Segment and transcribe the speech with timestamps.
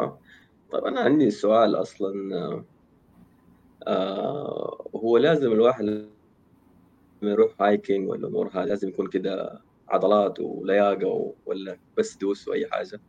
[0.00, 0.20] أيوه.
[0.72, 2.12] طيب أنا عندي سؤال أصلًا
[3.86, 6.10] آآ هو لازم الواحد لمّا
[7.22, 7.54] يروح
[8.08, 13.00] والّا الأمور هذه لازم يكون كده عضلات ولياقة والّا بس دوس وأي حاجة؟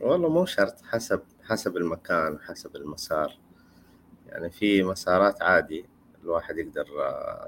[0.00, 3.38] والله مو شرط حسب حسب المكان حسب المسار
[4.26, 5.86] يعني في مسارات عادي
[6.22, 6.86] الواحد يقدر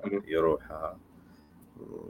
[0.04, 0.22] اهم.
[0.26, 0.98] يروحها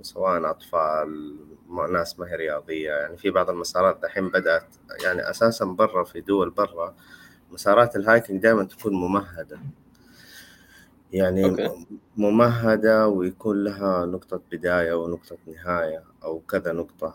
[0.02, 1.36] سواء أطفال
[1.68, 4.66] م ناس ما هي رياضية يعني في بعض المسارات دحين بدأت
[5.04, 6.94] يعني أساسًا برّا في دول برّا
[7.50, 9.58] مسارات ال hiking دايمًا تكون ممهدة.
[11.12, 11.68] يعني okay.
[11.68, 17.14] م ممهدة ويكون لها نقطة بداية ونقطة نهاية أو كذا نقطة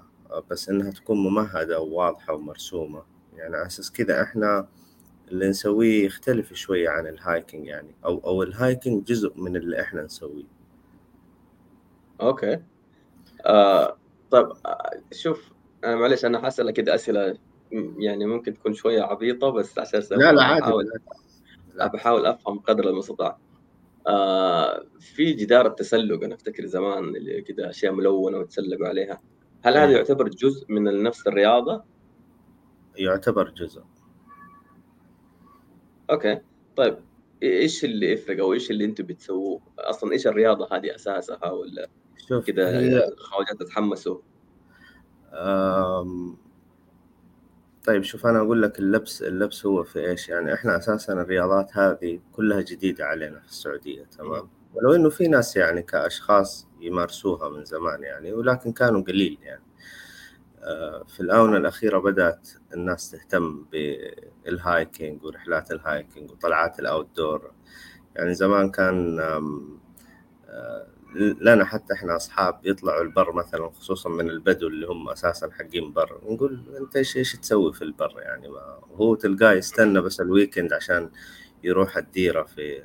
[0.51, 3.03] بس إنها تكون ممهدة وواضحة ومرسومة
[3.35, 4.67] يعني أساس كذا إحنا
[5.31, 9.81] اللي نسويه يختلف شوية عن ال hiking يعني أو أو ال hiking جزء من اللي
[9.81, 10.62] إحنا نسويه.
[12.27, 12.59] okay.
[13.45, 13.97] آآ
[14.31, 15.51] طيب آآ شوف
[15.83, 17.37] أنا معلش أنا حاسألك كده أسئلة
[17.71, 21.91] م يعني ممكن تكون شوية عبيطة بس عشان لا، لا عادي باحاول بالعكس، بالعكس.
[21.91, 23.37] باحاول أفهم قدر المستطاع.
[24.07, 29.21] آآ في جدار التسلق أنا أفتكر زمان اللي كده أشياء ملونة ويتسلقوا عليها،
[29.63, 29.97] هل هذا أيوه.
[29.97, 31.83] يعتبر جزء من نفس الرياضة؟
[32.97, 33.83] يعتبر جزء.
[36.09, 36.41] okay.
[36.75, 36.93] طيب
[37.43, 41.89] إ إيش اللي يفرق أو إيش اللي أنتم بتسووه؟ أصلًا إيش الرياضة هذه أساسها والّا
[42.27, 44.17] شوف الخواجات اتحمسوا؟
[45.33, 46.35] آمم
[47.85, 52.19] طيب شوف أنا أقول لك اللبس اللبس هو في إيش، يعني إحنا أساسًا الرياضات هذه
[52.31, 54.07] كلها جديدة علينا في السعودية اهم.
[54.17, 59.63] تمام، ولو إنه في ناس يعني كأشخاص يمارسوها من زمان يعني ولكن كانوا قليل يعني.
[60.63, 67.41] آآ في الآونة الأخيرة بدأت الناس تهتم بالhiking ورحلات الhiking وطلعات الoutdoor
[68.15, 69.19] يعني زمان كان
[70.49, 75.93] ل لنا حتى إحنا أصحاب يطلعوا البر مثلًا خصوصًا من البدو اللي هم أساسًا حقين
[75.93, 80.73] بر، نقول أنت إيش إيش تسوي في البر يعني ما هو تلقاه يستنى بس الweekend
[80.73, 81.09] عشان
[81.63, 82.83] يروح الديرة في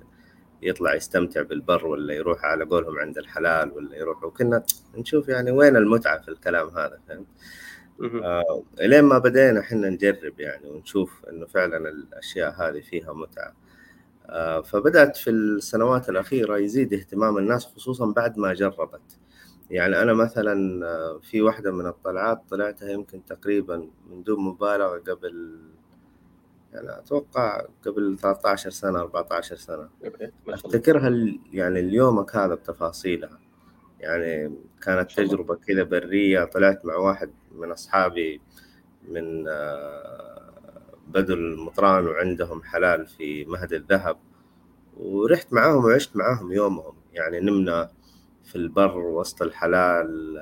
[0.63, 4.63] يطلع يستمتع بالبر والّا يروح على قولهم عند الحلال والّا يروح وكنا
[4.97, 7.27] نشوف يعني وين المتعة في الكلام هذا فهمت؟
[8.25, 8.45] آآ
[8.81, 13.55] إلين ما بدينا إحنا نجرب يعني ونشوف إنه فعلًا الأشياء هذه فيها متعة.
[14.31, 19.19] آآ فبدأت في السنوات الأخيرة يزيد اهتمام الناس خصوصًا بعد ما جربت.
[19.71, 20.83] يعني أنا مثلًا
[21.23, 25.59] في واحدة من الطلعات طلعتها يمكن تقريبًا من دون مبالغة قبل
[26.73, 29.89] يعني أتوقع قبل 13 سنة 14 سنة.
[30.49, 31.11] أفتكرها
[31.53, 33.39] يعني ليومك هذا بتفاصيلها.
[34.01, 35.13] يعني كانت.
[35.13, 38.41] تجربة كذا برية طلعت مع واحد من أصحابي
[39.09, 39.45] من
[41.09, 44.19] بدو المطران وعندهم حلال في مهد الذهب،
[44.97, 47.91] ورحت معاهم وعشت معاهم يومهم، يعني نمنا
[48.45, 50.39] في البر وسط الحلال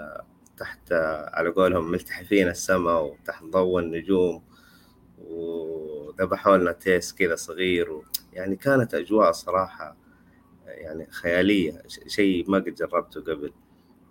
[0.57, 0.93] تحت
[1.33, 4.43] على قولهم ملتحفين السما وتحت ضوء النجوم،
[5.19, 7.93] وذبحوا لنا تيس كذا صغير.
[7.93, 9.97] و يعني كانت أجواء صراحة
[10.67, 11.83] يعني خيالية.
[12.07, 13.53] شيء ما قد جربته قبل،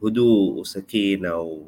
[0.03, 1.65] هدوء وسكينة و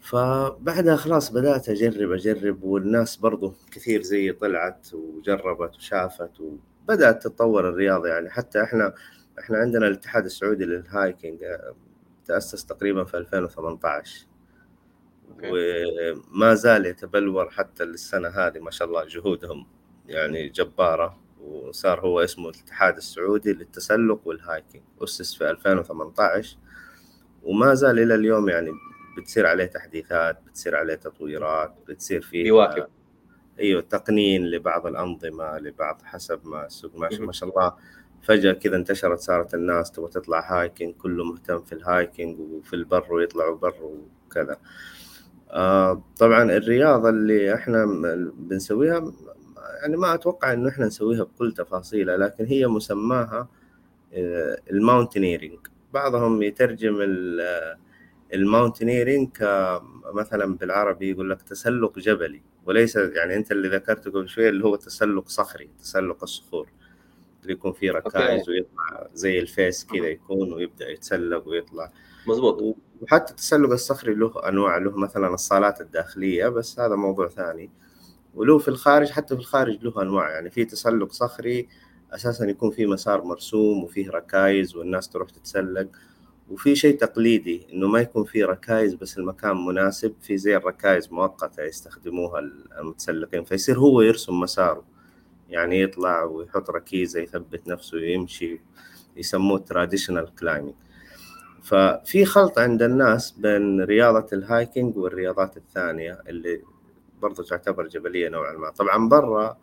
[0.00, 8.08] فبعدها خلاص بدأت أجرب، أجرب والناس برضه كثير زيي طلعت وجربت وشافت وبدأت تتطور الرياضة
[8.08, 8.30] يعني.
[8.30, 8.94] حتى إحنا
[9.38, 11.44] إحنا عندنا الاتحاد السعودي للhiking
[12.24, 14.26] تأسس تقريبًا في 2018
[15.30, 15.50] أوكي.
[16.32, 19.66] وما زال يتبلور حتى للسنة هذه ما شاء الله جهودهم
[20.06, 26.56] يعني جبارة، وصار هو اسمه الاتحاد السعودي للتسلق والhiking أُسس في 2018
[27.42, 28.70] وما زال إلى اليوم يعني
[29.18, 32.86] بتصير عليه تحديثات، بتصير عليه تطويرات، بتصير فيه بيواكب.
[33.60, 37.22] أيوه تقنين لبعض الأنظمة لبعض حسب ما السوق ماشي،.
[37.22, 37.74] ما شاء الله
[38.22, 43.56] فجأة كذا انتشرت صارت الناس تبغى تطلع hiking كله مهتم في الhiking وفي البر ويطلعوا
[43.56, 43.74] بر
[44.26, 44.56] وكذا.
[45.50, 49.12] آآ طبعًا الرياضة اللي إحنا م بنسويها
[49.82, 53.48] يعني ما أتوقع إنه إحنا نسويها بكل تفاصيلها، لكن هي مسماها
[54.12, 57.40] آآ ال mountaineering بعضهم يترجم ال
[58.34, 64.48] ال mountaineering كمثلًا بالعربي يقول لك تسلق جبلي، وليس يعني أنت اللي ذكرته قبل شوية
[64.48, 66.68] اللي هو تسلق صخري، تسلق الصخور،
[67.42, 68.08] اللي يكون فيه okay.
[68.08, 70.06] ركائز ويطلع زي ال face كذا.
[70.06, 71.92] يكون ويبدأ يتسلق ويطلع.
[72.26, 72.62] مضبوط.
[72.62, 77.70] و وحتى التسلق الصخري له أنواع، له مثلًا الصالات الداخلية بس هذا موضوع ثاني،
[78.34, 81.68] وله في الخارج حتى في الخارج له أنواع، يعني في تسلق صخري
[82.12, 85.88] أساسًا يكون فيه مسار مرسوم وفيه ركايز والناس تروح تتسلق،
[86.50, 91.62] وفي شيء تقليدي إنه ما يكون في ركايز بس المكان مناسب، في زي الركايز مؤقتة
[91.62, 94.84] يستخدموها ال المتسلقين، فيصير هو يرسم مساره،
[95.48, 98.60] يعني يطلع ويحط ركيزة يثبت نفسه ويمشي،
[99.16, 100.74] يسموه traditional climbing.
[101.62, 106.62] ففي خلط عند الناس بين رياضة الhiking والرياضات الثانية اللي
[107.22, 108.70] برضو تعتبر جبلية نوعا ما.
[108.70, 109.58] طبعا برا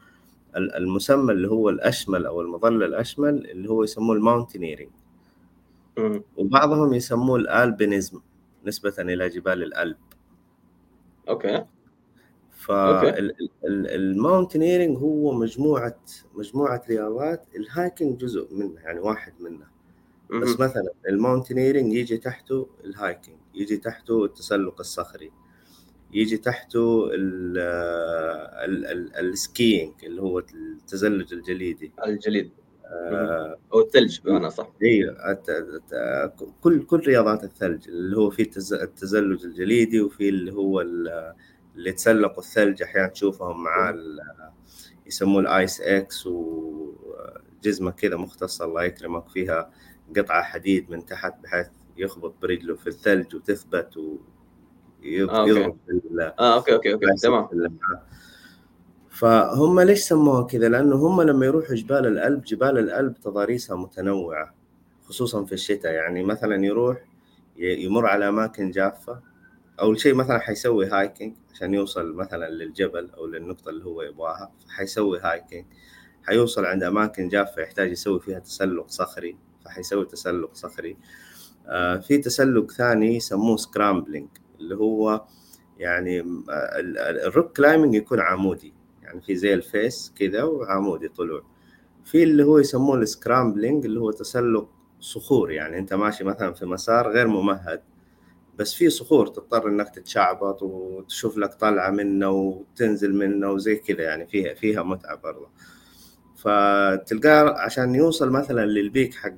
[0.56, 4.16] المسمى اللي هو الأشمل أو المظلة الأشمل اللي هو يسموه
[6.38, 8.20] وبعضهم يسموه ال alpinism
[8.66, 9.98] نسبة إلى جبال الألب.
[11.30, 11.66] okay.
[12.52, 16.00] فال mountaineering هو مجموعة
[16.36, 19.72] مجموعة رياضات ال hiking جزء منها يعني واحد منها
[20.32, 25.32] بس مثلا ال mountaineering يجي تحته ال hiking يجي تحته التسلق الصخري
[26.14, 27.10] يجي تحته
[29.20, 31.92] ال skiing اللي هو التزلج الجليدي.
[32.08, 32.52] الجليد
[33.74, 35.40] أو الثلج بمعنى صح إيوه
[36.62, 38.42] كل كل رياضات الثلج اللي هو في
[38.72, 43.96] التزلج الجليدي وفي اللي هو اللي تسلقوا الثلج أحيانا تشوفهم مع
[45.08, 49.72] يسموه الايس إكس وجزمة كذا مختصة الله يكرمك فيها
[50.18, 51.68] قطعة حديد من تحت بحيث
[51.98, 53.98] يخبط برجله في الثلج وتثبت
[55.02, 55.78] ويضرب
[56.20, 57.48] آه آه okay okay okay تمام.
[59.20, 64.56] فهم ليش سموها كذا؟ لأنه هم لما يروحوا جبال الألب جبال الألب تضاريسها متنوعة
[65.04, 65.92] خصوصا في الشتاء.
[65.92, 66.98] يعني مثلا يروح
[67.58, 69.22] يمر على أماكن جافة.
[69.82, 74.52] أول شيء مثلا حيسوي hiking عشان يوصل مثلا للجبل أو للنقطة اللي هو يبغاها.
[74.70, 75.66] حيسوي hiking
[76.24, 80.98] حيوصل عند أماكن جافة يحتاج يسوي فيها تسلق صخري فحيسوي تسلق صخري.
[81.68, 84.28] آه في تسلق ثاني يسموه scrambling
[84.60, 85.26] اللي هو
[85.78, 86.24] يعني
[87.26, 88.77] ال rock climbing يكون عمودي.
[89.08, 91.44] يعني في زي ال face كذا وعمودي طلوع
[92.06, 94.70] في اللي هو يسموه ال scrambling اللي هو تسلق
[95.00, 97.82] صخور يعني انت ماشي مثلا في مسار غير ممهد
[98.58, 104.28] بس في صخور تضطر إنك تتشعبط وتشوف لك طلعة منه وتنزل منه وزي كذا يعني
[104.28, 105.50] فيها فيها متعة برضه.
[106.36, 109.34] فتلقاه عشان يوصل مثلا للبيك حق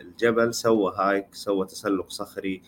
[0.00, 2.62] الجبل سوى هايك سوى تسلق صخري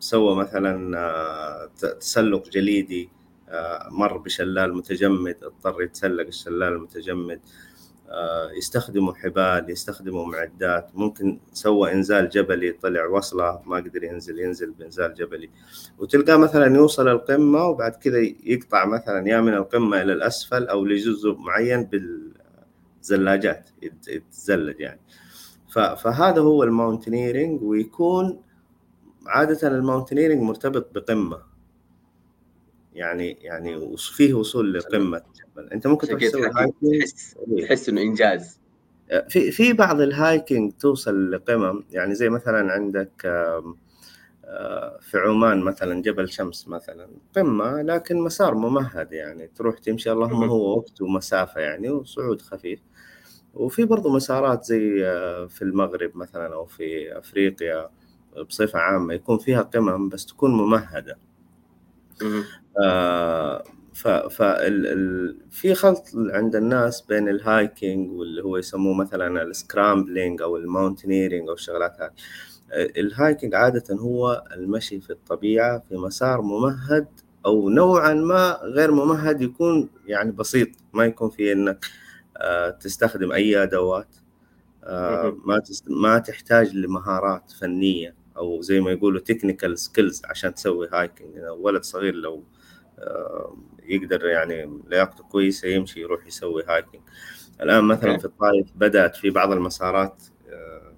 [0.00, 1.70] سوى مثلا آه،
[2.00, 3.08] تسلق جليدي.
[3.90, 7.40] مر بشلال متجمد اضطر يتسلق الشلال المتجمد.
[8.08, 10.90] آه، يستخدموا حبال يستخدموا معدات.
[10.94, 15.50] ممكن سوى إنزال جبلي طلع وصلة ما قدر ينزل ينزل بإنزال جبلي.
[15.98, 21.34] وتلقاه مثلا يوصل القمة وبعد كذا يقطع مثلا يا من القمة إلى الأسفل أو لجزء
[21.34, 21.90] معين
[23.02, 23.70] بالزلاجات
[24.08, 25.00] يتزلج يعني.
[25.72, 28.42] فهذا هو ال mountaineering ويكون
[29.26, 31.51] عادة ال mountaineering مرتبط بقمة.
[32.94, 37.66] يعني يعني وفيه وصول لقمة الجبل أنت ممكن تسوي تحس إيه.
[37.66, 38.60] تحس إنه إنجاز.
[39.28, 43.26] في في بعض ال hiking توصل لقمم يعني زي مثلا عندك
[44.44, 49.46] آه، في عمان مثلا جبل شمس مثلا قمة لكن مسار ممهد يعني.
[49.46, 52.80] تروح تمشي اللهم هو وقت ومسافة يعني وصعود خفيف.
[53.54, 57.90] وفي برضو مسارات زي آه، في المغرب مثلا أو في أفريقيا
[58.48, 61.18] بصفة عامة يكون فيها قمم بس تكون ممهدة.
[62.84, 63.64] آه
[63.94, 64.08] ف
[65.50, 70.62] في خلط عند الناس بين ال hiking واللي هو يسموه مثلا ال scrambling أو ال
[70.62, 72.12] mountaineering أو الشغلات هذه
[72.72, 77.06] ال hiking عادة هو المشي في الطبيعة في مسار ممهد
[77.46, 81.86] أو نوعا ما غير ممهد يكون يعني بسيط ما يكون فيه إنك
[82.36, 84.16] آه، تستخدم أي أدوات.
[84.84, 91.34] آه، ما ما تحتاج لمهارات فنية أو زي ما يقولوا technical skills عشان تسوي hiking
[91.58, 92.61] ولد صغير لو آه،
[93.82, 97.02] يقدر يعني لياقته كويسة يمشي يروح يسوي hiking
[97.60, 100.92] الآن مثلا في الطائف بدأت في بعض المسارات آه،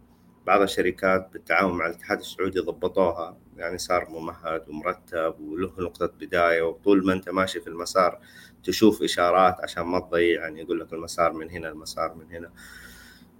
[0.46, 3.36] بعض الشركات بالتعاون مع الاتحاد السعودي ضبطوها.
[3.56, 8.18] يعني صار ممهد ومرتب وله نقطة بداية وطول ما أنت ماشي في المسار
[8.64, 10.42] تشوف إشارات عشان ما تضيع.
[10.42, 12.50] يعني يقول لك المسار من هنا المسار من هنا.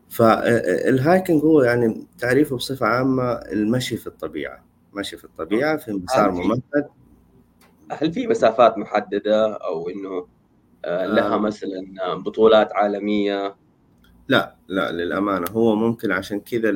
[0.08, 4.64] فالهايكنج هو يعني تعريفه بصفة عامة المشي في الطبيعة.
[4.94, 6.88] مشي في الطبيعة في مسار ممهد
[7.92, 10.26] هل في مسافات محددة أو إنه
[10.84, 11.38] آه، لها آه.
[11.38, 13.56] مثلا بطولات عالمية؟
[14.28, 15.46] لا لا للأمانة.
[15.50, 16.70] هو ممكن عشان كذا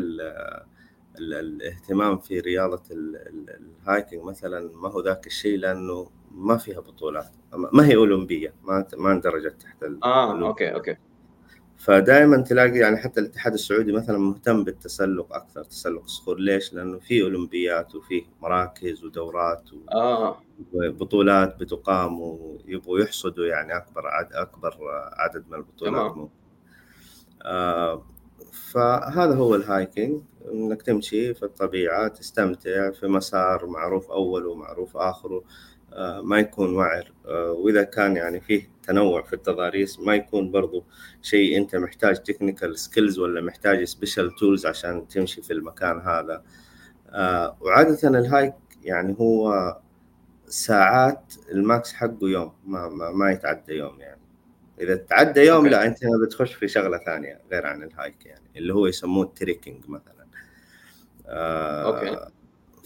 [1.18, 7.28] الاهتمام في رياضة ال hiking مثلا ما هو ذاك الشيء لأنه ما فيها بطولات.
[7.72, 10.96] ما هي أولمبية ما ما أندرجت تحت آه okay okay.
[11.78, 17.22] فدائما تلاقي يعني حتى الاتحاد السعودي مثلا مهتم بالتسلق أكثر تسلق الصخور ليش؟ لأنه في
[17.22, 19.76] أولمبيات وفي مراكز ودورات و...
[19.92, 20.42] آه.
[20.72, 24.76] وبطولات بتقام ويبغوا يحصدوا يعني أكبر عدد أكبر
[25.12, 26.28] عدد من البطولات تمام.
[27.42, 28.02] آه
[28.72, 30.22] فهذا هو ال hiking
[30.52, 35.44] إنك تمشي في الطبيعة تستمتع في مسار معروف أوله ومعروف آخره
[36.22, 37.12] ما يكون وعر.
[37.26, 40.84] آه، وإذا كان يعني فيه تنوع في التضاريس ما يكون برضو
[41.22, 46.42] شيء أنت محتاج technical skills ولا محتاج special tools عشان تمشي في المكان هذا.
[47.10, 49.76] آه، وعادة ال hike يعني هو
[50.46, 54.20] ساعات ال max حقه يوم ما ما, ما يتعدى يوم يعني.
[54.80, 55.66] إذا تعدى يوم.
[55.66, 59.31] لا أنت بتخش في شغلة ثانية غير عن ال hike يعني اللي هو يسموه ال
[59.31, 60.26] trekking مثلا.
[61.26, 62.30] آه okay.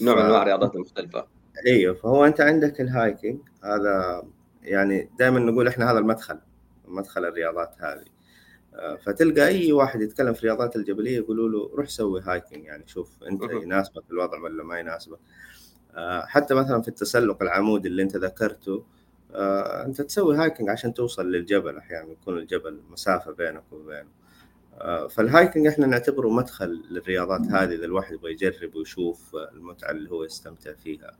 [0.01, 1.27] نوع من أنواع الرياضات المختلفة.
[1.67, 4.23] أيوه فهو أنت عندك ال hiking هذا
[4.63, 6.39] يعني دائما نقول إحنا هذا المدخل
[6.87, 8.05] مدخل الرياضات هذه.
[8.75, 13.23] آه، فتلقى أي واحد يتكلم في الرياضات الجبلية يقولوا له روح سوي hiking يعني شوف
[13.23, 15.19] أنت يناسبك الوضع ولا ما يناسبك.
[15.95, 18.85] آه، حتى مثلا في التسلق العمودي اللي أنت ذكرته
[19.35, 24.23] آه، أنت تسوي hiking عشان توصل للجبل أحيانا يكون الجبل مسافة بينك وبينه.
[25.09, 30.23] فال hiking إحنا نعتبره مدخل للرياضات هذه إذا الواحد يبغى يجرب ويشوف المتعة اللي هو
[30.23, 31.17] يستمتع فيها.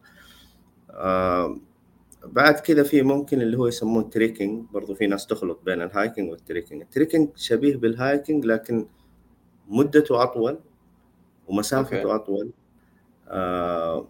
[2.25, 6.31] بعد كذا في ممكن اللي هو يسموه ال trekking برضو في ناس تخلط بين الهايكنج
[6.31, 8.87] والتريكنج التريكنج شبيه بالهايكنج لكن
[9.67, 10.59] مدته أطول
[11.47, 12.15] ومسافته أوكي.
[12.15, 12.51] أطول
[13.27, 14.07] آه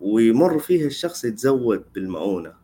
[0.00, 2.54] ويمر فيه الشخص يتزود بالمؤونة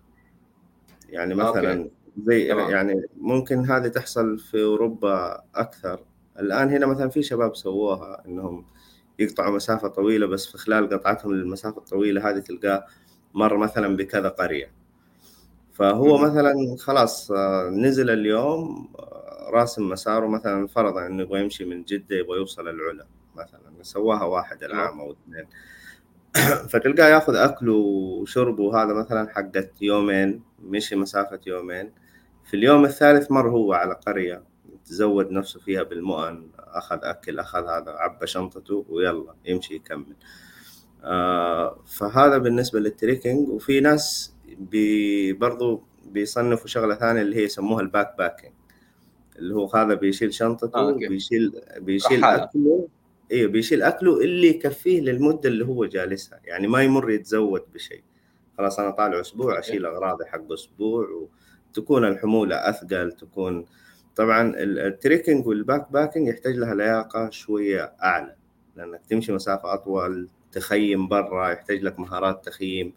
[1.09, 1.91] يعني مثلا.
[2.27, 2.47] زي.
[2.47, 6.05] يعني ممكن هذه تحصل في أوروبا أكثر
[6.39, 8.65] الآن هنا مثلا في شباب سووها إنهم
[9.19, 12.87] يقطعوا مسافة طويلة بس في خلال قطعتهم للمسافة الطويلة هذه تلقاه
[13.35, 14.73] مر مثلا بكذا قرية.
[15.73, 21.65] فهو م- مثلا خلاص آه، نزل اليوم آه، راسم مساره مثلا فرضا إنه يبغى يمشي
[21.65, 25.47] من جدة يبغى يوصل العلا مثلا سواها واحد العام أو اثنين.
[26.71, 31.93] فتلقاه ياخذ اكله وشربه وهذا مثلا حقت يومين مشي مسافة يومين.
[32.45, 34.43] في اليوم الثالث مر هو على قرية
[34.87, 40.07] تزود نفسه فيها بالمؤن أخذ أكل أخذ هذا عبى شنطته ويلا يمشي يكمل.
[40.11, 40.52] آه
[41.87, 48.15] فهذا بالنسبة لل trekking وفي ناس بي برضو بيصنفوا شغلة ثانية اللي هي يسموها ال
[48.19, 48.53] backpacking
[49.39, 52.89] اللي هو هذا بيشيل شنطته آه، بيشيل بيشيل أكله.
[53.33, 58.03] أيوه بيشيل أكله اللي يكفيه للمدة اللي هو جالسها يعني ما يمر يتزود بشيء.
[58.59, 61.29] خلاص أنا طالع أسبوع أشيل أغراضي حق أسبوع
[61.71, 63.65] وتكون الحمولة أثقل تكون
[64.17, 68.35] طبعا ال trekking وال backpacking يحتاج لها لياقة شوية أعلى
[68.77, 72.93] لأنك تمشي مسافة أطول تخيم برا يحتاج لك مهارات تخييم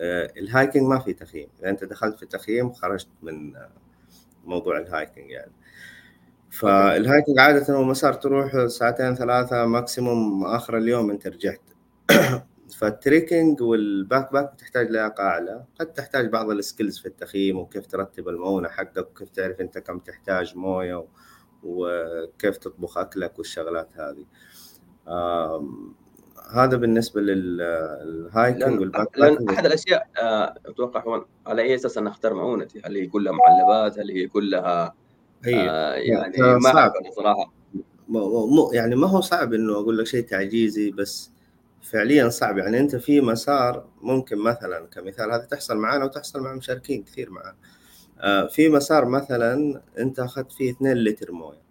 [0.00, 3.52] آه، ال hiking ما في تخييم إذا أنت دخلت في التخييم خرجت من
[4.44, 5.52] موضوع ال hiking يعني.
[6.50, 11.60] فال hiking عادة هو مسار تروح ساعتين ثلاثة maximum آخر اليوم أنت رجعت.
[12.78, 15.64] فال trekking وال backpack تحتاج لياقة أعلى.
[15.80, 19.98] قد تحتاج بعض ال skills في التخييم وكيف ترتب المؤونة حقك وكيف تعرف أنت كم
[19.98, 21.06] تحتاج موية
[21.62, 24.24] وكيف تطبخ أكلك والشغلات هذه.
[26.52, 32.10] هذا بالنسبة لل hiking وال backpack أحد الأشياء آه، أتوقع هو على أي أساس أنا
[32.10, 34.94] أختار مؤونتي هل هي كلها معلبات؟ هل هي كلها
[35.44, 36.92] هي آه يعني ما صعب.
[37.16, 37.52] صراحة
[38.08, 41.30] مو يعني ما هو صعب إنه أقول لك شيء تعجيزي بس
[41.82, 42.58] فعليا صعب.
[42.58, 47.56] يعني أنت في مسار ممكن مثلا كمثال هذا تحصل معنا وتحصل مع مشاركين كثير معنا
[48.20, 51.62] آه في مسار مثلا أنت أخذت فيه 2 لتر موية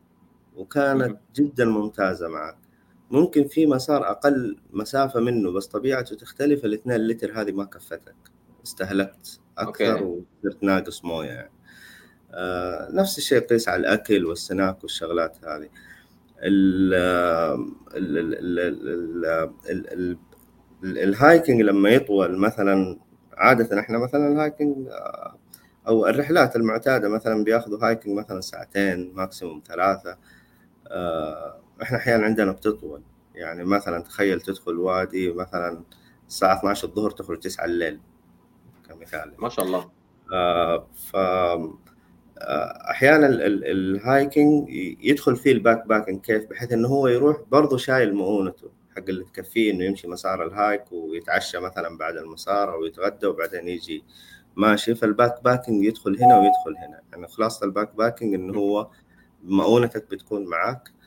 [0.55, 2.64] وكانت جدا ممتازة معك.
[3.11, 8.15] ممكن في مسار أقل مسافة منه بس طبيعته تختلف ال 2 لتر هذه ما كفتك.
[8.63, 11.51] استهلكت أكثر وصرت ناقص موية يعني.
[12.33, 15.69] آه، نفس الشيء قيس على الأكل والسناك والشغلات هذه.
[20.83, 22.99] ال hiking لما يطول مثلا
[23.33, 25.37] عادة إحنا مثلا ال hiking آه،
[25.87, 30.17] أو الرحلات المعتادة مثلا بياخذوا hiking مثلا ساعتين maximum ثلاثة.
[30.87, 33.01] آه، إحنا أحيانا عندنا بتطول.
[33.35, 35.83] يعني مثلا تخيل تدخل وادي مثلا
[36.27, 37.99] الساعة 12 الظهر تخرج 9 الليل
[38.89, 39.33] كمثال.
[39.39, 39.89] ما شاء الله.
[40.93, 41.15] ف
[42.89, 44.69] أحيانا ال hiking
[45.03, 49.71] يدخل فيه ال backpacking كيف بحيث إنه هو يروح برضه شايل مؤونته حق اللي تكفيه
[49.71, 54.03] إنه يمشي مسار ال hike ويتعشى مثلا بعد المسار أو يتغدى وبعدين يجي.
[54.55, 57.01] ماشي فال backpacking يدخل هنا ويدخل هنا.
[57.11, 58.89] يعني خلاصة ال backpacking إنه هو
[59.43, 61.04] مؤونتك بتكون معك آه،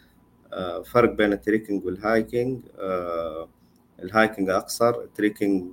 [0.85, 2.61] فرق بين ال trekking وال hiking.
[2.79, 3.49] آه،
[4.03, 5.65] ال hiking أقصر ال trekking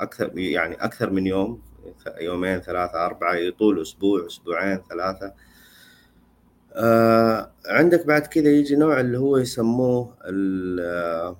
[0.00, 1.62] أكثر يعني أكثر من يوم
[2.20, 5.32] يومين ثلاثة أربعة يطول أسبوع أسبوعين ثلاثة.
[6.72, 11.36] آه عندك بعد كذا يجي نوع اللي هو يسموه آه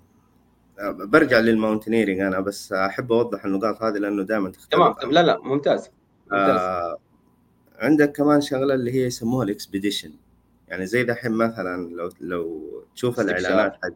[0.81, 5.13] برجع لل mountaineering أنا بس أحب أوضح النقاط هذه لأنه دائما تختلف تمام.
[5.13, 5.91] لا لا ممتاز,
[6.33, 6.61] ممتاز.
[6.61, 6.99] آه
[7.79, 10.13] عندك كمان شغلة اللي هي يسموها ال expedition.
[10.69, 13.93] يعني زي دحين مثلا لو لو تشوف الإعلانات حق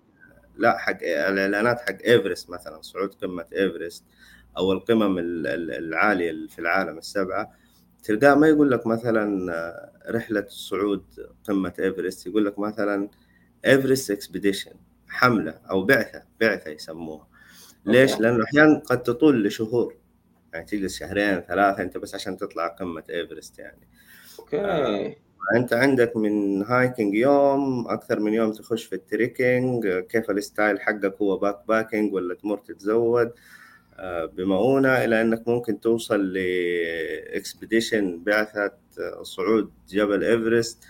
[0.56, 4.04] لا حق الإعلانات حق إيفرست مثلا صعود قمة إيفرست
[4.58, 7.52] أو القمم العالية في العالم السبعة
[8.02, 11.04] تلقاه ما يقول لك مثلا آه، رحلة صعود
[11.44, 13.08] قمة إيفرست يقول لك مثلا
[13.66, 14.72] إيفرست expedition
[15.08, 17.28] حملة أو بعثة بعثة يسموها.
[17.86, 19.96] ليش؟ لأنه أحيانا قد تطول لشهور.
[20.52, 23.88] يعني تجلس شهرين ثلاثة أنت بس عشان تطلع قمة إيفرست يعني.
[24.38, 25.21] okay.
[25.54, 25.56] آه.
[25.56, 30.80] أنت عندك من hiking يوم أكثر من يوم تخش في ال trekking كيف ال style
[30.80, 33.32] حقك هو backpacking ولا تمر تتزود
[33.98, 38.72] آه، بمؤونة إلى أنك ممكن توصل ل expedition بعثة
[39.22, 40.84] صعود جبل إيفرست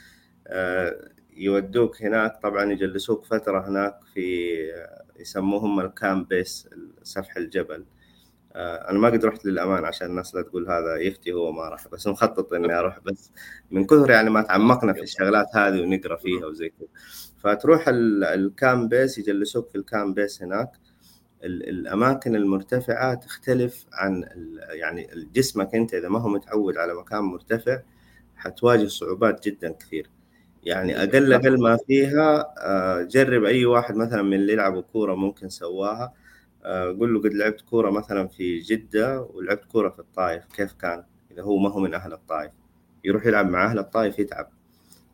[1.36, 4.56] يودوك هناك طبعا يجلسوك فترة هناك في
[5.20, 6.68] يسموهم ال camp base
[7.02, 8.01] سفح الجبل آه،
[8.54, 12.06] أنا ما قد رحت للأمان عشان الناس لا تقول هذا يفتي هو ما راح بس
[12.06, 13.30] مخطط إني أروح بس
[13.70, 16.88] من كثر يعني ما تعمقنا في الشغلات هذه ونقرأ فيها وزي كذا.
[17.38, 20.70] فتروح ال camp base يجلسوك في ال camp base هناك.
[21.44, 24.24] الأماكن المرتفعة تختلف عن
[24.70, 27.80] يعني جسمك أنت إذا ما هو متعود على مكان مرتفع
[28.36, 30.10] حتواجه صعوبات جدا كثير.
[30.64, 35.48] يعني أقل أقل ما فيها آه، جرب أي واحد مثلا من اللي يلعبوا كورة ممكن
[35.48, 36.04] سواها.
[36.04, 36.21] آه،
[36.98, 41.42] قول له قد لعبت كورة مثلا في جدة ولعبت كورة في الطائف كيف كان؟ إذا
[41.42, 42.50] هو ما هو من أهل الطائف.
[43.04, 44.48] يروح يلعب مع أهل الطائف يتعب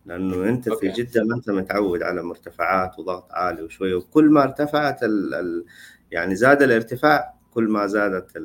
[0.07, 5.02] لأنه أنت في جدة ما أنت متعود على مرتفعات وضغط عالي وشويه وكل ما ارتفعت
[5.02, 5.64] ال ال
[6.11, 8.43] يعني زاد الارتفاع كل ما زادت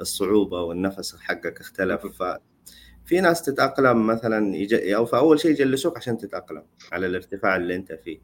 [0.00, 2.22] الصعوبة والنفس حقك اختلف.
[3.04, 4.74] في ناس تتأقلم مثلا يج...
[4.74, 6.62] أو فاول شيء يجلسوك عشان تتأقلم
[6.92, 8.18] على الارتفاع اللي أنت فيه.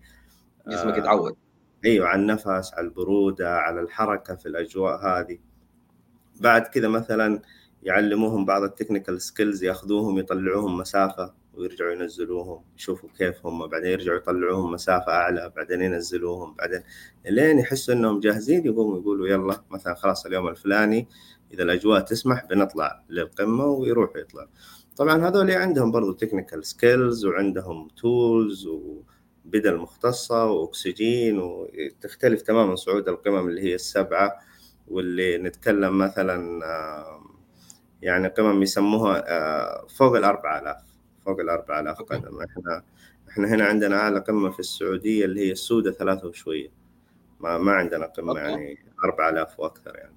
[0.68, 1.32] جسمك يتعود.
[1.32, 1.43] آه
[1.84, 5.38] أيوه على النفس على البرودة على الحركة في الأجواء هذه.
[6.40, 7.42] بعد كذا مثلا
[7.82, 14.16] يعلموهم بعض ال technical skills ياخذوهم يطلعوهم مسافة ويرجعوا ينزلوهم يشوفوا كيف هم بعدين يرجعوا
[14.16, 16.82] يطلعوهم مسافة أعلى بعدين ينزلوهم بعدين
[17.26, 21.08] لين يحسوا إنهم جاهزين يقوموا يقولوا يلا مثلا خلاص اليوم الفلاني
[21.52, 24.48] إذا الأجواء تسمح بنطلع للقمة ويروحوا يطلعوا.
[24.96, 28.68] طبعا هذول عندهم برضو technical skills وعندهم tools
[29.46, 34.40] وبدل مختصة وأكسجين وتختلف تماما صعود القمم اللي هي السبعة
[34.88, 36.60] واللي نتكلم مثلا
[38.02, 40.76] يعني قمم يسموها آه، فوق الأربعة آلاف
[41.26, 42.42] فوق الأربعة آلاف قدم.
[42.42, 42.82] إحنا
[43.30, 46.68] إحنا هنا عندنا أعلى قمة في السعودية اللي هي السودة ثلاثة وشوية.
[47.40, 50.14] ما ما عندنا قمة يعني أربعة آلاف وأكثر يعني.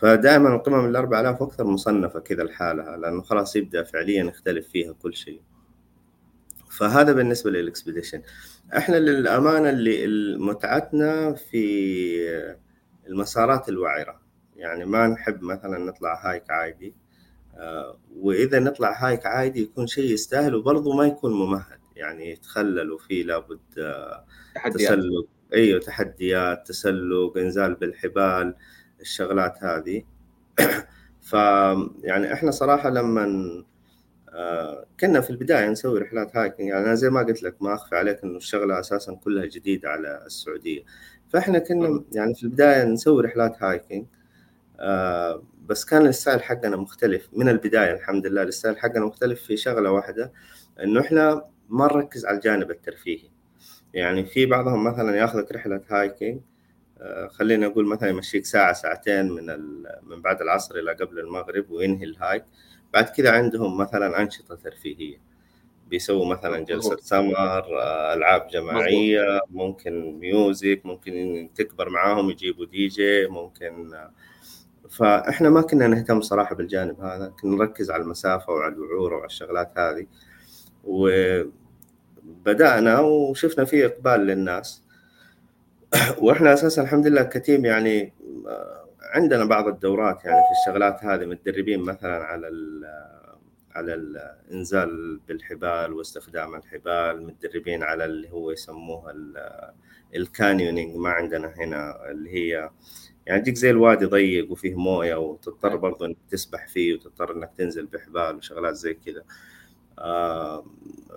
[0.00, 5.14] فدائما القمم ال 4000 وأكثر مصنفة كذا لحالها لأنه خلاص يبدأ فعليا يختلف فيها كل
[5.14, 5.42] شيء.
[6.70, 8.22] فهذا بالنسبة للإكسبيديشن.
[8.76, 11.64] إحنا للأمانة اللي متعتنا في
[13.06, 14.20] المسارات الوعرة.
[14.56, 16.94] يعني ما نحب مثلا نطلع هايك عادي.
[17.56, 21.80] آه، وإذا نطلع hike عادي يكون شيء يستاهل وبرضه ما يكون ممهد.
[21.96, 24.90] يعني يتخلل وفيه لابد آه، تحديات.
[24.90, 25.26] تسلق.
[25.54, 28.54] أيوه تحديات تسلق إنزال بالحبال
[29.00, 30.02] الشغلات هذه.
[31.30, 31.32] ف
[32.02, 33.24] يعني إحنا صراحة لما
[35.00, 36.68] كنا في البداية نسوي رحلات hiking.
[36.68, 40.22] يعني أنا زي ما قلت لك ما أخفي عليك إنه الشغلة أساسا كلها جديدة على
[40.26, 40.82] السعودية.
[41.28, 44.06] فإحنا كنا يعني في البداية نسوي رحلات hiking.
[44.80, 48.42] آه، بس كان ال style حقنا مختلف من البداية الحمد لله.
[48.42, 50.32] ال style حقنا مختلف في شغلة واحدة
[50.82, 53.28] إنه إحنا ما نركز على الجانب الترفيهي.
[53.94, 56.40] يعني في بعضهم مثلا ياخذك رحلة hiking.
[57.00, 59.46] آه، خلينا نقول مثلا يمشيك ساعة ساعتين من
[60.02, 62.44] من بعد العصر إلى قبل المغرب وينهي ال hike.
[62.92, 65.30] بعد كذا عندهم مثلا أنشطة ترفيهية.
[65.90, 73.26] بيسووا مثلا جلسة سمر آه، ألعاب جماعية ممكن music ممكن تكبر معاهم يجيبوا دي جي
[73.26, 73.94] ممكن
[74.90, 77.32] فإحنا ما كنا نهتم صراحة بالجانب هذا.
[77.42, 80.06] كنا نركز على المسافة وعلى الوعورة وعلى الشغلات هذه.
[82.24, 84.82] وبدأنا وشفنا في إقبال للناس.
[86.22, 88.12] وإحنا أساسا الحمد لله كتيم يعني
[88.48, 88.79] آه،
[89.14, 92.84] عندنا بعض الدورات يعني في الشغلات هذه متدربين مثلا على ال
[93.74, 99.14] على الانزال بالحبال واستخدام الحبال متدربين على اللي هو يسموها
[100.16, 102.70] ال canyoning ما عندنا هنا اللي هي
[103.26, 107.86] يعني تجيك زي الوادي ضيق وفيه موية وتضطر برضه إنك تسبح فيه وتضطر إنك تنزل
[107.86, 109.24] بحبال وشغلات زي كذا.
[109.98, 110.64] آه،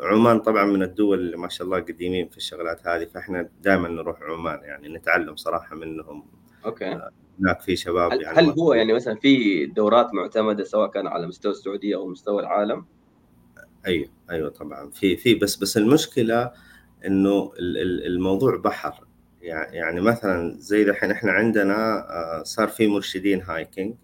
[0.01, 4.21] عمان طبعا من الدول اللي ما شاء الله قديمين في الشغلات هذه فإحنا دائما نروح
[4.21, 6.25] عمان يعني نتعلم صراحة منهم.
[6.65, 6.86] okay.
[6.86, 11.08] آه، هناك في شباب هل يعني هل هو يعني مثلا في دورات معتمدة سواء كان
[11.08, 12.86] على مستوى السعودية أو مستوى العالم؟
[13.86, 14.89] أيوه أيوه طبعا.
[14.89, 16.52] في في بس بس المشكلة
[17.06, 17.52] إنه
[18.06, 19.08] الموضوع بحر.
[19.41, 21.74] يعني مثلا زي الحين إحنا عندنا
[22.10, 23.95] آه، صار في مرشدين hiking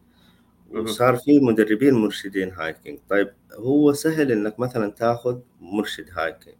[0.71, 6.55] وصار في مدربين مرشدين hiking طيب هو سهل إنك مثلا تاخذ مرشد hiking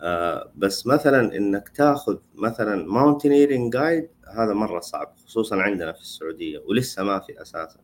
[0.00, 6.58] آه بس مثلا إنك تاخذ مثلا mountaineering guide هذا مرة صعب خصوصا عندنا في السعودية
[6.58, 7.80] ولسه ما في أساسا.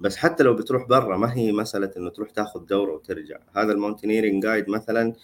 [0.00, 3.38] بس حتى لو بتروح برا ما هي مسألة إنه تروح تاخذ دورة وترجع.
[3.56, 5.14] هذا ال mountaineering guide مثلا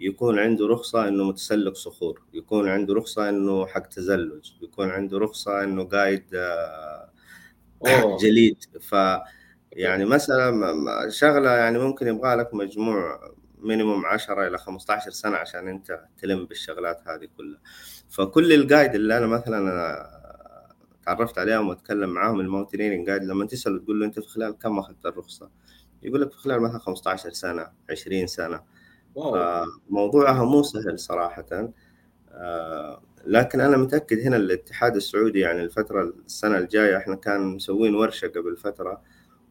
[0.00, 5.64] يكون عنده رخصة إنه متسلق صخور، يكون عنده رخصة إنه حق تزلج، يكون عنده رخصة
[5.64, 7.10] إنه قايد آه.
[8.22, 8.64] جليد.
[8.80, 8.94] ف
[9.72, 10.52] يعني مثلا
[11.10, 13.20] شغلة يعني ممكن يبغى لك مجموع
[13.58, 17.60] minimum 10 إلى 15 سنة عشان أنت تلم بالشغلات هذه كلها.
[18.10, 20.06] فكل ال guide اللي أنا مثلا أنا
[21.06, 24.78] تعرفت عليهم وأتكلم معاهم ال mountaineering guide لما تساله تقول له أنت في خلال كم
[24.78, 25.50] أخذت الرخصة؟
[26.02, 28.60] يقول لك في خلال مثلا 15 سنة 20 سنة.
[29.14, 29.64] wow.
[29.88, 31.72] فموضوعها مو سهل صراحة.
[32.30, 38.28] آه، لكن أنا متأكد هنا الاتحاد السعودي يعني الفترة السنة الجاية إحنا كان مسوين ورشة
[38.28, 39.02] قبل فترة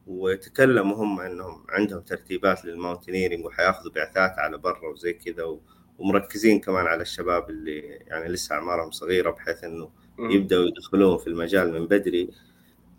[0.08, 5.62] وتكلموا هم إنهم عندهم ترتيبات لل mountaineering وحياخذوا بعثات على برا وزي كذا و-
[6.00, 10.32] ومركزين كمان على الشباب اللي يعني لسه أعمارهم صغيرة بحيث إنه مم.
[10.32, 12.30] يبدأوا يدخلوهم في المجال من بدري.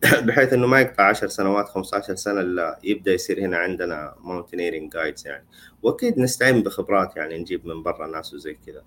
[0.26, 5.26] بحيث إنه ما يقطع 10 سنوات 15 سنة إلا يبدأ يصير هنا عندنا mountaineering guides
[5.26, 5.46] يعني.
[5.82, 8.82] وأكيد نستعين بخبرات يعني نجيب من برا ناس وزي كذا.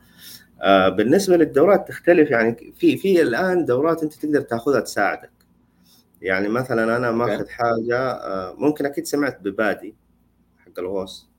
[0.62, 5.32] آه بالنسبة للدورات تختلف يعني في في الآن دورات أنت تقدر تأخذها تساعدك.
[6.22, 7.12] يعني مثلا أنا.
[7.12, 9.96] ماخذ حاجة آه ممكن أكيد سمعت ب PADI
[10.58, 11.30] حق الغوص.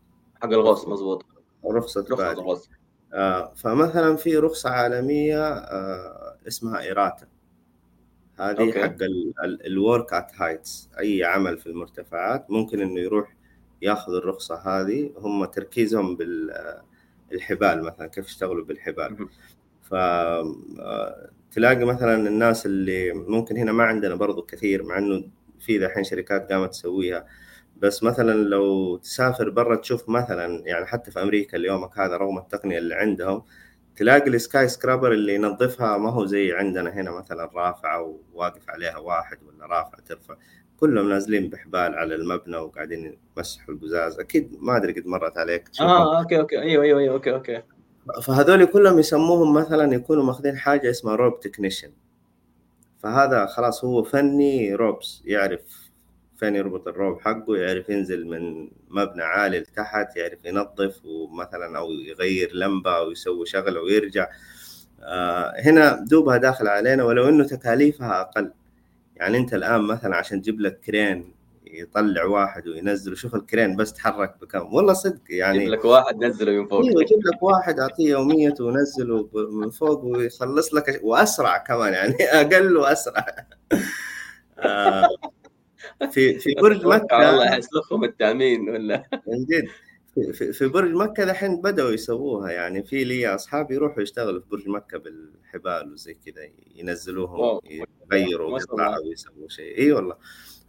[0.43, 1.25] حق الغوص مزبوط
[1.65, 2.71] رخصة الغوص
[3.13, 7.27] آه فمثلا في رخصة عالمية آه اسمها IRATA
[8.41, 8.83] هذه okay.
[8.83, 8.97] حق
[9.67, 12.51] ال work at heights أي عمل في المرتفعات.
[12.51, 13.37] ممكن إنه يروح
[13.83, 15.13] ياخذ الرخصة هذه.
[15.19, 16.17] هم تركيزهم
[17.31, 19.13] بالحبال مثلا كيف يشتغلوا بالحبال.
[19.13, 19.29] مهم.
[19.83, 21.31] ف آه،
[21.85, 25.25] مثلا الناس اللي ممكن هنا ما عندنا برضو كثير مع إنه
[25.61, 27.27] في دحين شركات قامت تسويها.
[27.81, 32.79] بس مثلا لو تسافر برا تشوف مثلا يعني حتى في أمريكا اليوم هذا رغم التقنية
[32.79, 33.43] اللي عندهم
[33.97, 39.39] تلاقي ال skyscraper اللي ينظفها ما هو زي عندنا هنا مثلا رافعة وواقف عليها واحد
[39.43, 40.35] ولا رافعة ترفع.
[40.81, 44.21] كلهم نازلين بحبال على المبنى وقاعدين يمسحوا القزاز.
[44.21, 45.69] أكيد ما أدري قد مرت عليك.
[45.69, 46.59] تشوفهم آه أوكي أوكي.
[46.61, 47.63] أيوه أيوه أيوه okay okay.
[48.23, 51.91] فهذول كلهم يسموهم مثلا يكونوا ماخذين حاجة اسمها rope technician
[52.99, 55.90] فهذا خلاص هو فني ropes يعرف
[56.41, 61.91] فين يربط ال rope حقه يعرف ينزل من مبنى عالي لتحت يعرف ينظف ومثلا أو
[61.91, 64.29] يغير لمبة أو يسوي شغله ويرجع.
[65.01, 68.53] آه هنا دوبها داخل علينا ولو إنه تكاليفها أقل.
[69.17, 71.35] يعني أنت الآن مثلا عشان تجيب لك كرين
[71.67, 74.75] يطلع واحد وينزل وشوف الكرين بس تحرك بكم.
[74.75, 76.85] والله صدق يعني جيب لك واحد نزله من فوق.
[76.85, 81.01] أيوه يجيب لك واحد أعطيه يوميته ونزله من فوق ويخلص لك.
[81.03, 83.27] وأسرع كمان يعني أقل وأسرع.
[84.59, 85.09] آه،
[86.13, 89.65] في في برج أتوقع والله مكه يسلخهم التامين ولا؟ من جد.
[90.33, 92.51] في- في, برج مكة دحين بدأوا يسووها.
[92.51, 96.43] يعني في لي أصحابي يروحوا يشتغلوا في برج مكة بالحبال وزي كذا
[96.77, 97.61] ينزلوهم.
[98.13, 98.97] يغيروا قطع الله.
[98.97, 99.79] أو يسووا شيء.
[99.79, 100.15] إي والله.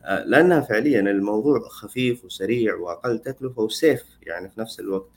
[0.03, 5.09] آه، لأنها فعليا الموضوع خفيف وسريع وأقل تكلفة و safe يعني في نفس الوقت.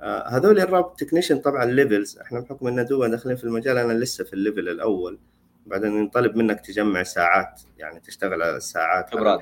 [0.00, 3.92] آه، هذول ال rope technician طبعا levels إحنا بحكم ان دوبنا داخلين في المجال أنا
[3.92, 5.18] لسه في ال level الأول.
[5.66, 9.40] بعدين ينطلب منك تجمع ساعات يعني تشتغل على الساعات خبرات.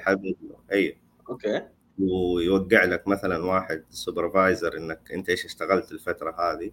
[0.73, 0.99] أي.
[1.31, 1.63] okay.
[1.99, 6.71] ويوقع لك مثلا واحد supervisor إنك أنت إيش اشتغلت الفترة هذه.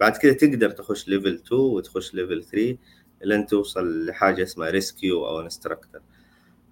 [0.00, 2.76] بعد كده تقدر تخش level 2 وتخش level 3
[3.22, 6.00] لين توصل لحاجة اسمها rescue أو instructor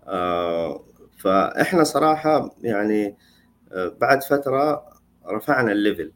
[0.06, 0.84] آه
[1.18, 3.16] فإحنا صراحة يعني
[3.72, 4.84] آه بعد فترة
[5.26, 6.12] رفعنا ال level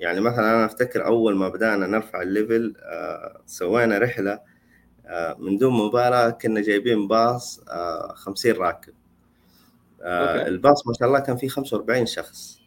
[0.00, 4.40] يعني مثلا أنا أفتكر أول ما بدأنا نرفع ال level آه سوينا رحلة
[5.38, 8.92] من دون مبالغه كنا جايبين باص آه 50 راكب.
[10.02, 10.48] آه okay.
[10.48, 12.58] الباص ما شاء الله كان فيه 45 شخص.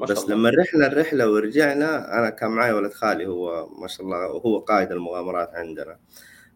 [0.00, 0.34] بس ما شاء الله.
[0.36, 4.92] لما رحنا الرحلة ورجعنا أنا كان معي ولد خالي هو ما شاء الله وهو قائد
[4.92, 5.98] المغامرات عندنا.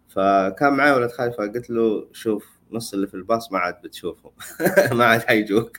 [0.08, 4.30] فكان معي ولد خالي فقلت له شوف نص اللي في الباص ما عاد بتشوفه
[4.96, 5.78] ما عاد حيجوك.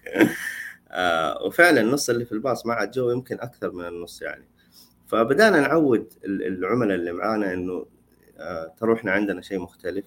[0.92, 4.48] آه وفعلا النص اللي في الباص ما عاد جو يمكن أكثر من النص يعني.
[5.08, 7.86] فبدأنا نعود ال- العملاء اللي معانا إنه آه
[8.80, 10.06] ترى إحنا عندنا شيء مختلف.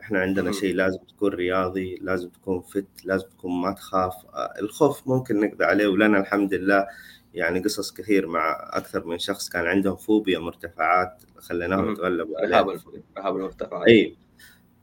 [0.00, 0.52] إحنا عندنا.
[0.52, 4.14] شيء لازم تكون رياضي لازم تكون fit لازم تكون ما تخاف.
[4.34, 6.86] آه، الخوف ممكن نقضي عليه ولنا الحمد لله
[7.34, 11.92] يعني قصص كثير مع أكثر من شخص كان عندهم فوبيا مرتفعات خليناهم.
[11.92, 12.66] يتغلبوا عليها
[13.18, 13.88] رهاب المرتفعات.
[13.88, 14.16] إي.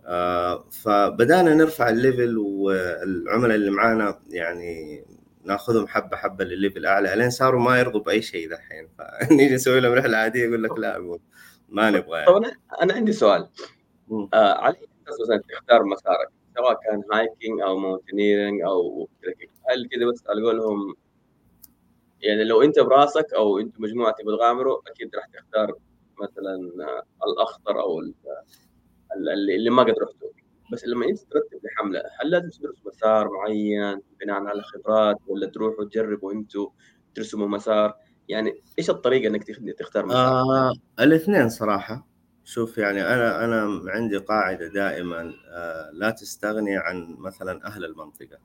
[0.05, 5.03] آه فبدأنا نرفع ال level والعملاء اللي معانا يعني
[5.45, 8.87] ناخذهم حبة حبة للل level أعلى لين صاروا ما يرضوا بأي شيء دحين
[9.29, 11.19] فنيجي نسوي لهم رحلة عادية يقول لك لا
[11.69, 12.19] ما نبغى.
[12.19, 12.51] يعني طب أنا
[12.81, 13.49] أنا عندي سؤال.
[14.33, 14.75] آه على
[15.23, 19.09] مثلا تختار مسارك سواء كان hiking أو mountaineering أو
[19.69, 20.95] هل كذا بس على قولهم
[22.21, 25.75] يعني لو أنت براسك أو أنت مجموعة تبغى تغامروا أكيد راح تختار
[26.21, 28.13] مثلا آه، الأخطر أو ال-
[29.17, 30.31] ال- اللي اللي ما قد رحته
[30.71, 35.85] بس لما أنت ترتب لحملة هل لازم تدرس مسار معين بناء على خبرات ولا تروحوا
[35.85, 36.69] تجربوا أنتوا
[37.15, 37.93] ترسموا مسار؟
[38.29, 42.07] يعني إيش الطريقة إنك تخ- تختار؟ آه الاثنين صراحة.
[42.43, 48.37] شوف يعني أنا أنا عندي قاعدة دائما آه، لا تستغني عن مثلا أهل المنطقة.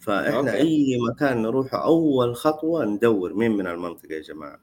[0.00, 0.56] فإحنا أوكي.
[0.56, 4.60] أي مكان نروحه أول خطوة ندور مين من المنطقة يا جماعة.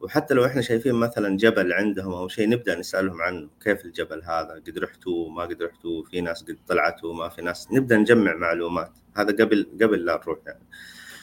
[0.00, 4.62] وحتى لو إحنا شايفين مثلا جبل عندهم أو شيء نبدأ نسألهم عنه كيف الجبل هذا؟
[4.66, 8.92] قد رحتوا؟ ما قد رحتوا؟ في ناس قد طلعتوا؟ ما في ناس؟ نبدأ نجمع معلومات.
[9.16, 10.66] هذا قبل قبل لا نروح يعني.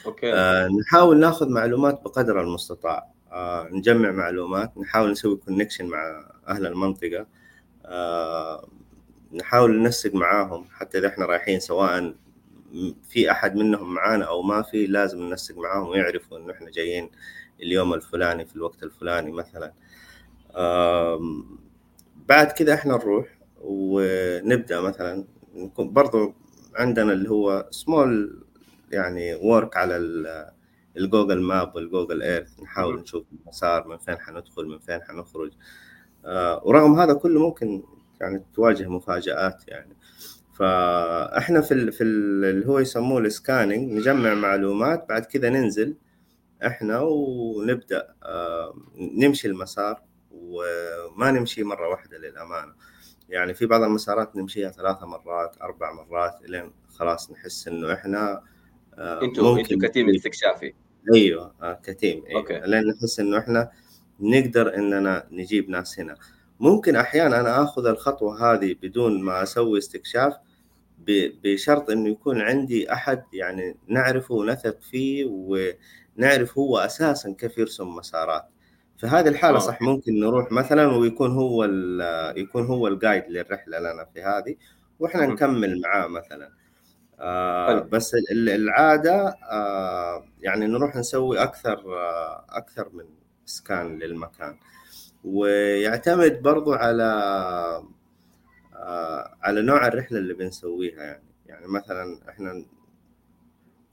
[0.06, 0.34] Okay.
[0.34, 3.10] آه نحاول ناخذ معلومات بقدر المستطاع.
[3.32, 7.26] آه نجمع معلومات نحاول نسوي connection مع أهل المنطقة.
[7.86, 8.68] آه
[9.32, 12.14] نحاول ننسق معاهم حتى إذا إحنا رايحين سواء
[13.08, 17.10] في أحد منهم معانا أو ما في لازم ننسق معاهم ويعرفوا إنه إحنا جايين
[17.62, 19.72] اليوم الفلاني في الوقت الفلاني مثلا.
[22.28, 23.26] بعد كده إحنا نروح
[23.60, 25.24] ونبدأ مثلا.
[25.78, 26.34] برضو
[26.74, 28.43] عندنا اللي هو small
[28.92, 30.50] يعني work على ال-
[30.96, 33.00] ال Google Maps وال Google Earth نحاول.
[33.00, 35.52] نشوف المسار من فين حندخل من فين حنخرج.
[36.24, 37.82] آه، ورغم هذا كله ممكن
[38.20, 39.96] يعني تواجه مفاجآت يعني.
[40.54, 45.96] فاحنا في ال في ال اللي هو يسموه ال scanning نجمع معلومات بعد كذا ننزل
[46.66, 48.74] إحنا ونبدأ آه،
[49.18, 52.72] نمشي المسار وما نمشي مرة واحدة للأمانة.
[53.28, 58.42] يعني في بعض المسارات نمشيها ثلاثة مرات أربع مرات لين خلاص نحس إنه إحنا
[58.98, 60.74] أنتوا أنتوا كتيم استكشافي
[61.14, 62.40] أيوه آه، كتيم أيوة.
[62.40, 62.60] أوكي.
[62.66, 63.70] لين نحس إنه إحنا
[64.20, 66.16] نقدر إننا نجيب ناس هنا
[66.60, 70.34] ممكن أحيانا أنا آخذ الخطوة هذه بدون ما أسوي استكشاف
[71.44, 78.44] بشرط إنه يكون عندي أحد يعني نعرفه ونثق فيه ونعرف هو أساسا كيف يرسم مسارات
[78.98, 79.60] في هذه الحالة آه.
[79.60, 81.64] صح ممكن نروح مثلا ويكون هو
[82.36, 84.54] يكون هو الجايد للرحلة لنا في هذه
[84.98, 85.26] وإحنا.
[85.26, 86.50] نكمل معاه مثلا
[87.24, 87.78] آه.
[87.80, 93.04] بس ال- العادة آه يعني نروح نسوي أكثر آه أكثر من
[93.46, 94.56] سكان للمكان.
[95.24, 97.04] ويعتمد برضو على
[98.76, 101.24] آه على نوع الرحلة اللي بنسويها يعني.
[101.46, 102.64] يعني مثلا إحنا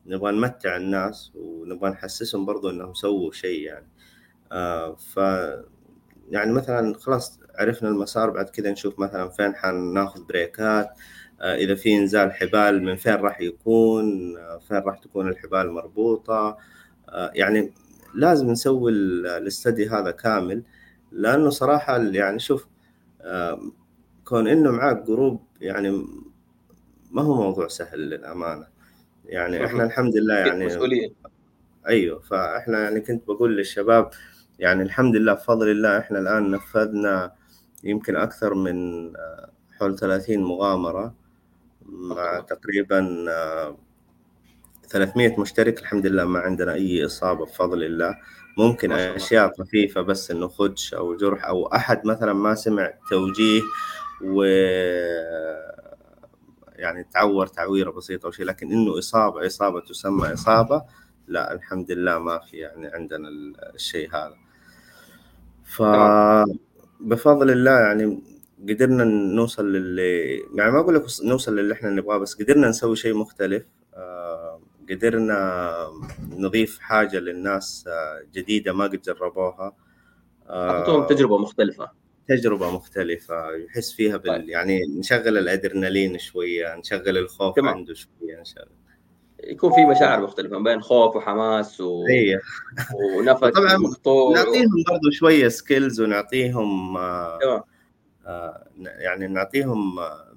[0.05, 3.87] نبغى نمتع الناس ونبغى نحسسهم برضو إنهم سووا شيء يعني.
[4.51, 5.19] آه ف
[6.29, 10.85] يعني مثلا خلاص عرفنا المسار بعد كذا نشوف مثلا فين حناخذ breakات.
[10.87, 10.95] آه،
[11.41, 16.57] إذا في إنزال حبال من فين راح يكون آه، فين راح تكون الحبال مربوطة.
[17.09, 17.73] آه، يعني
[18.15, 20.63] لازم نسوي ال- الـ study هذا كامل
[21.11, 22.67] لأنه صراحة يعني شوف
[23.21, 23.61] آه،
[24.25, 26.05] كون إنه معاك group يعني
[27.11, 28.67] ما هو موضوع سهل للأمانة.
[29.25, 29.83] يعني إحنا.
[29.83, 31.09] الحمد لله يعني مسؤولية؟
[31.87, 34.09] أيوه فإحنا يعني كنت بقول للشباب
[34.59, 37.31] يعني الحمد لله بفضل الله إحنا الآن نفذنا
[37.83, 39.49] يمكن أكثر من آه،
[39.79, 41.20] حول 30 مغامرة.
[41.91, 42.39] مع.
[42.39, 43.77] تقريبا آه،
[44.89, 48.15] 300 مشترك الحمد لله ما عندنا أي إصابة بفضل الله
[48.57, 48.91] ممكن.
[48.91, 53.61] أشياء طفيفه بس إنه خدش أو جرح أو أحد مثلا ما سمع توجيه
[54.23, 54.43] و
[56.75, 60.83] يعني تعور تعويرة بسيطة أو شيء لكن إنه إصابة إصابة تسمى إصابة
[61.27, 63.27] لا الحمد لله ما في يعني عندنا
[63.75, 64.33] الشيء هذا
[65.63, 65.81] ف
[66.99, 68.23] بفضل الله يعني
[68.69, 73.13] قدرنا نوصل للي يعني ما أقول لك نوصل للي إحنا نبغاه بس قدرنا نسوي شيء
[73.13, 73.63] مختلف.
[73.93, 75.71] آه، قدرنا
[76.31, 79.75] نضيف حاجة للناس آه، جديدة ما قد جربوها.
[80.47, 81.91] آه، اعطيتهم تجربه مختلفة.
[82.27, 84.49] تجربة مختلفة يحس فيها بال طيب.
[84.49, 87.73] يعني نشغل الأدرينالين شوية نشغل الخوف تمام.
[87.73, 88.69] عنده شوية نشغل.
[89.43, 92.05] يكون في مشاعر مختلفة بين خوف وحماس و...
[92.07, 92.39] هي
[93.17, 97.53] ونفس مقطوع نعطيهم برضو شوية skills ونعطيهم آه، تمام.
[97.53, 97.63] آه،
[98.75, 100.35] يعني نعطيهم آه،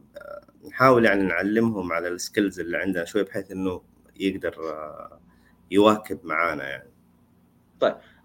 [0.68, 3.82] نحاول يعني نعلمهم على ال skills اللي عندنا شوي بحيث إنه
[4.16, 5.20] يقدر آه،
[5.70, 6.90] يواكب معانا يعني.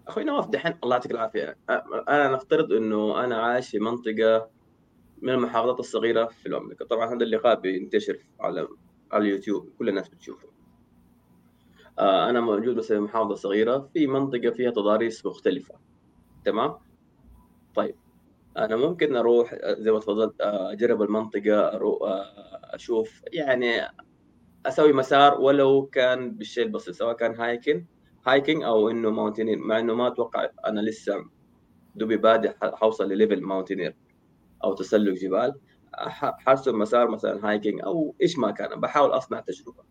[0.08, 1.56] أخوي نواف دحين الله يعطيك العافية.
[2.08, 4.50] أنا نفترض إنه أنا عايش في منطقة
[5.22, 6.84] من المحافظات الصغيرة في المملكة.
[6.84, 8.68] طبعا هذا اللقاء بينتشر على
[9.12, 10.48] على اليوتيوب كل الناس بتشوفه.
[11.98, 15.74] آه، أنا موجود مثلا في محافظة صغيرة في منطقة فيها تضاريس مختلفة.
[16.44, 16.74] تمام؟
[17.74, 17.94] طيب.
[18.56, 23.88] أنا ممكن أروح آه، زي ما تفضلت آه، أجرب المنطقة أروح آه، أشوف يعني
[24.66, 27.86] أسوي مسار ولو كان بالشيء البسيط سواء كان هايكن
[28.26, 31.14] hiking أو إنه mountaineer مع إنه ما أتوقع أنا لسه
[31.94, 33.96] دوبي بادئ حوصل لل level mountaineer
[34.64, 35.54] أو تسلق جبال.
[35.94, 39.84] ح- حرسم مسار مثلا hiking أو إيش ما كان بحاول أصنع تجربة.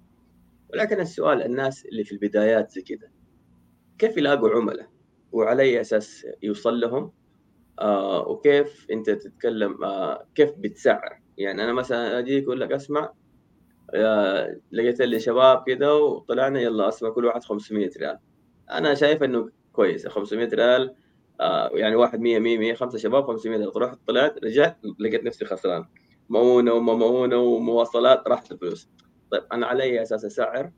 [0.73, 3.11] ولكن السؤال الناس اللي في البدايات زي كده
[3.97, 4.89] كيف يلاقوا عملاء؟
[5.31, 7.11] وعلى أي أساس يوصل لهم؟
[7.79, 13.13] آه وكيف انت تتكلم آه كيف بتسعر يعني أنا مثلا اجيك أقول لك أسمع
[13.93, 18.19] آه لقيت لي شباب كده وطلعنا يلا أسمع كل واحد 500 ريال.
[18.71, 20.95] أنا شايف إنه كويس 500 ريال
[21.41, 25.85] آه يعني واحد 100 100 100 خمسة شباب 500 رحت طلعت رجعت لقيت نفسي خسران.
[26.29, 28.89] مؤونة ومؤونه ومواصلات راحت الفلوس.
[29.31, 30.71] طيب أنا على اي أساس اسعر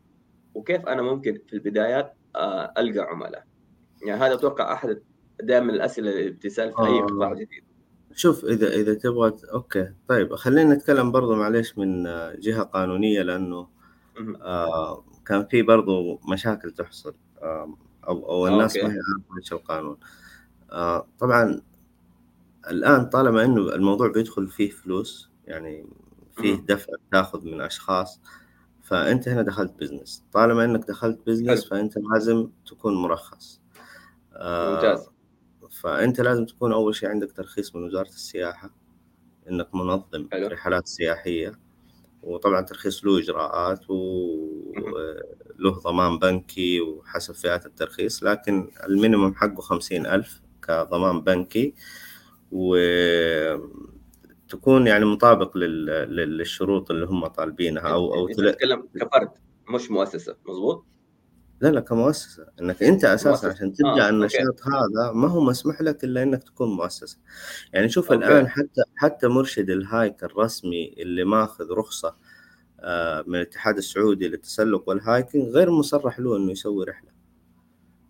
[0.53, 3.43] وكيف أنا ممكن في البدايات آه ألقى عملاء؟
[4.05, 5.01] يعني هذا أتوقع أحد
[5.41, 7.05] دائما الأسئلة اللي بتسأل في أي آه.
[7.05, 7.63] قطاع جديد
[8.15, 12.03] شوف إذا إذا تبغى أوكي طيب خلينا نتكلم برضو معليش من
[12.39, 13.67] جهة قانونية لأنه.
[14.41, 17.77] آه كان في برضو مشاكل تحصل آه
[18.07, 18.87] أو أو الناس okay.
[18.87, 19.97] ما هي عارفة إيش القانون
[20.71, 21.61] آه طبعا
[22.69, 25.85] الآن طالما إنه الموضوع بيدخل فيه فلوس يعني
[26.37, 26.55] فيه.
[26.55, 28.21] دفع تاخذ من أشخاص
[28.83, 31.69] فأنت هنا دخلت business طالما إنك دخلت business.
[31.69, 33.61] فأنت لازم تكون مرخص
[34.33, 35.10] آه ممتاز
[35.83, 38.69] فأنت لازم تكون أول شيء عندك ترخيص من وزارة السياحة
[39.49, 40.47] إنك منظم حلو.
[40.47, 41.51] رحلات سياحية
[42.23, 50.41] وطبعا ترخيص له إجراءات وله ضمان بنكي وحسب فئات الترخيص لكن المينيموم حقه خمسين ألف
[50.67, 51.73] كضمان بنكي
[52.51, 53.67] وتكون
[54.87, 58.27] يعني مطابق لل- لل- للشروط اللي هم طالبينها أو أو.
[58.27, 59.29] تتكلم كفرد
[59.69, 60.85] مش مؤسسة مظبوط
[61.61, 63.47] لا لا كمؤسسة إنك أنت أساسا.
[63.47, 67.17] عشان تبدا آه، النشاط هذا ما هو مسموح لك إلا إنك تكون مؤسسة
[67.73, 68.25] يعني شوف okay.
[68.25, 72.15] الآن حتى حتى مرشد ال hike الرسمي اللي ماخذ رخصة
[72.79, 77.11] آه، من الاتحاد السعودي للتسلق وال hiking غير مصرح له إنه يسوي رحلة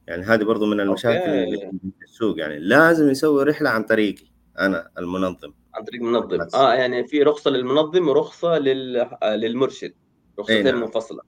[0.08, 1.30] يعني هذه برضو من المشاكل.
[1.30, 1.58] اللي
[2.00, 4.26] في السوق يعني لازم يسوي رحلة عن طريقي
[4.60, 6.56] أنا المنظم عن طريق منظم بس.
[6.56, 8.98] آه يعني في رخصة للمنظم ورخصة لل...
[8.98, 9.94] آه، للمرشد
[10.40, 10.82] رخصتين نعم.
[10.82, 11.22] منفصلة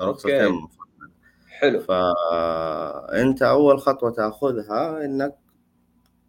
[0.00, 0.48] رخصتين.
[0.48, 0.75] منفصلة.
[1.60, 1.80] حلو.
[1.80, 5.34] فأنت أول خطوة تأخذها إنك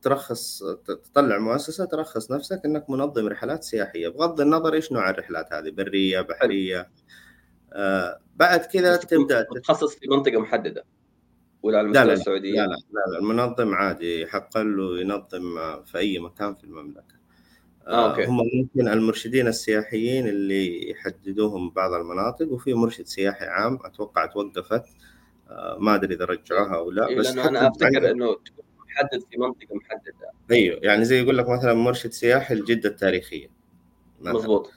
[0.01, 4.07] ترخص تطلع مؤسسة ترخص نفسك إنك منظم رحلات سياحية.
[4.07, 6.89] بغض النظر إيش نوع الرحلات هذه برية بحرية.
[7.73, 10.85] آه بعد كذا تبدأ متخصص في منطقة محددة.
[11.63, 16.19] ولا على مستوى السعودية؟ لا, لا, لا, لا المنظم عادي يحق له ينظم في أي
[16.19, 17.17] مكان في المملكة.
[17.87, 18.25] آه، أوكي.
[18.25, 24.83] هم ممكن المرشدين السياحيين اللي يحددوهم بعض المناطق وفي مرشد سياحي عام أتوقع توقفت.
[24.83, 25.16] آه،
[25.77, 29.37] ما أدري إذا رجعوها أو لا إيه، بس لأنه أنا أفتكر إنه تكون محدد في
[29.37, 30.31] منطقة محددة.
[30.51, 33.47] أيوه يعني زي يقول لك مثلا مرشد سياحي لجدة التاريخية.
[34.19, 34.71] مضبوط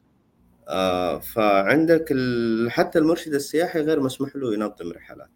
[0.68, 2.70] آه فعندك ال...
[2.70, 5.30] حتى المرشد السياحي غير مسموح له ينظم رحلات.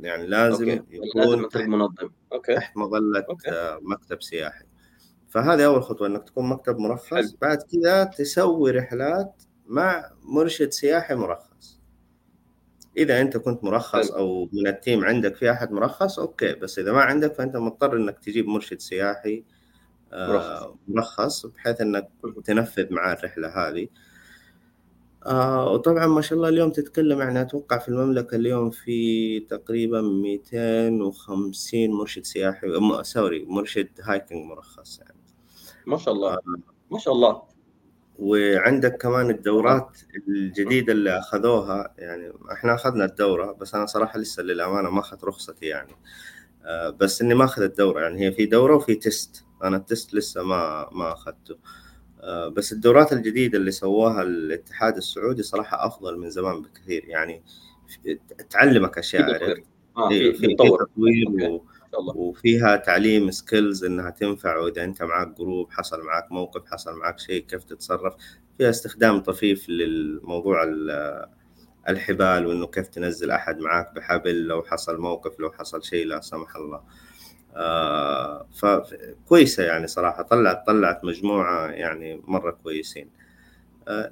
[0.00, 2.10] يعني لازم لازم يكون طريق تحت, منظم.
[2.32, 2.54] okay.
[2.54, 3.50] تحت مظلة okay.
[3.50, 4.64] آه مكتب سياحي.
[5.28, 7.14] فهذه أول خطوة إنك تكون مكتب مرخص.
[7.14, 7.28] حلو.
[7.40, 11.77] بعد كذا تسوي رحلات مع مرشد سياحي مرخص.
[12.98, 14.10] إذا أنت كنت مرخص.
[14.10, 16.54] أو من ال team عندك في أحد مرخص okay.
[16.54, 19.44] بس إذا ما عندك فأنت مضطر إنك تجيب مرشد سياحي
[20.12, 21.46] آه مرخص.
[21.46, 22.10] بحيث إنك
[22.44, 23.88] تنفذ معاه الرحلة هذه.
[25.26, 31.90] آه وطبعا ما شاء الله اليوم تتكلم يعني أتوقع في المملكة اليوم في تقريبا 250
[31.90, 32.66] مرشد سياحي
[33.02, 35.18] sorry مرشد hiking مرخص يعني.
[35.86, 36.32] ما شاء الله.
[36.32, 36.40] آه.
[36.90, 37.42] ما شاء الله.
[38.18, 44.90] وعندك كمان الدورات الجديدة اللي أخذوها يعني إحنا أخذنا الدورة بس أنا صراحة لسه للأمانة
[44.90, 45.92] ما أخذت رخصتي يعني.
[46.64, 50.14] آه، بس إني ما اخذ الدورة يعني هي في دورة وفي test أنا ال test
[50.14, 51.56] لسه ما ما أخذته.
[52.20, 57.04] آه، بس الدورات الجديدة اللي سووها الاتحاد السعودي صراحة أفضل من زمان بكثير.
[57.04, 57.42] يعني
[58.50, 59.22] تعلمك في أشياء.
[59.22, 59.64] عرفت تطوير.
[59.96, 61.60] آه إيه، في في في تطوير
[61.94, 62.16] الله.
[62.16, 67.44] وفيها تعليم skills إنها تنفع وإذا أنت معك group حصل معك موقف حصل معك شيء
[67.46, 68.14] كيف تتصرف؟
[68.58, 71.26] فيها استخدام طفيف للموضوع ال-
[71.88, 76.56] الحبال وإنه كيف تنزل أحد معك بحبل لو حصل موقف لو حصل شيء لا سمح
[76.56, 76.80] الله.
[77.56, 83.10] آه فكويسه يعني صراحة طلعت طلعت مجموعة يعني مرة كويسين.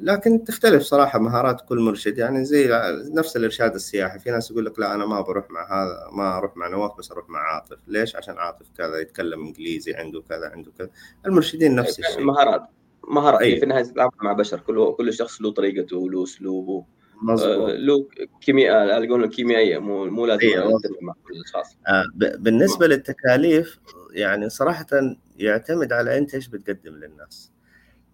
[0.01, 2.19] لكن تختلف صراحة مهارات كل مرشد.
[2.19, 2.69] يعني زي
[3.15, 6.57] نفس الإرشاد السياحي في ناس يقول لك لا أنا ما بروح مع هذا ما أروح
[6.57, 7.77] مع نواف بس أروح مع عاطف.
[7.87, 10.91] ليش؟ عشان عاطف كذا يتكلم إنجليزي عنده كذا عنده كذا.
[11.27, 12.25] المرشدين نفس الشيء.
[12.25, 12.63] مهارات
[13.09, 13.41] مهارات.
[13.41, 13.59] أيوة.
[13.59, 14.61] في النهاية تتعامل مع بشر.
[14.61, 16.85] كل كل شخص له طريقته وله أسلوبه.
[17.17, 18.07] آه، مظبوط له
[18.41, 20.79] كيمياء قولنا كيميائيه مو مو لازم أيوة.
[20.79, 21.77] نتفق مع كل الأشخاص.
[21.89, 23.79] آه، ب- بالنسبة للتكاليف
[24.13, 24.87] يعني صراحة
[25.37, 27.53] يعتمد على أنت إيش بتقدم للناس.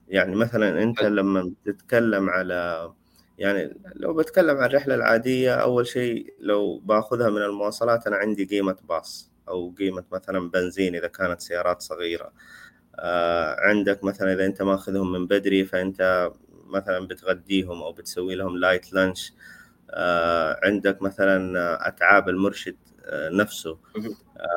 [0.09, 1.09] يعني مثلا حلو.
[1.09, 2.93] لما بتتكلم على
[3.39, 8.77] يعني لو بتكلم عن الرحلة العادية أول شيء لو باخذها من المواصلات أنا عندي قيمة
[8.89, 12.33] باص أو قيمة مثلا بنزين إذا كانت سيارات صغيرة
[13.01, 16.31] آه عندك مثلا إذا أنت ماخذهم من بدري فأنت
[16.67, 19.33] مثلا بتغديهم أو بتسوي لهم light lunch
[19.91, 22.77] آه عندك مثلا أتعاب المرشد
[23.13, 23.79] نفسه.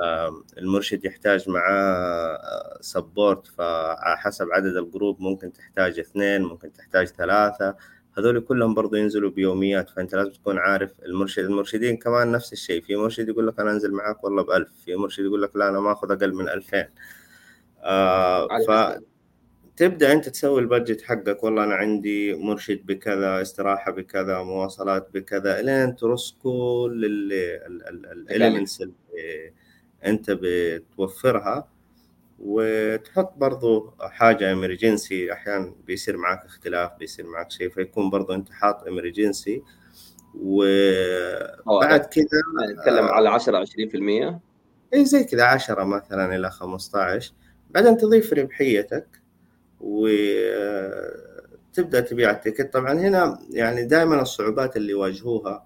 [0.03, 2.39] آه، المرشد يحتاج معاه
[2.81, 7.75] support فحسب عدد ال group ممكن تحتاج اثنين ممكن تحتاج ثلاثة.
[8.17, 12.81] هذول كلهم برضو ينزلوا بيوميات فأنت لازم تكون عارف المرشد المرشدين كمان نفس الشيء.
[12.81, 15.79] في مرشد يقول لك أنا أنزل معاك والله بألف في مرشد يقول لك لا أنا
[15.79, 16.87] ما آخذ أقل من 2000
[17.83, 18.99] آه ف
[19.77, 21.43] تبدأ أنت تسوي ال budget حقك.
[21.43, 27.05] والله أنا عندي مرشد بكذا استراحة بكذا مواصلات بكذا إلين ترص كل
[27.65, 28.93] ال elements اللي
[30.05, 31.67] أنت بتوفرها
[32.39, 38.87] وتحط برضو حاجة emergency أحيانا بيصير معك اختلاف بيصير معك شيء فيكون برضو أنت حاط
[38.87, 39.63] emergency
[40.35, 42.25] وبعد كذا
[42.71, 44.39] نتكلم على 10 20%
[44.93, 47.33] اي زي كذا 10 مثلا إلى 15
[47.69, 49.24] بعدين تضيف ربحيتك.
[49.79, 52.73] وتبدأ تبيع التيكت.
[52.73, 55.65] طبعا هنا يعني دائما الصعوبات اللي يواجهوها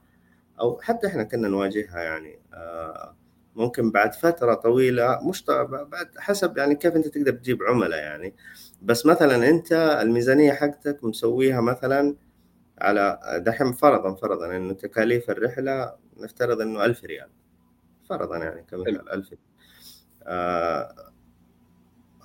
[0.60, 3.16] أو حتى إحنا كنا نواجهها يعني آه
[3.56, 8.36] ممكن بعد فترة طويلة مش بعد حسب يعني كيف أنت تقدر تجيب عملاء يعني.
[8.82, 12.16] بس مثلا أنت الميزانية حقتك مسويها مثلا
[12.82, 17.30] على دحين فرضا فرضا إنه تكاليف الرحلة نفترض إنه ألف ريال
[18.10, 19.34] فرضا يعني كمثال ألف
[20.24, 20.96] آه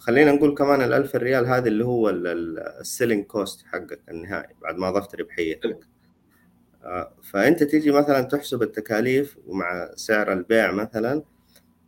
[0.07, 4.91] خلينا نقول كمان الألف ريال هذا اللي هو ال selling cost حقك النهائي بعد ما
[4.91, 5.79] ضفت ربحيتك
[7.23, 11.23] فأنت تيجي مثلا تحسب التكاليف ومع سعر البيع مثلا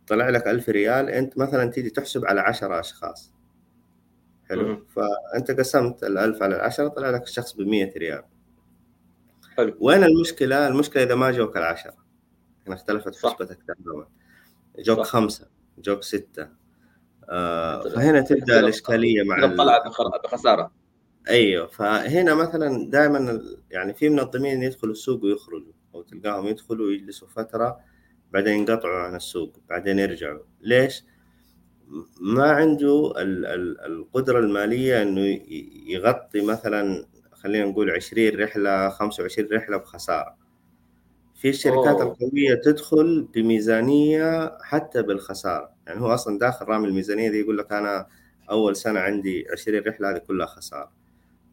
[0.07, 3.33] طلع لك ألف ريال أنت مثلا تيجي تحسب على عشرة أشخاص.
[4.49, 4.85] حلو.
[4.85, 7.59] فأنت قسمت الألف على العشرة طلع لك الشخص ب
[7.97, 8.23] ريال.
[9.57, 9.77] حلو.
[9.79, 11.95] وين المشكلة؟ المشكلة إذا ما جوك العشرة.
[12.67, 14.07] هنا اختلفت حسبتك تماما.
[14.79, 15.05] جوك صح.
[15.05, 15.47] خمسة
[15.77, 16.43] جوك ستة.
[16.43, 16.66] آه
[17.95, 19.87] فهنا تبدأ الإشكالية مع طلعت
[20.23, 20.71] بخسارة.
[21.29, 27.79] أيوه فهنا مثلا دائما يعني في منظمين يدخلوا السوق ويخرجوا أو تلقاهم يدخلوا ويجلسوا فترة
[28.31, 30.43] بعدين ينقطعوا عن السوق بعدين يرجعوا.
[30.61, 31.03] ليش؟
[32.21, 33.13] ما عنده
[33.85, 35.39] القدرة المالية إنه
[35.87, 40.46] يغطي مثلا خلينا نقول 20 رحلة 25 رحلة بخسارة.
[41.37, 42.03] في الشركات أوه.
[42.03, 45.69] القوية تدخل بميزانية حتى بالخسارة.
[45.87, 48.07] يعني هو أصلا داخل رامي الميزانية دي يقول لك أنا
[48.51, 50.91] أول سنة عندي 20 رحلة هذه كلها خسارة.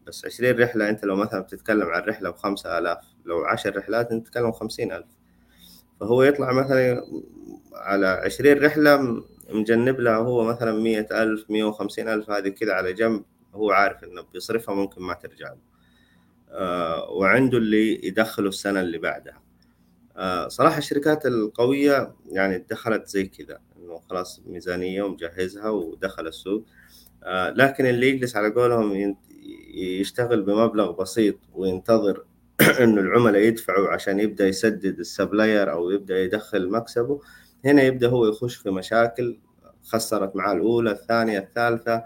[0.07, 4.27] بس 20 رحلة أنت لو مثلا بتتكلم عن رحلة بخمسة آلاف لو عشر رحلات أنت
[4.27, 5.07] تتكلم خمسين ألف
[5.99, 7.03] فهو يطلع مثلا
[7.73, 12.93] على عشرين رحلة مجنب لها هو مثلا مية ألف مية وخمسين ألف هذه كذا على
[12.93, 13.23] جنب
[13.53, 15.57] هو عارف إنه بيصرفها ممكن ما ترجع له.
[16.49, 19.44] آه وعنده اللي يدخله السنة اللي بعدها.
[20.17, 26.65] آه صراحة الشركات القوية يعني دخلت زي كذا إنه خلاص ميزانية ومجهزها ودخل السوق.
[27.23, 29.15] آه لكن اللي يجلس على قولهم
[29.75, 32.25] يشتغل بمبلغ بسيط وينتظر
[32.83, 37.21] إنه العملاء يدفعوا عشان يبدأ يسدد السبلاير أو يبدأ يدخل مكسبه
[37.65, 39.39] هنا يبدأ هو يخش في مشاكل
[39.83, 42.03] خسرت معاه الأولى الثانية الثالثة.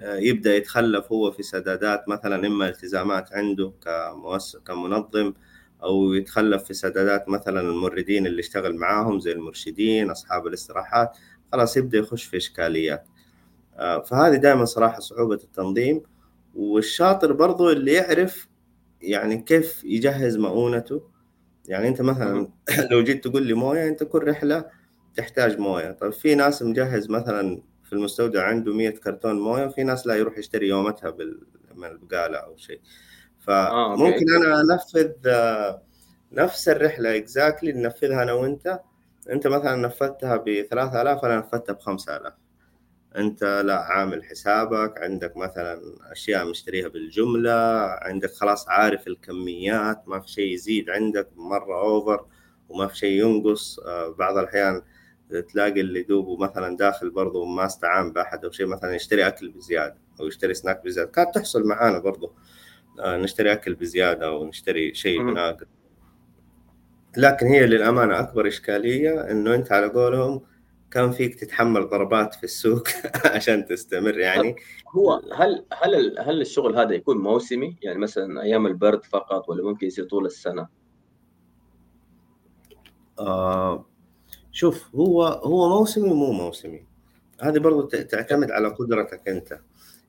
[0.00, 5.32] آه، يبدأ يتخلف هو في سدادات مثلا إما التزامات عنده كمؤسس كمنظم
[5.84, 11.16] أو يتخلف في سدادات مثلا الموردين اللي اشتغل معاهم زي المرشدين أصحاب الاستراحات.
[11.52, 13.06] خلاص يبدأ يخش في إشكاليات.
[13.76, 16.02] آه، فهذه دائما صراحة صعوبة التنظيم.
[16.54, 18.48] والشاطر برضو اللي يعرف
[19.00, 21.02] يعني كيف يجهز مؤونته.
[21.68, 22.48] يعني أنت مثلا
[22.90, 24.64] لو جيت تقول لي موية أنت كل رحلة
[25.16, 25.92] تحتاج موية.
[25.92, 30.38] طيب في ناس مجهز مثلا في المستودع عنده 100 كرتون موية وفي ناس لا يروح
[30.38, 31.16] يشتري يومتها
[31.76, 32.80] من البقالة أو شيء.
[33.46, 35.12] فممكن آه، أنا أنفذ
[36.32, 38.80] نفس الرحلة اكزاكتلي ننفذها أنا وأنت.
[39.30, 42.32] أنت مثلا نفذتها ب 3000 أنا نفذتها ب 5000
[43.16, 45.80] أنت لا عامل حسابك عندك مثلا
[46.12, 47.52] أشياء مشتريها بالجملة
[48.02, 52.24] عندك خلاص عارف الكميات ما في شيء يزيد عندك مرة اوفر
[52.68, 53.78] وما في شيء ينقص.
[53.78, 54.82] آه، بعض الأحيان
[55.52, 59.96] تلاقي اللي دوبه مثلا داخل برضه ما استعان بأحد أو شيء مثلا يشتري أكل بزيادة
[60.20, 61.10] أو يشتري سناك بزيادة.
[61.10, 62.26] كانت تحصل معانا برضه.
[62.26, 62.32] آه،
[63.00, 65.66] نشتري أكل بزيادة أو نشتري شيء بناقص.
[67.16, 70.42] لكن هي للأمانة أكبر إشكالية إنه أنت على قولهم
[70.90, 72.88] كان فيك تتحمل ضربات في السوق
[73.34, 74.56] عشان تستمر يعني.
[74.88, 79.86] هو هل هل هل الشغل هذا يكون موسمي؟ يعني مثلا أيام البرد فقط ولا ممكن
[79.86, 80.68] يصير طول السنة؟
[83.18, 83.86] آه
[84.52, 86.86] شوف هو هو موسمي ومو موسمي.
[87.40, 89.60] هذه برضو تعتمد على قدرتك أنت.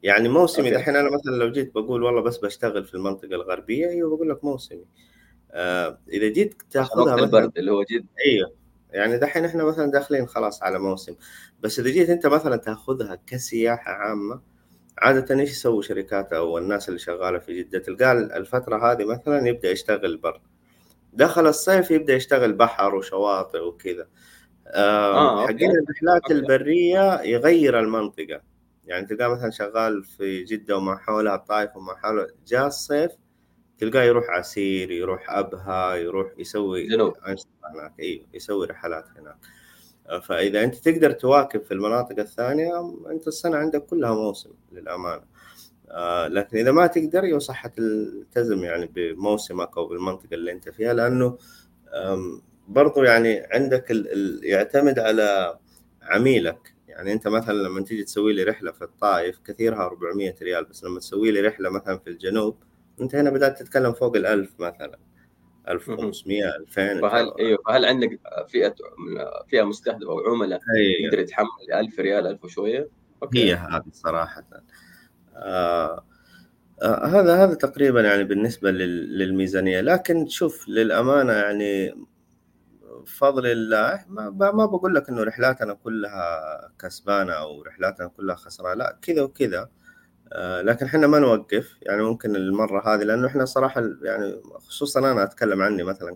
[0.04, 4.16] يعني موسمي دحين أنا مثلا لو جيت بقول والله بس بشتغل في المنطقة الغربية أيوه
[4.16, 4.86] بقول لك موسمي.
[5.51, 8.54] آه إذا جيت تاخذها البرد اللي هو جد أيوه
[8.91, 11.16] يعني دحين إحنا مثلا داخلين خلاص على موسم.
[11.60, 14.41] بس إذا جيت أنت مثلا تاخذها كسياحة عامة
[14.97, 19.72] عادة إيش يسووا شركات أو الناس اللي شغالة في جدة؟ تلقى الفترة هذه مثلا يبدأ
[19.72, 20.41] يشتغل بر.
[21.14, 24.08] دخل الصيف يبدأ يشتغل بحر وشواطئ وكذا.
[24.68, 28.53] آه حقين الرحلات البرية يغير المنطقة.
[28.86, 33.12] يعني تلقاه مثلا شغال في جدة وما حولها الطائف وما حولها جاء الصيف
[33.78, 36.88] تلقاه يروح عسير يروح أبها يروح يسوي
[37.76, 39.38] هناك أيوه يسوي رحلات هناك.
[40.24, 45.24] فإذا أنت تقدر تواكب في المناطق الثانية أنت السنة عندك كلها موسم للأمانة.
[45.90, 51.38] آه، لكن إذا ما تقدر يصح تلتزم يعني بموسمك أو بالمنطقة اللي أنت فيها لأنه
[52.68, 55.58] برضو يعني عندك ال ال يعتمد على
[56.02, 56.72] عميلك.
[56.94, 61.00] يعني أنت مثلا لما تيجي تسوي لي رحلة في الطائف كثيرها 400 ريال بس لما
[61.00, 62.58] تسوي لي رحلة مثلا في الجنوب
[63.02, 65.00] أنت هنا بدأت تتكلم فوق ال 1000 مثلا
[65.70, 68.76] 1500 2000 فهل أيوه فهل عندك فئة
[69.50, 70.60] فئة مستهدفة أو عملاء.
[71.04, 72.89] يقدر يتحمل 1000 ريال 1000 وشوية؟
[73.24, 73.44] أوكي.
[73.44, 74.44] هي هذه صراحة
[75.36, 76.06] آه
[76.82, 81.96] آه هذا هذا تقريبا يعني بالنسبة للميزانية لكن شوف للأمانة يعني
[83.04, 86.39] بفضل الله ما, ما بقول لك إنه رحلاتنا كلها
[86.80, 89.70] كسبانة أو رحلاتنا كلها خسرانة لا كذا وكذا.
[90.34, 95.24] آه لكن إحنا ما نوقف يعني ممكن المرة هذه لأنه إحنا صراحة يعني خصوصا أنا
[95.24, 96.16] أتكلم عني مثلا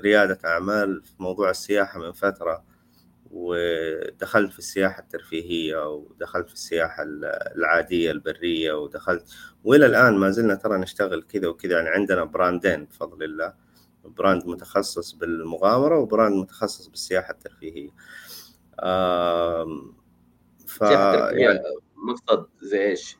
[0.00, 2.64] كرياده أعمال في موضوع السياحة من فترة
[3.30, 7.02] ودخلت في السياحة الترفيهية ودخلت في السياحة
[7.56, 9.24] العادية البرية ودخلت
[9.64, 13.65] وإلى الآن ما زلنا ترى نشتغل كذا وكذا يعني عندنا براندين بفضل الله.
[14.16, 17.90] brand متخصص بالمغامرة و brand متخصص بالسياحة الترفيهية.
[20.66, 20.80] ف...
[20.80, 21.60] يعني
[21.96, 23.16] مقصد زي إيش؟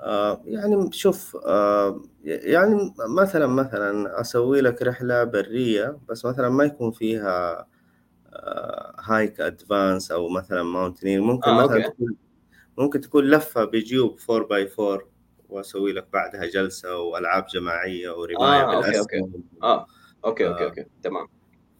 [0.00, 6.90] آه يعني شوف آه يعني مثلا مثلا أسوي لك رحلة برية بس مثلا ما يكون
[6.90, 7.66] فيها
[9.00, 12.16] hike advanced أو مثلا mountaineer ممكن آه، مثلا تكون
[12.78, 15.00] ممكن تكون لفة بجيوب 4 by 4
[15.48, 19.24] وأسوي لك بعدها جلسة وألعاب جماعية ورمايه آه، okay okay.
[19.62, 19.86] آه
[20.24, 20.84] okay okay okay.
[21.02, 21.28] تمام.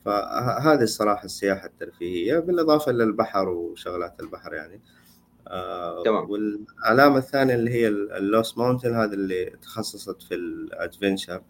[0.04, 4.80] فهذه الصراحة السياحة الترفيهية بالإضافة للبحر وشغلات البحر يعني.
[5.48, 6.30] آه تمام.
[6.30, 11.42] والعلامه الثانية اللي هي اللوس ماونتن هذا اللي تخصصت في الأدفنشر.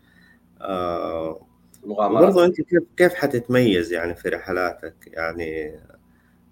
[0.60, 1.40] آه
[1.84, 2.24] مغامرات.
[2.24, 5.80] برضو أنت كيف كيف حتتميز يعني في رحلاتك؟ يعني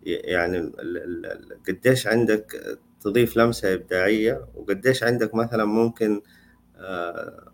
[0.07, 0.73] يعني
[1.69, 6.23] قديش عندك تضيف لمسة إبداعية وقديش عندك مثلا ممكن
[6.77, 7.53] آه،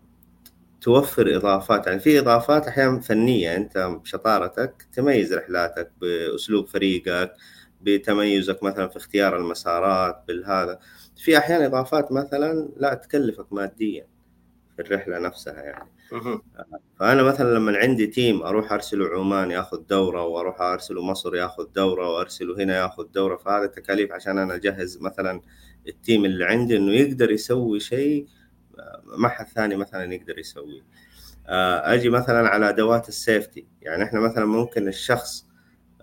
[0.81, 1.87] توفر إضافات.
[1.87, 7.33] يعني في إضافات أحيانا فنية أنت بشطارتك تميز رحلاتك بأسلوب فريقك
[7.81, 10.79] بتميزك مثلا في اختيار المسارات بالهذا.
[11.17, 14.07] في أحيانا إضافات مثلا لا تكلفك ماديا.
[14.75, 15.89] في الرحلة نفسها يعني.
[16.99, 22.09] فأنا مثلا لما عندي تيم أروح ارسله عمان ياخذ دورة وأروح ارسله مصر ياخذ دورة
[22.09, 23.37] وارسله هنا ياخذ دورة.
[23.37, 25.41] فهذا تكاليف عشان أنا أجهز مثلا
[25.87, 28.27] ال team اللي عندي إنه يقدر يسوي شيء
[29.17, 30.81] ما حد ثاني مثلا يقدر يسويه.
[31.47, 33.67] أجي مثلا على أدوات ال safety.
[33.81, 35.45] يعني إحنا مثلا ممكن الشخص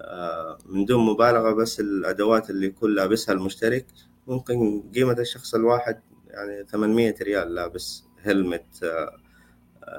[0.00, 3.86] آه، من دون مبالغة بس الأدوات اللي يكون لابسها المشترك
[4.26, 8.04] ممكن قيمة الشخص الواحد يعني 800 ريال لابس.
[8.22, 9.20] helmet آه،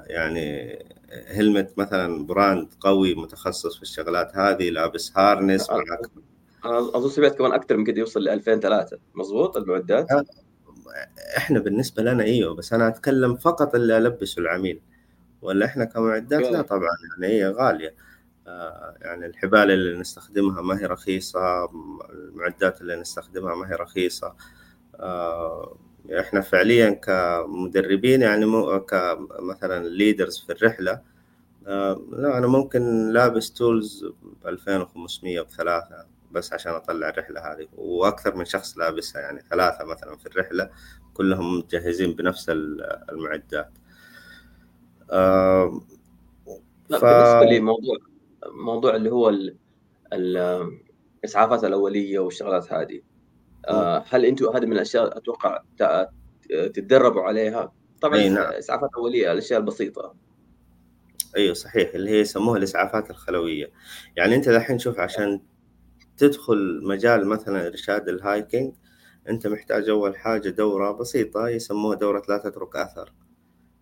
[0.08, 0.78] يعني
[1.28, 6.12] helmet مثلا brand قوي متخصص في الشغلات هذه لابس harness معك
[6.66, 10.08] أظن سمعت كمان أكثر من كده يوصل ل 2000 3 مضبوط المعدات
[11.38, 14.82] إحنا بالنسبة لنا إيوه بس أنا أتكلم فقط اللي البسه العميل.
[15.42, 17.96] ولا إحنا كمعدات؟ لا طبعا يعني هي غالية.
[18.48, 21.66] آه، يعني الحبال اللي نستخدمها ما هي رخيصة
[22.10, 24.36] المعدات اللي نستخدمها ما هي رخيصة.
[24.96, 25.78] آه،
[26.10, 31.02] إحنا فعليا كمدربين يعني مو كمثلا ليدرز في الرحلة
[31.68, 34.06] آه، لا أنا ممكن لابس تولز
[34.44, 40.18] ب 2500 بثلاثة بس عشان أطلع الرحلة هذه وأكثر من شخص لابسها يعني ثلاثة مثلا
[40.18, 40.70] في الرحلة
[41.14, 43.70] كلهم مجهزين بنفس المعدات.
[45.12, 45.82] آه
[46.90, 47.06] ف...
[47.06, 47.98] بالنسبة لي موضوع
[48.46, 49.34] موضوع اللي هو
[50.14, 53.02] الاسعافات الأولية والشغلات هذه
[54.10, 55.64] هل أنتم هذه من الأشياء أتوقع
[56.50, 58.44] تتدربوا عليها؟ طبعا أي نعم.
[58.54, 60.16] اسعافات اوليه الأشياء البسيطة.
[61.38, 63.72] أيوه صحيح اللي هي يسموها الإسعافات الخلوية.
[64.18, 65.42] يعني أنت الحين شوف عشان
[66.18, 68.74] تدخل مجال مثلا إرشاد الهايكنج
[69.30, 73.14] أنت محتاج أول حاجة دورة بسيطة يسموها دورة لا تترك آثر.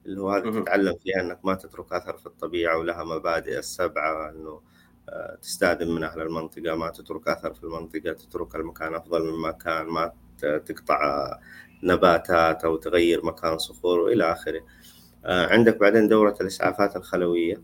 [0.06, 4.62] اللي هو هذا تتعلم فيها إنك ما تترك آثر في الطبيعة ولها مبادئ السبعة إنه
[5.42, 10.12] تستاذن من أهل المنطقة ما تترك أثر في المنطقة تترك المكان أفضل من كان ما
[10.40, 11.00] تقطع
[11.84, 14.62] نباتات أو تغير مكان صخور وإلى آخره.
[15.26, 17.62] آه، عندك بعدين دورة الإسعافات الخلوية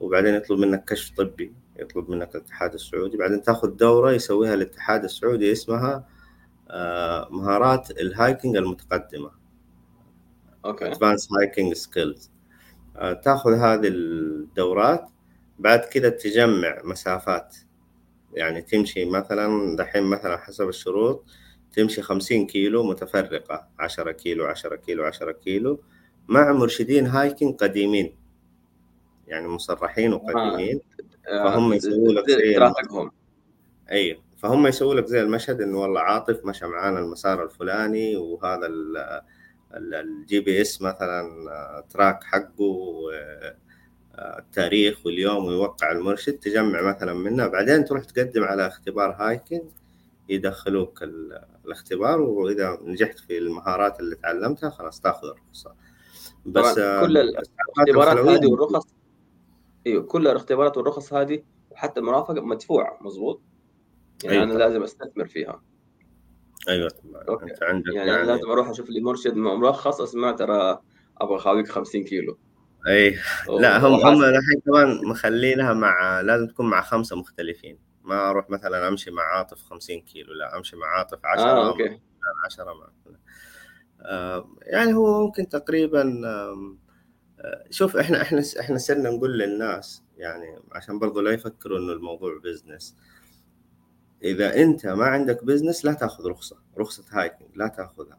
[0.00, 5.52] وبعدين يطلب منك كشف طبي يطلب منك الاتحاد السعودي بعدين تأخذ دورة يسويها الاتحاد السعودي
[5.52, 6.06] اسمها
[6.70, 9.30] آه، مهارات ال hiking المتقدمة.
[10.64, 10.86] okay.
[10.86, 12.30] advanced hiking skills
[13.22, 15.10] تأخذ هذه الدورات
[15.58, 17.56] بعد كده تجمع مسافات.
[18.34, 21.24] يعني تمشي مثلا دحين مثلا حسب الشروط
[21.72, 25.80] تمشي 50 كيلو متفرقة 10 كيلو 10 كيلو 10 كيلو
[26.28, 28.16] مع مرشدين hiking قديمين.
[29.26, 30.80] يعني مصرحين وقديمين.
[31.28, 32.56] آه، فهم يسووا لك زي
[33.90, 39.20] أيوه فهم يسووا لك زي المشهد إنه والله عاطف مشى معانا المسار الفلاني وهذا ال-
[39.74, 43.56] ال- ال GPS مثلا آه، track حقه آه، آه،
[44.18, 49.62] التاريخ واليوم ويوقع المرشد تجمع مثلا منه بعدين تروح تقدم على اختبار هايكنج
[50.28, 55.74] يدخلوك ال- الاختبار وإذا نجحت في المهارات اللي تعلمتها خلاص تاخذ الرخصه
[56.46, 58.86] بس آه، كل الاختبارات هذه والرخص
[59.86, 63.40] أيوه كل الاختبارات والرخص هذه وحتى المرافقه مدفوعة مظبوط؟
[64.24, 64.58] يعني أيوة أنا.
[64.58, 65.62] لازم أستثمر فيها.
[66.68, 67.42] أيوه طبعا.
[67.42, 70.80] أنت عندك يعني أنا لازم أروح أشوف لي مرشد مرخص اسمع ترى
[71.20, 72.38] أبغى اخاويك 50 كيلو.
[72.86, 73.18] اي
[73.60, 74.06] لا هم وحاسب.
[74.06, 77.78] هم الحين كمان مخلينها مع لازم تكون مع خمسة مختلفين.
[78.02, 82.00] ما أروح مثلا أمشي مع عاطف 50 كيلو لا أمشي مع عاطف 10 آه okay.
[82.46, 82.88] 10 مع
[84.02, 86.78] آه، يعني هو ممكن تقريبا آم،
[87.40, 92.38] آه، شوف إحنا إحنا إحنا صرنا نقول للناس يعني عشان برضو لا يفكروا إنه الموضوع
[92.44, 92.96] business
[94.22, 98.18] إذا أنت ما عندك business لا تأخذ رخصة رخصة hiking لا تأخذها.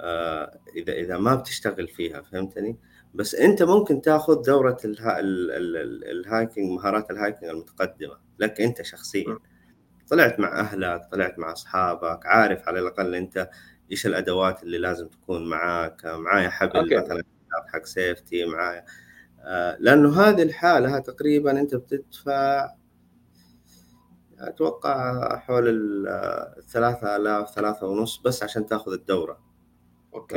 [0.00, 2.78] آه، إذا إذا ما بتشتغل فيها فهمتني؟
[3.14, 8.14] بس انت ممكن تاخذ دورة الها ال- ال- ال- ال hiking مهارات ال hiking المتقدمة
[8.38, 9.38] لك انت شخصيا.
[10.08, 13.50] طلعت مع أهلك طلعت مع أصحابك عارف على الأقل انت
[13.92, 16.96] إيش الأدوات اللي لازم تكون معاك معايا حبل okay.
[16.96, 17.22] مثلا
[17.72, 18.84] حق safety معايا
[19.40, 22.70] آه، لأنه هذه الحالة تقريبا انت بتدفع
[24.38, 29.49] أتوقع حول ال 3000 ثلاثة ونص بس عشان تاخذ الدورة
[30.14, 30.36] okay.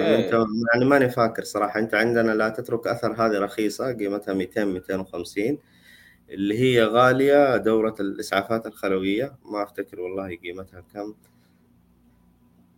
[0.73, 1.79] يعني ماني فاكر صراحة.
[1.79, 5.59] انت عندنا لا تترك أثر هذه رخيصة قيمتها 200 250
[6.29, 9.35] اللي هي غالية دورة الإسعافات الخلوية.
[9.45, 11.13] ما أفتكر والله قيمتها كم.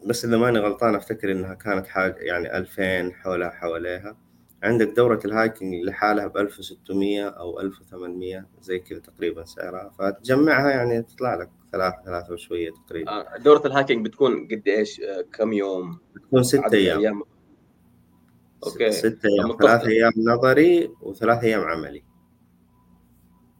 [0.05, 4.17] بس إذا ماني غلطان أفتكر إنها كانت حاجة يعني 2000 حولها حواليها.
[4.63, 9.89] عندك دورة ال hiking لحالها ب 1600 أو 1800 زي كذا تقريبا سعرها.
[9.99, 13.11] فتجمعها يعني تطلع لك ثلاثة ثلاثة وشوية تقريبا.
[13.11, 16.99] آه، دورة ال hiking بتكون قد إيش؟ آه، كم يوم؟ بتكون ست عدد أيام.
[16.99, 17.23] أيام
[18.65, 18.91] okay.
[18.91, 19.49] ست أيام.
[19.49, 19.65] متفق.
[19.65, 22.03] ثلاث أيام نظري وثلاث أيام عملي.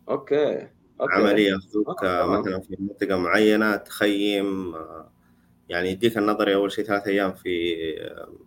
[0.10, 0.68] okay.
[1.02, 1.14] okay.
[1.14, 2.40] عملي ياخذوك آه،.
[2.40, 5.12] مثلا في منطقة معينة تخيم آه،
[5.70, 7.76] يعني يديك النظري أول شيء ثلاث أيام في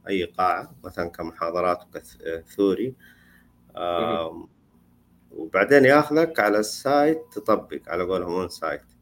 [0.08, 2.94] أي قاعة مثلا كمحاضرات وك theory
[5.30, 8.97] وبعدين ياخذك على ال site تطبق على قولهم on site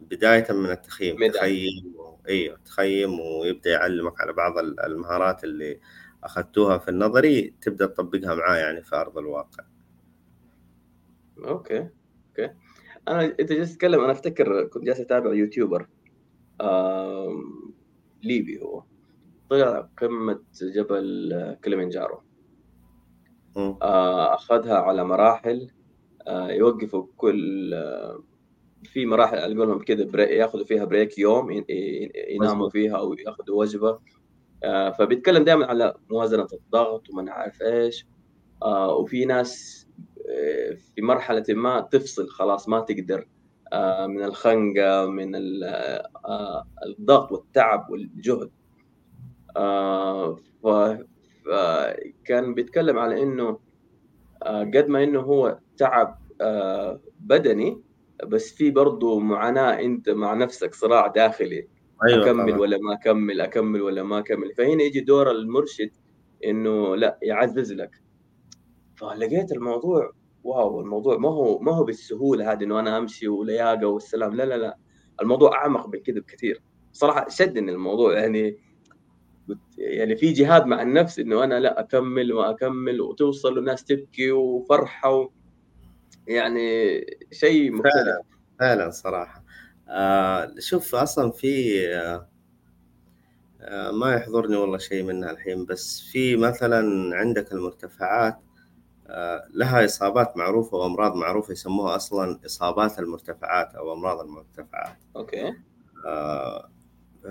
[0.00, 1.30] بداية من التخييم.
[1.32, 2.16] تخيم و...
[2.28, 5.80] أيوه تخيم ويبدأ يعلمك على بعض ال- المهارات اللي
[6.24, 9.64] أخذتوها في النظري تبدأ تطبقها معاه يعني في أرض الواقع
[11.38, 11.78] okay
[12.28, 12.54] okay
[13.08, 15.88] أنا انت جالس تتكلم أنا أفتكر كنت جالس أتابع YouTuber
[16.60, 17.72] آم،
[18.22, 18.82] ليبي هو
[19.50, 22.22] طلع قمة جبل كليمنجارو.
[23.56, 25.70] آه، أخذها على مراحل
[26.26, 27.74] آه، يوقفوا كل
[28.84, 32.68] في مراحل على قولهم كذا ياخذوا فيها بريك يوم ين- ين- يناموا.
[32.70, 33.98] فيها أو ياخذوا وجبة.
[34.64, 38.06] آه، فبيتكلم دائما على موازنة الضغط وما نعرف إيش.
[38.62, 39.86] آه، وفي ناس
[40.30, 43.28] آه، في مرحلة ما تفصل خلاص ما تقدر.
[44.06, 45.64] من الخنقة من ال-
[46.86, 48.50] الضغط والتعب والجهد.
[51.44, 53.58] فكان بيتكلم على إنه
[54.46, 56.18] قد ما إنه هو تعب
[57.20, 57.80] بدني
[58.26, 61.68] بس في برضه معاناة أنت مع نفسك صراع داخلي
[62.08, 62.60] أيوه أكمل طبعا.
[62.60, 64.54] ولا ما أكمل أكمل ولا ما أكمل.
[64.54, 65.90] فهنا يجي دور المرشد
[66.44, 67.90] إنه لا يعزز لك.
[68.96, 70.12] فلقيت الموضوع
[70.44, 74.34] واو الموضوع ما هو ما هو بالسهولة هذه إنه أنا أمشي ولياقة والسلام.
[74.34, 74.78] لا لا لا.
[75.22, 76.62] الموضوع أعمق من كذا بكثير.
[76.92, 78.58] صراحة شدني الموضوع يعني
[79.78, 85.10] يعني في جهاد مع النفس إنه أنا لا أكمل ما اكمل وتوصل الناس تبكي وفرحة
[85.14, 85.30] و...
[86.30, 86.60] يعني
[87.32, 88.18] شيء مختلف.
[88.60, 89.44] فعلا صراحة.
[89.88, 92.28] آه شوف أصلا في آه
[93.60, 98.38] آه ما يحضرني والله شيء منها الحين بس في مثلا عندك المرتفعات
[99.06, 104.96] آه لها إصابات معروفة وأمراض معروفة يسموها أصلا إصابات المرتفعات أو أمراض المرتفعات.
[105.16, 105.54] أوكي.
[106.06, 106.70] آه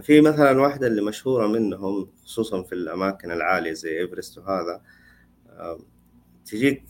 [0.02, 4.82] في مثلا واحدة اللي مشهورة منهم خصوصا في الأماكن العالية زي إيفرست وهذا
[5.50, 5.80] آه
[6.46, 6.84] تجيك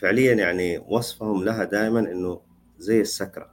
[0.00, 2.40] فعليا يعني وصفهم لها دائما إنه
[2.78, 3.50] زي السكرة.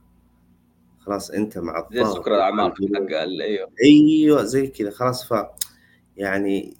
[1.00, 3.70] خلاص أنت مع زي الضغط سكر الاعماق أيوه.
[3.84, 4.91] أيوه زي كذا.
[4.91, 5.46] خلاص ف
[6.18, 6.78] يعني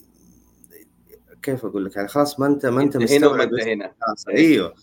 [1.41, 3.93] كيف أقول لك؟ يعني خلاص ما انت ما أنت انت هنا وما انت هنا
[4.30, 4.38] إيه.
[4.38, 4.74] أيوه.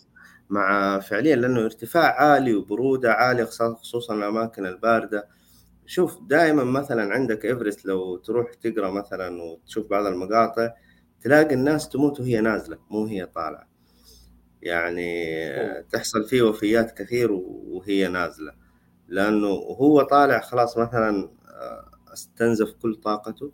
[0.51, 5.29] مع فعليا لأنه ارتفاع عالي وبرودة عالية خصوصا الأماكن الباردة.
[5.87, 10.71] شوف دائما مثلا عندك إيفرست لو تروح تقرأ مثلا وتشوف بعض المقاطع
[11.21, 13.70] تلاقي الناس تموت وهي نازلة مو هي طالعة.
[14.63, 18.53] يعني تحصل فيه وفيات كثير وهي نازلة.
[19.09, 23.53] لأنه هو طالع خلاص مثلا آه، استنزف كل طاقته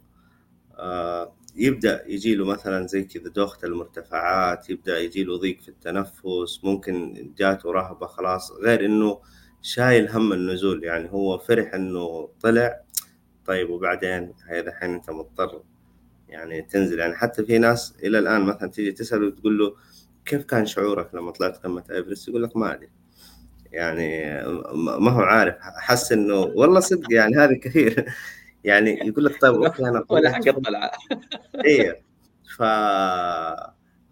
[0.79, 6.61] آه، يبدأ يجي له مثلا زي كذا دوخة المرتفعات يبدأ يجي له ضيق في التنفس
[6.65, 9.21] ممكن جاته رهبة خلاص غير إنه
[9.63, 10.85] شايل هم النزول.
[10.85, 12.81] يعني هو فرح إنه طلع
[13.47, 15.63] طيب وبعدين؟ هذا الحين أنت مضطر
[16.29, 16.99] يعني تنزل.
[16.99, 19.75] يعني حتى في ناس إلى الآن مثلا تيجي تسال وتقول له
[20.27, 22.91] كيف كان شعورك لما طلعت قمة إيفرست؟ يقول لك ما أدري.
[23.73, 24.25] يعني
[24.99, 28.07] ما هو عارف حس إنه والله صدق يعني هذه كثير.
[28.65, 30.91] يعني يقول لك طيب okay أنا ولا حق الطلعة.
[31.65, 32.03] إيه.
[32.57, 32.63] ف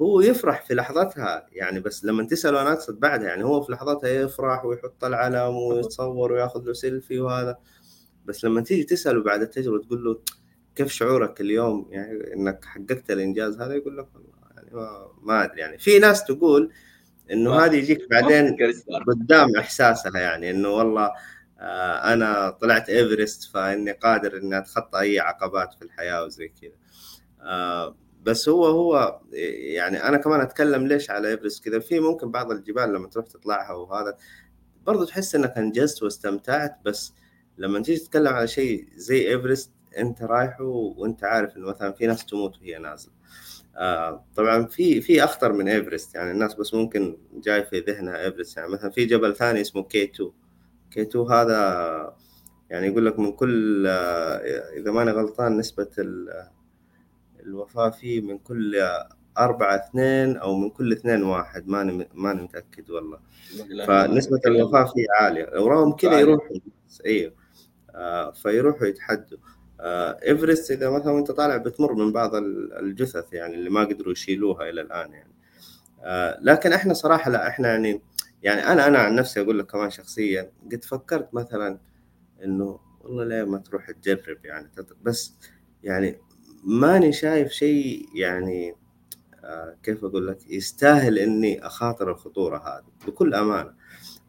[0.00, 1.46] هو يفرح في لحظتها.
[1.52, 6.32] يعني بس لما تسأله أنا أقصد بعدها يعني هو في لحظتها يفرح ويحط العلم ويتصور
[6.32, 7.58] وياخذ له سيلفي وهذا.
[8.24, 10.20] بس لما تيجي تسأله بعد التجربة تقول له
[10.74, 14.33] كيف شعورك اليوم؟ يعني إنك حققت الإنجاز هذا؟ يقول لك يعني
[15.22, 15.78] ما أدري يعني.
[15.78, 16.72] في ناس تقول
[17.30, 18.56] إنه هذه يجيك بعدين
[19.08, 21.10] قدام إحساسها يعني إنه والله
[21.58, 26.72] آه، أنا طلعت إيفرست فإني قادر إني أتخطى أي عقبات في الحياة وزي كذا.
[27.40, 29.20] آه، بس هو هو
[29.74, 31.78] يعني أنا كمان أتكلم ليش على إيفرست كذا.
[31.78, 34.16] في ممكن بعض الجبال لما تروح تطلعها وهذا
[34.86, 37.12] برضو تحس إنك أنجزت واستمتعت بس
[37.58, 42.26] لما تيجي تتكلم على شيء زي إيفرست أنت رايحه وأنت عارف إنه مثلا في ناس
[42.26, 43.12] تموت وهي نازلة.
[43.76, 48.56] آه طبعا في في أخطر من إيفرست يعني الناس بس ممكن جاي في ذهنها إيفرست.
[48.56, 50.30] يعني مثلا في جبل ثاني اسمه K 2
[50.90, 52.14] K 2 هذا
[52.70, 54.36] يعني يقول لك من كل آه
[54.76, 55.88] إذا ماني غلطان نسبة
[57.40, 58.82] الوفاة فيه من كل
[59.38, 61.68] أربعة اثنين أو من كل اثنين واحد.
[61.68, 63.18] ماني ماني متأكد والله.
[63.86, 65.60] فنسبة الوفاة فيه عالية.
[65.60, 66.56] ورغم كذا يروحوا.
[67.06, 67.32] أيوه
[67.94, 69.38] آه فيروحوا يتحدوا.
[69.38, 69.53] آه
[69.84, 74.80] إيفرست إذا مثلا وأنت طالع بتمر من بعض الجثث يعني اللي ما قدروا يشيلوها إلى
[74.80, 75.32] الآن يعني.
[76.02, 78.02] آه لكن إحنا صراحة لا إحنا يعني
[78.42, 81.78] يعني أنا أنا عن نفسي أقول لك كمان شخصيا قد فكرت مثلا
[82.44, 84.70] إنه والله ليه ما تروح تجرب يعني
[85.02, 85.34] بس
[85.82, 86.18] يعني
[86.64, 88.76] ماني شايف شيء يعني
[89.44, 93.74] آه كيف أقول لك يستاهل إني أخاطر الخطورة هذه بكل أمانة.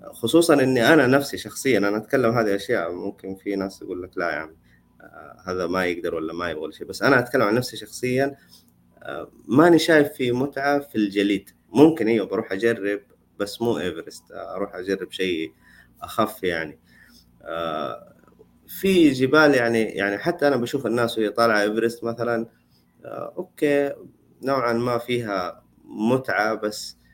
[0.06, 4.32] خصوصا إني أنا نفسي شخصيا أنا أتكلم هذه أشياء ممكن في ناس يقول لك لا
[4.32, 4.65] يا آه
[5.46, 8.36] هذا ما يقدر ولا ما يبغى شيء بس أنا أتكلم عن نفسي شخصيا
[9.04, 11.50] آه ماني شايف في متعة في الجليد.
[11.70, 13.02] ممكن إيوه بروح أجرب
[13.40, 14.24] بس مو إيفرست.
[14.32, 15.54] أروح أجرب شيء
[16.02, 16.80] أخف يعني.
[17.42, 18.16] آه
[18.68, 22.48] في جبال يعني يعني حتى أنا بشوف الناس وهي طالعة إيفرست مثلا
[23.06, 23.94] آه أوكي
[24.44, 27.05] نوعا ما فيها متعة بس آه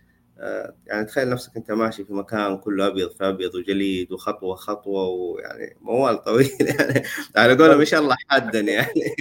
[0.88, 5.78] يعني تخيل نفسك أنت ماشي في مكان كله أبيض في أبيض وجليد وخطوة خطوة ويعني
[5.82, 7.04] موال طويل يعني
[7.36, 9.16] على قولهم ما شاء الله حادا يعني.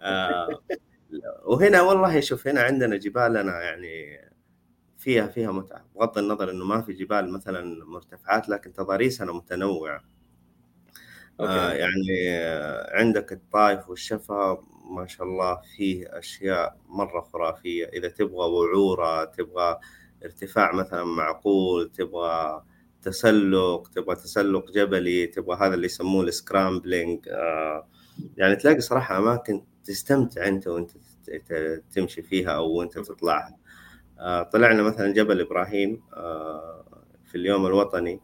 [0.00, 0.48] آه
[1.44, 4.20] وهنا والله شوف هنا عندنا جبالنا يعني
[4.98, 5.84] فيها فيها متعة.
[5.94, 10.04] بغض النظر إنه ما في جبال مثلا مرتفعات لكن تضاريسنا متنوعة.
[11.40, 12.36] آه يعني
[12.90, 17.86] عندك الطائف والشفا ما شاء الله فيه أشياء مرة خرافية.
[17.86, 19.78] إذا تبغى وعورة تبغى
[20.26, 22.62] ارتفاع مثلا معقول تبغى
[23.02, 27.88] تسلق تبغى تسلق جبلي تبغى هذا اللي يسموه السكرامبلينج آه
[28.36, 30.90] يعني تلاقي صراحة أماكن تستمتع أنت وأنت
[31.92, 33.56] تمشي فيها أو وأنت تطلعها.
[34.18, 38.20] آه طلعنا مثلا جبل إبراهيم آه في اليوم الوطني.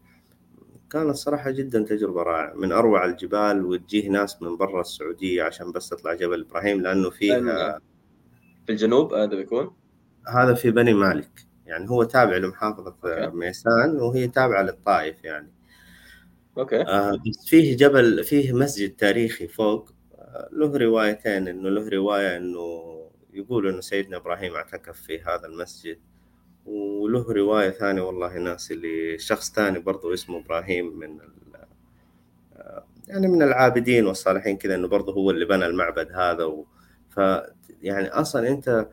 [0.91, 2.55] كانت صراحة جدا تجربة رائعة.
[2.55, 7.81] من أروع الجبال وتجيه ناس من برا السعودية عشان بس تطلع جبل إبراهيم لأنه فيها
[8.67, 9.77] في الجنوب هذا بيكون؟
[10.29, 11.52] هذا في بني مالك.
[11.73, 13.37] يعني هو تابع لمحافظة okay.
[13.37, 15.53] ميسان وهي تابعة للطائف يعني
[16.59, 22.37] okay آه بس فيه جبل فيه مسجد تاريخي فوق آه له روايتين إنه له رواية
[22.37, 22.93] إنه
[23.33, 25.99] يقول إنه سيدنا إبراهيم اعتكف في هذا المسجد
[26.67, 31.19] وله رواية ثانية والله ناسي اللي شخص ثاني برضو اسمه إبراهيم من
[33.09, 36.67] يعني من العابدين والصالحين كذا إنه برضو هو اللي بنى المعبد هذا و...
[37.11, 37.21] ف
[37.83, 38.89] يعني أصلا أنت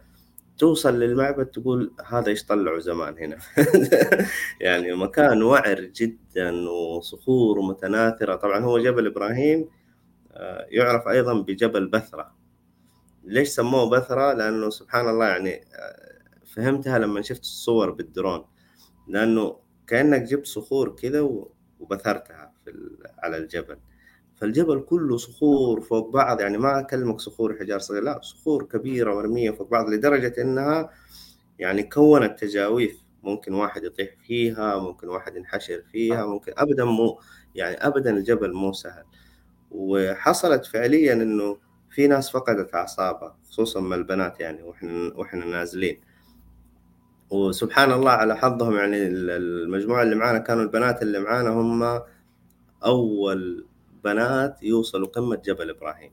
[0.60, 3.38] توصل للمعبد تقول هذا إيش طلعوا زمان هنا؟
[4.62, 8.36] يعني مكان وعر جدا وصخور متناثرة.
[8.36, 9.70] طبعا هو جبل إبراهيم
[10.70, 12.36] يعرف أيضا بجبل بثرة.
[13.24, 15.62] ليش سموه بثرة؟ لأنه سبحان الله يعني
[16.56, 18.46] فهمتها لما شفت الصور بالدرون.
[19.08, 21.22] لأنه كأنك جبت صخور كذا
[21.80, 22.72] وبثرتها في
[23.20, 23.78] على الجبل.
[24.42, 29.52] فالجبل كله صخور فوق بعض يعني ما أكلمك صخور حجار صغير لا صخور كبيرة مرمية
[29.52, 30.90] فوق بعض لدرجة إنها
[31.60, 33.00] يعني كونت تجاويف.
[33.24, 37.20] ممكن واحد يطيح فيها ممكن واحد ينحشر فيها ممكن ابدا مو
[37.56, 39.04] يعني ابدا الجبل مو سهل.
[39.72, 41.58] وحصلت فعليا إنه
[41.90, 46.02] في ناس فقدت أعصابها خصوصا من البنات يعني وإحنا وإحنا نازلين.
[47.30, 52.02] وسبحان الله على حظهم يعني المجموعة اللي معانا كانوا البنات اللي معانا هم
[52.86, 53.66] أول
[54.04, 56.12] بنات يوصلوا قمة جبل إبراهيم.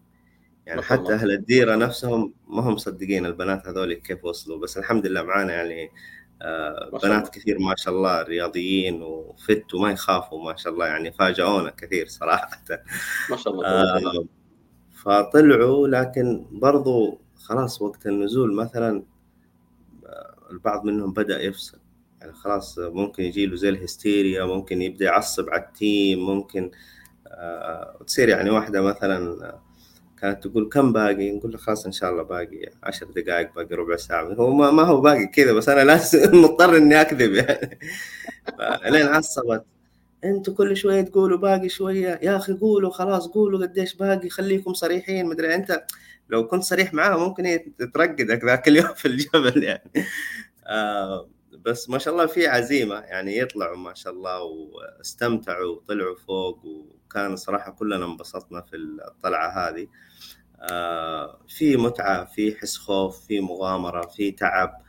[0.67, 5.23] يعني حتى أهل الديرة نفسهم ما هم مصدقين البنات هذول كيف وصلوا بس الحمد لله
[5.23, 5.91] معانا يعني
[6.43, 11.71] آه بنات كثير ما شاء الله رياضيين وفت وما يخافوا ما شاء الله يعني فاجئونا
[11.71, 12.51] كثير صراحة.
[13.31, 14.27] ما شاء الله آه
[15.03, 19.03] فطلعوا لكن برضو خلاص وقت النزول مثلا
[20.07, 21.79] آه، البعض منهم بدأ يفصل.
[22.21, 26.96] يعني خلاص ممكن يجي له زي الهستيريا ممكن يبدأ يعصب على التيم ممكن آه
[28.07, 29.53] تصير يعني واحدة مثلا
[30.21, 33.97] كانت تقول كم باقي؟ نقول له خلاص إن شاء الله باقي عشر دقائق باقي ربع
[33.97, 34.35] ساعة.
[34.35, 37.79] هو ما, هو باقي كذا بس أنا لازم مضطر إني أكذب يعني.
[38.93, 39.65] لين عصبت.
[40.25, 42.21] أنتوا كل شوية تقولوا باقي شوية.
[42.23, 45.27] يا أخي قولوا خلاص قولوا قديش باقي خليكم صريحين.
[45.27, 45.85] مدري أنت
[46.29, 47.61] لو كنت صريح معاه ممكن
[47.95, 49.91] ترقدك ذاك اليوم في الجبل يعني.
[50.67, 51.29] آه
[51.65, 56.59] بس ما شاء الله في عزيمة يعني يطلعوا ما شاء الله واستمتعوا وطلعوا فوق
[57.07, 59.87] وكان صراحة كلنا انبسطنا في الطلعة هذه.
[60.61, 64.81] آه في متعة في حس خوف في مغامرة في تعب.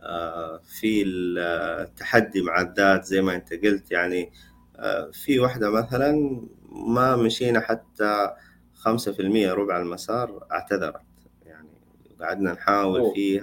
[0.00, 3.90] آه في التحدي مع الذات زي ما انت قلت.
[3.90, 4.32] يعني
[4.76, 6.42] آه في واحدة مثلا
[6.72, 8.30] ما مشينا حتى
[8.74, 11.00] خمسة في المية ربع المسار اعتذرت.
[11.46, 11.68] يعني
[12.20, 13.14] قعدنا نحاول أوه.
[13.14, 13.42] فيها.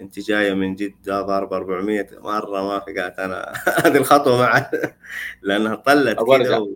[0.00, 3.52] انت جاية من جدة ضارب 400 مرة ما في قالت أنا
[3.84, 4.70] هذه الخطوة مع
[5.42, 6.66] لأنها طلت كذا.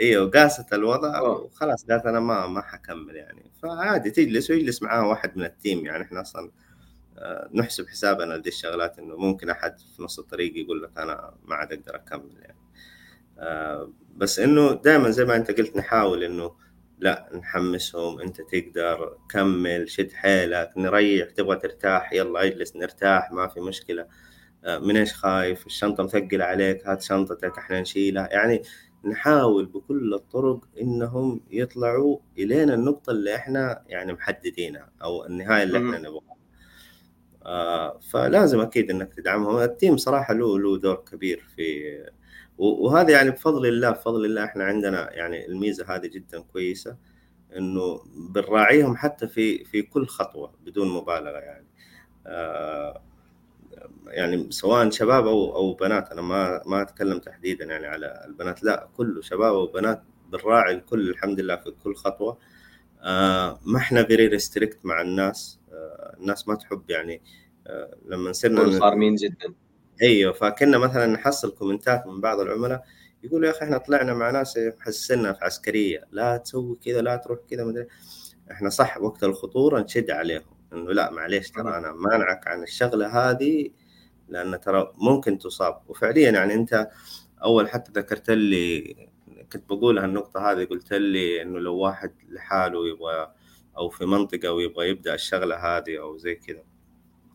[0.00, 3.50] أيوه قاست الوضع وخلاص قالت أنا ما ما حكمل يعني.
[3.62, 6.50] فعادي تجلس ويجلس معاه واحد من التيم يعني إحنا أصلا
[7.18, 11.54] آه، نحسب حسابنا لدي الشغلات إنه ممكن أحد في نص الطريق يقول لك أنا ما
[11.54, 12.58] عاد أقدر أكمل يعني.
[13.38, 16.52] آه، بس إنه دائما زي ما أنت قلت نحاول إنه
[16.98, 23.60] لا نحمسهم أنت تقدر كمل شد حيلك نريح تبغى ترتاح يلا اجلس نرتاح ما في
[23.60, 24.06] مشكلة.
[24.64, 28.28] آه، من إيش خايف؟ الشنطة مثقلة عليك هات شنطتك إحنا نشيلها.
[28.32, 28.62] يعني
[29.04, 35.98] نحاول بكل الطرق إنهم يطلعوا الين النقطة اللي إحنا يعني محددينها أو النهاية اللي إحنا
[35.98, 36.36] نبغاها.
[37.46, 39.58] آه فلازم أكيد إنك تدعمهم.
[39.58, 41.82] التيم صراحة له له دور كبير في
[42.58, 46.96] وهذا يعني بفضل الله بفضل الله إحنا عندنا يعني الميزة هذه جدا كويسة
[47.56, 48.00] إنه
[48.30, 51.66] بنراعيهم حتى في في كل خطوة بدون مبالغة يعني.
[52.26, 53.02] آه
[54.06, 58.88] يعني سواء شباب أو أو بنات أنا ما ما أتكلم تحديدا يعني على البنات لا
[58.96, 60.02] كله شباب وبنات
[60.32, 62.38] بنراعي الكل الحمد لله في كل خطوة.
[63.02, 65.60] آه ما إحنا very restrict مع الناس.
[65.72, 67.22] آه الناس ما تحب يعني
[67.66, 69.54] آه لما صرنا صارمين جدا.
[70.02, 72.84] أيوه فكنا مثلا نحصل comment ات من بعض العملاء
[73.22, 77.38] يقولوا يا أخي إحنا طلعنا مع ناس محسنا في عسكرية لا تسوي كذا لا تروح
[77.50, 77.86] كذا مدري
[78.50, 80.42] إحنا صح وقت الخطورة نشد عليهم.
[80.72, 83.70] إنه لا معليش ترى أنا مانعك عن الشغلة هذه
[84.28, 85.80] لأن ترى ممكن تصاب.
[85.88, 86.88] وفعليا يعني أنت
[87.44, 88.96] أول حتى ذكرت لي
[89.52, 93.32] كنت بقول هالنقطة هذه قلت لي إنه لو واحد لحاله يبغى
[93.78, 96.62] أو في منطقة ويبغى يبدأ الشغلة هذه أو زي كذا.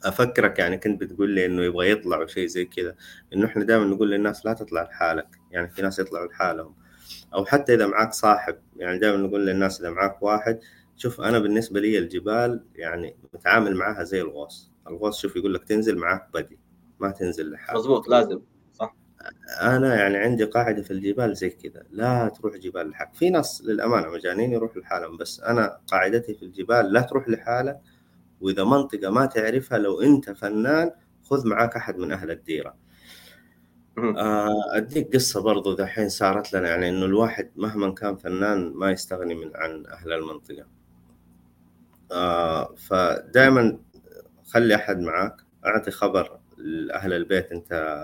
[0.04, 2.96] أفكرك يعني كنت بتقول لي إنه يبغى يطلع وشيء زي كذا
[3.34, 5.28] إنه إحنا دائما نقول للناس لا تطلع لحالك.
[5.52, 6.76] يعني في ناس يطلعوا لحالهم.
[7.34, 10.60] أو حتى إذا معك صاحب يعني دائما نقول للناس إذا معك واحد
[10.98, 15.98] شوف أنا بالنسبة لي الجبال يعني متعامل معها زي الغوص الغوص شوف يقول لك تنزل
[15.98, 16.60] معك بدي
[17.00, 18.42] ما تنزل لحالك مضبوط لازم
[18.74, 18.96] صح.
[19.62, 24.10] أنا يعني عندي قاعدة في الجبال زي كذا لا تروح جبال لحالك في ناس للأمانة
[24.10, 27.80] مجانين يروح لحالهم بس أنا قاعدتي في الجبال لا تروح لحالك
[28.42, 30.92] وإذا منطقة ما تعرفها لو أنت فنان
[31.24, 32.76] خذ معاك أحد من أهل الديرة.
[33.98, 39.36] آه، أديك قصة برضو دحين صارت لنا يعني إنه الواحد مهما كان فنان ما يستغني
[39.36, 40.77] من عن أهل المنطقة.
[42.12, 43.80] آه فدائما
[44.46, 45.36] خلي أحد معاك
[45.66, 47.98] أعطي خبر لأهل البيت أنت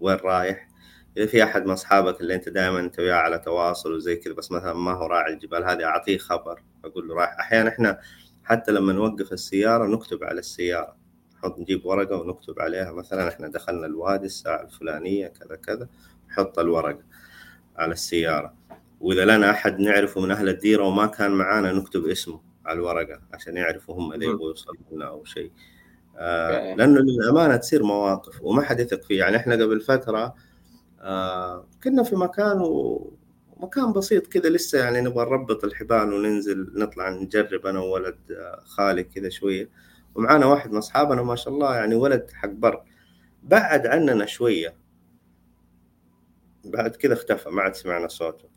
[0.00, 0.68] وين رايح.
[1.16, 4.52] إذا في أحد من أصحابك اللي أنت دائما أنت وياه على تواصل وزي كذا بس
[4.52, 7.38] مثلا ما هو راعي الجبال هذه أعطيه خبر أقول له رايح.
[7.40, 7.98] أحيانا إحنا
[8.44, 10.96] حتى لما نوقف السيارة نكتب على السيارة.
[11.34, 12.92] نحط نجيب ورقة ونكتب عليها.
[12.92, 15.88] مثلا إحنا دخلنا الوادي الساعة الفلانية كذا كذا
[16.28, 17.04] نحط الورقة
[17.76, 18.54] على السيارة.
[19.00, 22.45] وإذا لنا أحد نعرفه من أهل الديرة وما كان معانا نكتب اسمه.
[22.66, 25.52] على الورقة عشان يعرفوا هم اللي يبغوا يوصلوا لنا أو شيء.
[26.16, 30.34] آه لأنه للأمانة تصير مواقف وما حد يثق فيه يعني إحنا قبل فترة
[31.00, 33.12] آه كنا في مكان و...
[33.56, 38.18] مكان بسيط كذا لسه يعني نبغى نربط الحبال وننزل نطلع نجرب أنا وولد
[38.64, 39.70] خالي كذا شوية.
[40.14, 42.82] ومعانا واحد من أصحابنا ما شاء الله يعني ولد حق بر
[43.42, 44.76] بعد عننا شوية
[46.64, 48.48] بعد كذا اختفى ما عاد سمعنا صوته.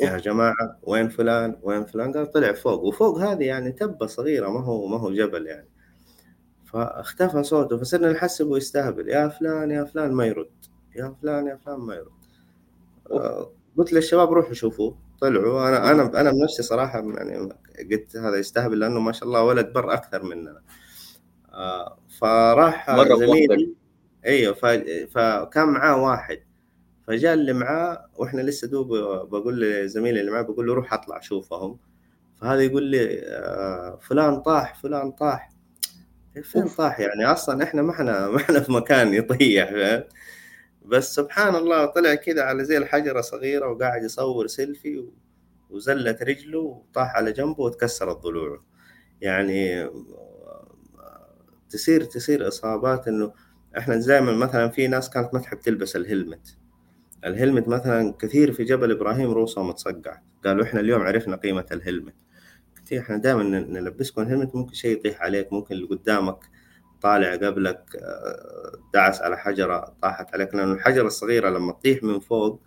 [0.00, 4.60] يا جماعة وين فلان؟ وين فلان؟ قال طلع فوق وفوق هذه يعني تبة صغيرة ما
[4.60, 5.68] هو ما هو جبل يعني.
[6.64, 9.08] فاختفى صوته فصرنا نحسب ويستهبل.
[9.08, 10.50] يا فلان يا فلان ما يرد.
[10.96, 12.10] يا فلان يا فلان ما يرد.
[13.10, 15.68] آه، قلت للشباب روحوا شوفوه طلعوا.
[15.68, 17.48] أنا أنا أنا بنفسي صراحة يعني
[17.90, 20.62] قلت هذا يستهبل لأنه ما شاء الله ولد بر أكثر مننا.
[21.52, 23.74] آه، فراح زميلي
[24.26, 24.54] أيوه
[25.06, 26.38] فكان معاه واحد.
[27.10, 28.88] فجاء اللي معاه وإحنا لسه دوب
[29.30, 31.78] بقول لزميلي اللي معاه بقول له روح أطلع شوفهم.
[32.40, 35.50] فهذا يقول لي آه، فلان طاح فلان طاح.
[36.42, 39.72] فين طاح؟ يعني أصلا إحنا ما إحنا ما إحنا في مكان يطيح
[40.84, 45.08] بس سبحان الله طلع كذا على زي الحجرة صغيرة وقاعد يصور سيلفي
[45.70, 48.64] وزلت رجله وطاح على جنبه وتكسرت ضلوعه.
[49.20, 49.90] يعني
[51.70, 53.32] تصير تصير إصابات إنه
[53.78, 56.59] إحنا دائما مثلا في ناس كانت ما تحب تلبس الهلمت.
[57.24, 60.18] الهلمت مثلا كثير في جبل إبراهيم روسه متصقع.
[60.44, 62.14] قالوا إحنا اليوم عرفنا قيمة الهلمت.
[62.76, 66.38] كثير إحنا دائما نلبسكم الهلمت ممكن شيء يطيح عليك ممكن اللي قدامك
[67.02, 70.54] طالع قبلك آه، دعس على حجرة طاحت عليك.
[70.54, 72.60] لأن الحجرة الصغيرة لما تطيح من فوق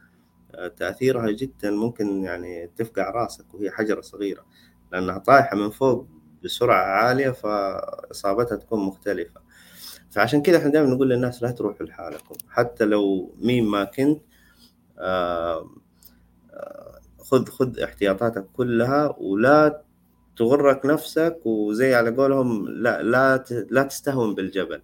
[0.55, 4.45] آه، تأثيرها جدا ممكن يعني تفقع راسك وهي حجرة صغيرة.
[4.91, 6.07] لأنها طايحة من فوق
[6.43, 9.41] بسرعة عالية فإصابتها تكون مختلفة.
[10.11, 12.35] فعشان كذا إحنا دائما نقول للناس لا تروحوا لحالكم.
[12.49, 14.21] حتى لو مين ما كنت
[17.19, 19.83] خذ خذ احتياطاتك كلها ولا
[20.37, 24.81] تغرك نفسك وزي على قولهم لا لا لا تستهون بالجبل.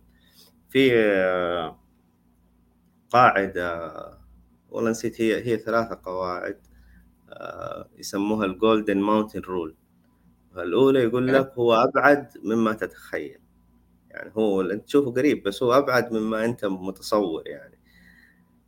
[0.69, 1.79] في آه،
[3.09, 3.93] قاعدة
[4.71, 6.57] والله نسيت هي هي ثلاثة قواعد
[7.29, 9.75] آه، يسموها ال golden mountain rule
[10.57, 13.39] الأولى يقول لك هو أبعد مما تتخيل.
[14.09, 17.78] يعني هو أنت تشوفه قريب بس هو أبعد مما أنت متصور يعني.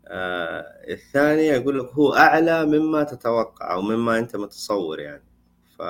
[0.08, 5.24] آه الثانية يقول لك هو أعلى مما تتوقع أو مما أنت متصور يعني.
[5.78, 5.82] ف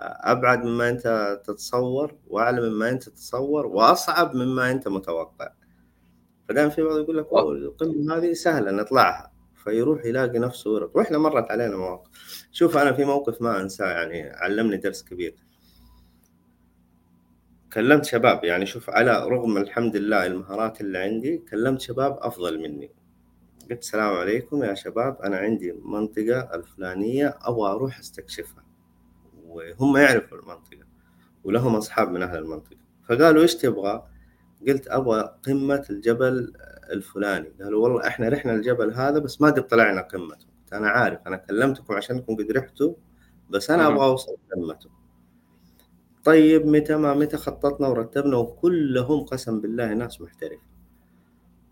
[0.00, 5.52] أبعد مما أنت تتصور وأعلى مما أنت تتصور وأصعب مما أنت متوقع.
[6.48, 9.32] فدائما في بعض يقول لك القمة هذه سهلة نطلعها.
[9.64, 12.10] فيروح يلاقي نفسه ورط وإحنا مرت علينا مواقف.
[12.52, 15.34] شوف أنا في موقف ما أنساه يعني علمني درس كبير.
[17.78, 22.90] كلمت شباب يعني شوف على رغم الحمد لله المهارات اللي عندي كلمت شباب أفضل مني.
[23.70, 28.64] قلت السلام عليكم يا شباب أنا عندي منطقة الفلانية أبغى أروح أستكشفها.
[29.46, 30.86] وهم يعرفوا المنطقة
[31.44, 32.80] ولهم أصحاب من أهل المنطقة.
[33.08, 34.08] فقالوا إيش تبغى؟
[34.68, 36.52] قلت أبغى قمة الجبل
[36.92, 37.48] الفلاني.
[37.62, 40.46] قالوا والله إحنا رحنا الجبل هذا بس ما قد طلعنا قمته.
[40.72, 42.94] أنا عارف أنا كلمتكم عشانكم قد رحتوا
[43.50, 44.97] بس أنا أبغى أوصل قمته.
[46.28, 50.62] طيب متى ما متى خططنا ورتبنا وكلهم قسم بالله ناس محترفة.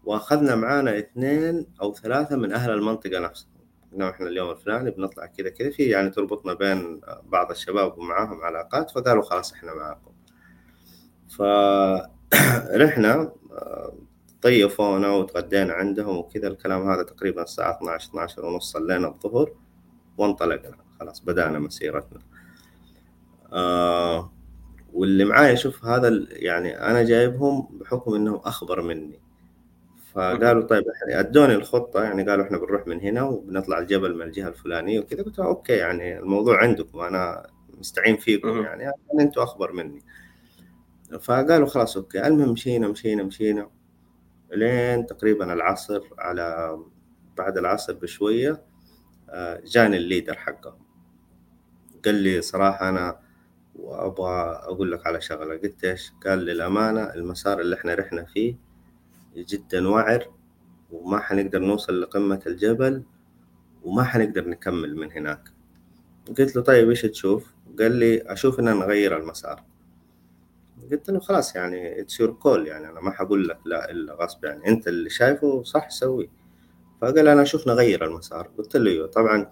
[0.04, 3.48] وأخذنا معانا اثنين أو ثلاثة من أهل المنطقة نفسها
[3.92, 8.90] قلنا إحنا اليوم الفلاني بنطلع كذا كذا في يعني تربطنا بين بعض الشباب ومعاهم علاقات
[8.90, 10.12] فقالوا خلاص إحنا معاكم.
[11.38, 13.32] فرحنا
[14.42, 19.52] طيفونا وتغدينا عندهم وكذا الكلام هذا تقريبا الساعة 12 12 ونص صلينا الظهر
[20.18, 20.76] وانطلقنا.
[21.00, 22.20] خلاص بدأنا مسيرتنا.
[23.52, 24.35] آه
[24.96, 29.20] واللي معايا شوف هذا يعني أنا جايبهم بحكم إنهم أخبر مني.
[30.12, 35.00] فقالوا طيب أدوني الخطة يعني قالوا إحنا بنروح من هنا وبنطلع الجبل من الجهة الفلانية
[35.00, 35.22] وكذا.
[35.22, 37.46] قلت okay يعني الموضوع عندكم أنا
[37.78, 40.02] مستعين فيكم يعني يعني أنتم أخبر مني.
[41.20, 42.26] فقالوا خلاص okay.
[42.26, 43.70] المهم مشينا مشينا مشينا
[44.52, 46.78] لين تقريبا العصر على
[47.38, 48.62] بعد العصر بشوية
[49.30, 50.78] آه، جاني ال leader حقهم.
[52.04, 53.25] قال لي صراحة أنا
[53.78, 55.56] وأبغى أقول لك على شغلة.
[55.56, 58.56] قلت إيش؟ قال لي لأمانة المسار اللي إحنا رحنا فيه
[59.36, 60.30] جدا وعر
[60.90, 63.02] وما حنقدر نوصل لقمة الجبل
[63.82, 65.48] وما حنقدر نكمل من هناك.
[66.38, 69.64] قلت له طيب إيش تشوف؟ قال لي أشوف إن نغير المسار.
[70.90, 74.44] قلت له خلاص يعني it's your call يعني أنا ما حقول لك لا إلا غصب
[74.44, 74.68] يعني.
[74.68, 76.30] أنت اللي شايفه صح سوي.
[77.00, 78.50] فقال أنا أشوف نغير المسار.
[78.58, 79.06] قلت له أيوه.
[79.06, 79.50] طبعا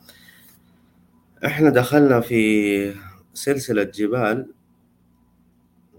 [1.47, 2.95] إحنا دخلنا في
[3.35, 4.55] سلسلة جبال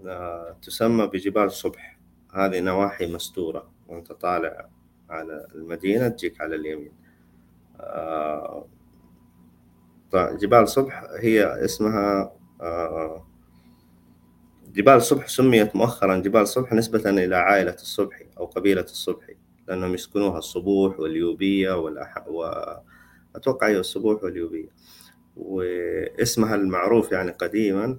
[0.06, 1.98] آه، تسمى بجبال صبح.
[2.34, 3.70] هذه نواحي مستورة.
[3.88, 4.68] وأنت طالع
[5.10, 6.92] على المدينة تجيك على اليمين.
[7.80, 8.66] آه
[10.14, 13.26] جبال صبح هي اسمها آه
[14.74, 19.36] جبال صبح سميت مؤخرا جبال صبح نسبة إلى عائلة الصبحي أو قبيلة الصبحي
[19.68, 22.28] لأنهم يسكنوها الصبوح واليوبية والأح...
[22.28, 24.68] وأتوقع هي الصبوح واليوبية.
[25.36, 27.98] واسمها المعروف يعني قديما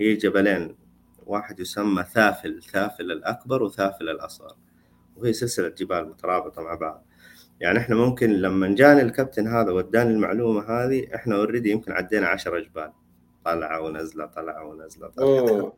[0.00, 0.76] هي جبلين.
[1.26, 4.56] واحد يسمى ثافل ثافل الأكبر وثافل الأصغر.
[5.16, 7.06] وهي سلسلة جبال مترابطة مع بعض.
[7.60, 12.58] يعني إحنا ممكن لما جاني الكابتن هذا وداني المعلومة هذه إحنا اوريدي يمكن عدينا 10
[12.58, 12.92] جبال.
[13.44, 15.72] طلعه ونزلة طلعه ونزلة طلعه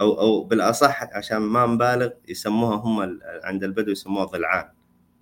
[0.00, 4.68] أو أو بالأصح عشان ما نبالغ يسموها هم عند البدو يسموها ضلعان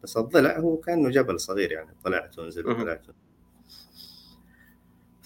[0.02, 3.06] بس الضلع هو كأنه جبل صغير يعني طلعت ونزلت طلعت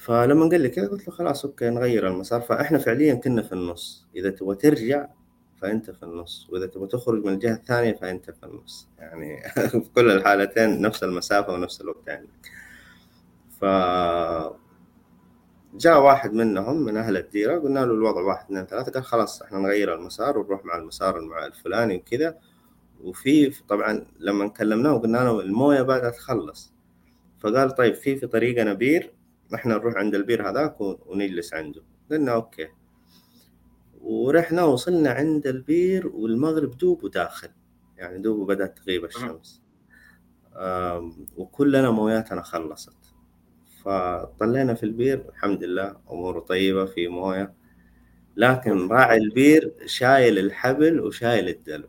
[0.03, 2.41] فلما قال لي كذا قلت له خلاص أوكي نغير المسار.
[2.41, 4.07] فإحنا فعليا كنا في النص.
[4.17, 5.07] إذا تبغى ترجع
[5.57, 6.49] فأنت في النص.
[6.51, 8.89] وإذا تبغى تخرج من الجهة الثانية فأنت في النص.
[8.99, 9.43] يعني
[9.83, 12.29] في كل الحالتين نفس المسافة ونفس الوقت يعني.
[13.61, 13.65] ف
[15.75, 18.93] جاء واحد منهم من أهل الديرة قلنا له الوضع واحد اثنين ثلاثة.
[18.93, 22.39] قال خلاص إحنا نغير المسار ونروح مع المسار الفلاني وكذا.
[23.03, 26.73] وفي طبعا لما كلمناه وقلنا له الموية بدات تخلص.
[27.41, 29.22] فقال طيب في في طريقنا بير
[29.55, 31.83] إحنا نروح عند البير هذاك ونجلس عنده.
[32.11, 32.69] قلنا okay.
[34.01, 37.49] ورحنا وصلنا عند البير والمغرب دوبه داخل.
[37.97, 39.63] يعني دوب بدأت تغيب الشمس.
[41.37, 42.97] وكلنا موياتنا خلصت.
[43.85, 47.55] فطلينا في البير الحمد لله أموره طيبة في موية.
[48.37, 51.89] لكن راعي البير شايل الحبل وشايل الدلو.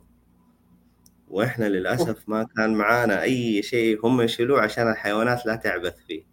[1.29, 6.32] وإحنا للأسف ما كان معانا أي شيء هم يشيلوه عشان الحيوانات لا تعبث فيه.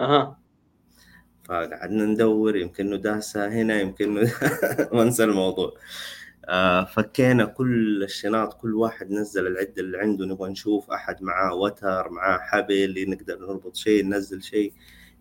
[0.00, 0.38] أها.
[1.44, 4.28] فقعدنا ندور يمكن داسة هنا يمكن
[4.92, 5.74] وانسى الموضوع.
[6.48, 12.08] آه فكينا كل الشناط كل واحد نزل العدة اللي عنده نبغى نشوف أحد معاه وتر
[12.10, 14.72] معاه حبل نقدر نربط شيء ننزل شيء.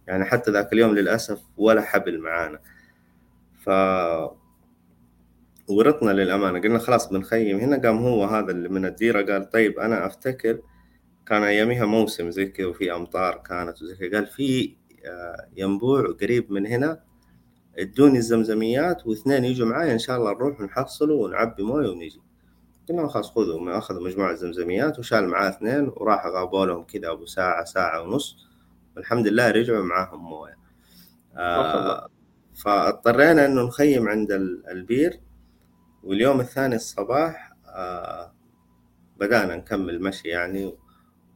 [0.07, 2.59] يعني حتى ذاك اليوم للأسف ولا حبل معانا.
[3.65, 3.69] ف
[5.69, 6.59] ورطنا للأمانة.
[6.59, 7.59] قلنا خلاص بنخيم.
[7.59, 10.59] هنا قام هو هذا اللي من الديرة قال طيب أنا أفتكر
[11.27, 14.75] كان أياميها موسم زي كذا وفي أمطار كانت وزي كذا قال في
[15.57, 17.03] ينبوع قريب من هنا
[17.79, 22.21] ادوني الزمزميات واثنين يجوا معايا إن شاء الله نروح نحصله ونعبي موية ونجي.
[22.89, 27.63] قلنا خلاص خذوا أخذوا مجموعة زمزميات وشال معاه اثنين وراح غابوا لهم كذا أبو ساعة
[27.63, 28.47] ساعة ونص.
[28.95, 30.57] والحمد لله رجعوا معاهم موية.
[31.35, 32.09] آه
[32.63, 34.31] فاضطرينا إنه نخيم عند
[34.71, 35.19] البير.
[36.03, 38.33] واليوم الثاني الصباح آه
[39.19, 40.73] بدأنا نكمل مشي يعني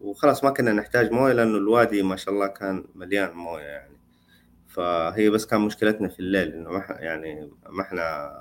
[0.01, 3.97] وخلاص ما كنا نحتاج مويه لأنه الوادي ما شاء الله كان مليان مويه يعني.
[4.67, 8.31] فهي بس كان مشكلتنا في الليل إنه ما يعني ما إحنا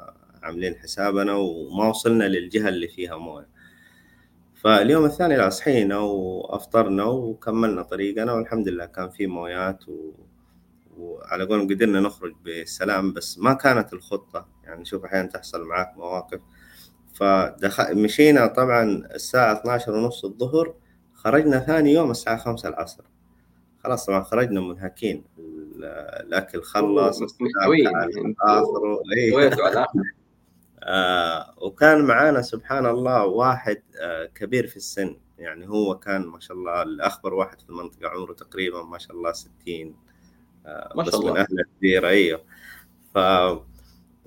[0.42, 3.48] عاملين حسابنا وما وصلنا للجهة اللي فيها مويه.
[4.54, 10.12] فاليوم الثاني لا صحينا وأفطرنا وكملنا طريقنا والحمد لله كان في مويات و...
[10.96, 14.48] وعلى قولهم قدرنا نخرج بسلام بس ما كانت الخطة.
[14.64, 16.40] يعني شوف أحيانا تحصل معاك مواقف.
[17.14, 18.82] فدخل مشينا طبعا
[19.14, 20.74] الساعة 12 ونص الظهر
[21.25, 23.05] خرجنا ثاني يوم الساعة خمسة العصر.
[23.85, 25.25] خلاص طبعا خرجنا منهكين.
[25.77, 27.23] الأكل خلص
[28.43, 29.51] آخره إيه.
[30.83, 35.16] آه وكان معانا سبحان الله واحد آه كبير في السن.
[35.39, 39.33] يعني هو كان ما شاء الله الأخبر واحد في المنطقة عمره تقريبا ما شاء الله
[39.33, 39.95] ستين.
[40.66, 41.33] آه ما شاء الله.
[41.33, 42.43] من أهل الديرة أيوه.
[43.14, 43.18] ف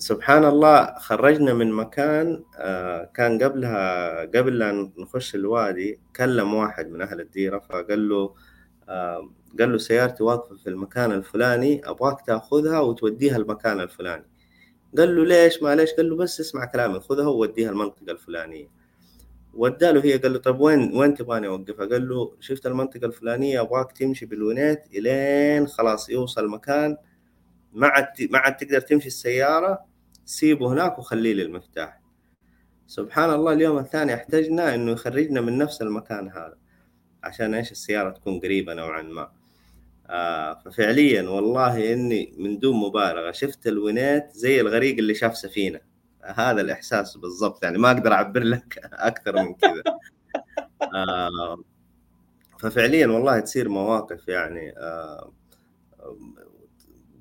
[0.04, 7.01] سبحان الله خرجنا من مكان آه، كان قبلها قبل لا نخش الوادي كلم واحد من
[7.01, 8.34] أهل الديرة فقال له
[8.89, 9.30] آه،
[9.60, 14.26] قال له سيارتي واقفة في المكان الفلاني أبغاك تأخذها وتوديها المكان الفلاني.
[14.97, 18.68] قال له ليش؟ ما ليش قال له بس اسمع كلامي خذها ووديها المنطقة الفلانية.
[19.54, 23.91] وداله هي قال له طب وين وين تبغاني أوقفها؟ قال له شفت المنطقة الفلانية أبغاك
[23.91, 26.97] تمشي بالونيت إلين خلاص يوصل مكان
[27.74, 29.93] ما عاد ما عاد تقدر تمشي السيارة
[30.26, 32.03] سيبه هناك وخليه لي المفتاح
[32.88, 36.57] سبحان الله اليوم الثاني احتجنا إنه يخرجنا من نفس المكان هذا
[37.24, 39.32] عشان إيش؟ السيارة تكون قريبة نوعا ما.
[40.10, 45.80] آه ففعليا والله إني من دون مبالغة شفت الونيت زي الغريق اللي شاف سفينة.
[46.23, 49.84] هذا الإحساس بالضبط يعني ما أقدر أعبر لك أكثر من كذا.
[50.95, 51.64] آه
[52.60, 55.34] ففعليا والله تصير مواقف يعني آه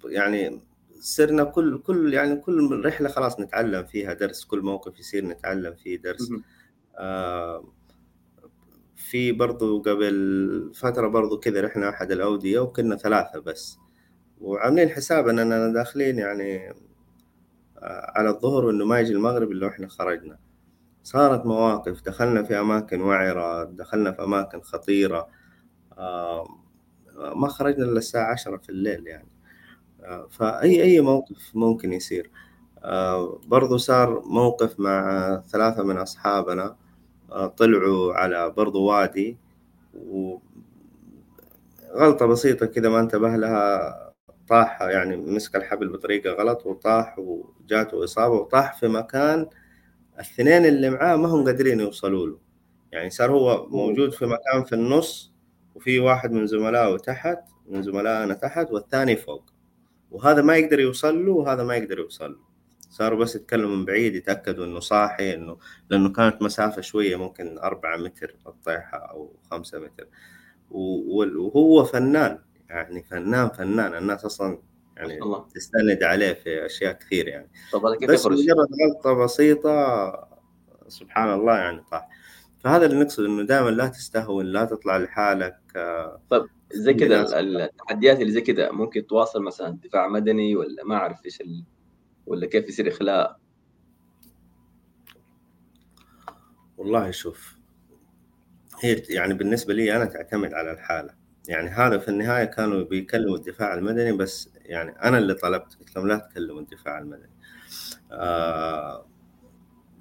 [0.05, 0.60] يعني
[1.03, 5.97] صرنا كل كل يعني كل رحلة خلاص نتعلم فيها درس كل موقف يصير نتعلم فيه
[5.99, 6.31] درس.
[6.97, 7.73] آه
[8.97, 13.79] في برضو قبل فترة برضو كذا رحنا أحد الأودية وكنا ثلاثة بس.
[14.41, 20.39] وعاملين حساب اننا داخلين يعني آه على الظهر وانه ما يجي المغرب إلا وإحنا خرجنا.
[21.03, 25.29] صارت مواقف دخلنا في أماكن وعرة دخلنا في أماكن خطيرة.
[25.99, 26.47] آه
[27.37, 29.31] ما خرجنا إلا الساعة عشرة في الليل يعني.
[30.31, 32.31] فأي أي موقف ممكن يصير.
[32.85, 36.77] آه، برضو صار موقف مع ثلاثة من أصحابنا
[37.33, 39.37] آه، طلعوا على برضو وادي
[39.95, 40.41] وغلطة
[42.27, 44.12] بسيطة كذا ما انتبه لها
[44.49, 49.47] طاح يعني مسك الحبل بطريقة غلط وطاح وجاته إصابة وطاح في مكان
[50.15, 52.39] الاثنين اللي معاه ما هم قادرين يوصلوا له.
[52.93, 55.33] يعني صار هو موجود في مكان في النص
[55.74, 57.39] وفي واحد من زملائه تحت
[57.69, 59.52] من زملائنا تحت والثاني فوق.
[60.12, 62.52] وهذا ما يقدر يوصل له وهذا ما يقدر يوصل له.
[62.90, 65.56] صاروا بس يتكلموا من بعيد يتأكدوا إنه صاحي إنه
[65.90, 70.06] لأنه كانت مسافة شوية ممكن أربعة متر الطيحة أو خمسة متر.
[70.70, 73.94] وهو فنان يعني فنان فنان.
[73.94, 74.59] الناس أصلا
[74.97, 75.48] يعني الله.
[75.55, 77.51] تستند عليه في أشياء كثير يعني.
[78.09, 80.28] بس مجرد غلطة بسيطة
[80.89, 82.09] سبحان الله يعني طاح.
[82.64, 85.59] فهذا اللي نقصد إنه دائما لا تستهون لا تطلع لحالك
[86.30, 91.24] طيب زي كذا التحديات اللي زي كذا ممكن تواصل مثلا دفاع مدني ولا ما أعرف
[91.24, 91.64] إيش ال...
[92.26, 93.39] ولا كيف يصير إخلاء؟
[96.76, 97.56] والله شوف
[98.80, 101.14] هي يعني بالنسبة لي أنا تعتمد على الحالة.
[101.48, 106.09] يعني هذا في النهاية كانوا بيكلموا الدفاع المدني بس يعني أنا اللي طلبت قلت لهم
[106.09, 107.30] لا تكلموا الدفاع المدني.
[108.12, 109.06] آه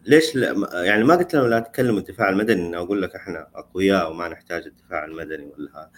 [0.06, 4.12] ليش لا يعني ما قلت لهم لا تكلموا الدفاع المدني إني أقول لك إحنا أقوياء
[4.12, 5.92] وما نحتاج الدفاع المدني ولا هذا.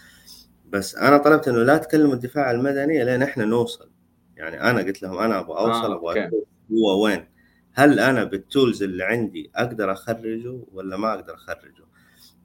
[0.65, 3.91] بس أنا طلبت إنه لا تكلموا الدفاع المدني لين إحنا نوصل.
[4.35, 6.29] يعني أنا قلت لهم أنا أبغى أوصل آه، أبغى
[6.71, 7.27] هو وين.
[7.73, 11.83] هل أنا بالتولز اللي عندي أقدر أخرجه ولا ما أقدر أخرجه؟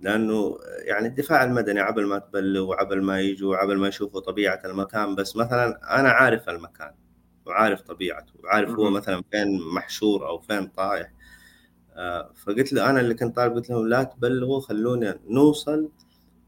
[0.01, 5.15] لأنه يعني الدفاع المدني عبل ما تبلغ وعبل ما يجوا وعبل ما يشوفوا طبيعة المكان
[5.15, 6.95] بس مثلا أنا عارف المكان
[7.47, 11.07] وعارف طبيعته وعارف هو مثلا فين محشور أو فين طايح.
[11.07, 11.18] آه،
[12.45, 15.91] فقلت له أنا اللي كنت طالب قلت لهم لا تبلغوا خلونا نوصل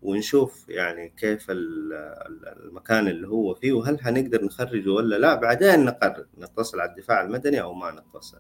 [0.03, 6.81] ونشوف يعني كيف المكان اللي هو فيه وهل حنقدر نخرجه ولا لا؟ بعدين نقرر نتصل
[6.81, 8.39] على الدفاع المدني أو ما نتصل.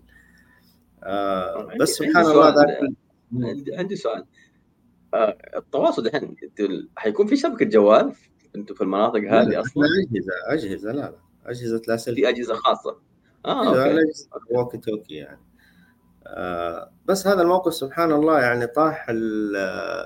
[1.03, 2.55] آه بس سبحان الله
[3.32, 4.24] عندي, عندي سؤال.
[5.15, 6.37] آه التواصل الحين
[6.97, 8.12] حيكون في شبكه جوال
[8.57, 11.15] أنتم في المناطق هذه أصلا؟ أجهزة أجهزة لا لا
[11.47, 12.97] أجهزة لاسلكي في أجهزة خاصة.
[13.47, 14.05] آه okay.
[14.51, 15.49] walkie talkie يعني.
[17.07, 19.07] بس هذا الموقف سبحان الله يعني طاح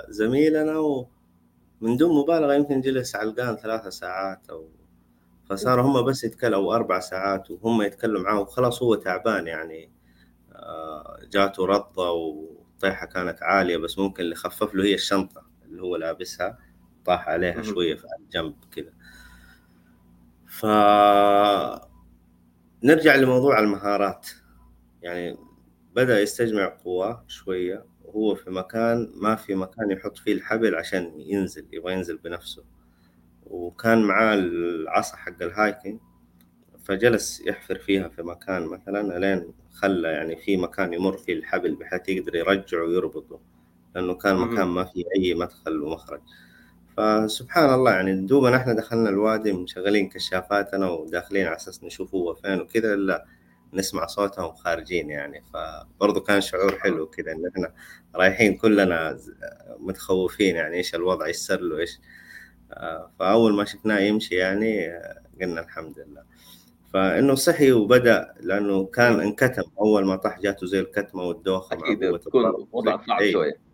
[0.09, 4.69] زميلنا ومن دون مبالغة يمكن جلس علقان ثلاثة ساعات أو
[5.51, 9.91] فصار هم بس يتكلموا أربع ساعات وهم يتكلموا معاه وخلاص هو تعبان يعني.
[10.53, 15.97] آه جاته رضه والطيحه كانت عالية بس ممكن اللي خفف له هي الشنطة اللي هو
[15.97, 16.59] لابسها
[17.07, 18.93] طاح عليها شوية في الجنب كذا
[20.47, 20.66] ف
[22.85, 24.28] نرجع لموضوع المهارات.
[25.03, 25.36] يعني
[25.94, 31.66] بدأ يستجمع قواه شوية وهو في مكان ما في مكان يحط فيه الحبل عشان ينزل
[31.72, 32.64] يبغى ينزل بنفسه.
[33.46, 36.00] وكان معاه العصا حق الهايكنج
[36.84, 42.08] فجلس يحفر فيها في مكان مثلا لين خلى يعني في مكان يمر فيه الحبل بحيث
[42.08, 43.40] يقدر يرجعه ويربطه
[43.94, 46.20] لأنه كان مكان ما فيه أي مدخل ومخرج.
[46.96, 52.60] فسبحان الله يعني دوبنا إحنا دخلنا الوادي مشغلين كشافاتنا وداخلين على أساس نشوف هو فين
[52.60, 53.26] وكذا لا
[53.74, 57.72] نسمع صوتهم خارجين يعني فبرضه كان شعور حلو كذا إن إحنا
[58.14, 59.18] رايحين كلنا
[59.78, 61.98] متخوفين يعني إيش الوضع يسر له إيش.
[63.18, 64.92] فأول ما شفناه يمشي يعني
[65.40, 66.22] قلنا الحمد لله.
[66.92, 72.66] فإنه صحي وبدأ لأنه كان انكتم أول ما طاح جاته زي الكتمة والدوخة أكيد تكون
[72.72, 73.32] وضع صعب إيه.
[73.32, 73.64] شوية.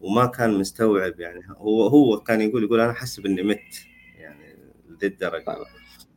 [0.00, 3.86] وما كان مستوعب يعني هو هو كان يقول يقول أنا حسب إني مت
[4.18, 4.56] يعني
[4.88, 5.56] لذي الدرجه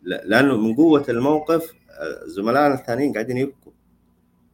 [0.03, 1.73] لأنه من قوة الموقف
[2.25, 3.71] زملائنا الثانيين قاعدين يبكوا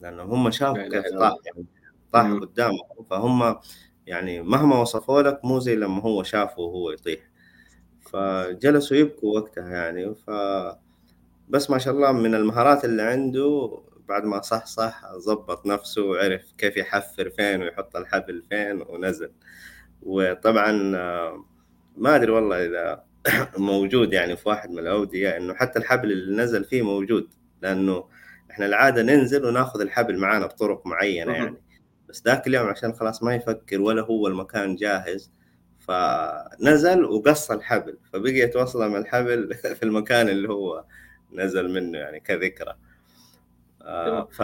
[0.02, 1.66] لأنه هم شافوا كيف طاح يعني
[2.12, 3.04] طاح قدامهم.
[3.10, 3.60] فهم
[4.08, 7.20] يعني مهما وصفوا لك مو زي لما هو شافه وهو يطيح.
[8.02, 10.16] فجلسوا يبكوا وقتها يعني.
[10.16, 10.32] ف
[11.50, 16.54] بس ما شاء الله من المهارات اللي عنده بعد ما صح صح ظبط نفسه وعرف
[16.58, 19.32] كيف يحفر فين ويحط الحبل فين ونزل.
[20.04, 20.72] وطبعا
[21.98, 23.04] ما أدري والله إذا
[23.58, 27.30] موجود يعني في واحد من الأودية إنه حتى الحبل اللي نزل فيه موجود
[27.62, 28.04] لأنه
[28.52, 31.58] إحنا العادة ننزل وناخذ الحبل معانا بطرق معينة يعني.
[32.10, 35.32] بس ذاك اليوم عشان خلاص ما يفكر ولا هو المكان جاهز
[35.80, 40.86] فنزل وقص الحبل فبقي يتوصل من الحبل في المكان اللي هو
[41.34, 42.76] نزل منه يعني كذكرى.
[43.82, 44.42] آه ف...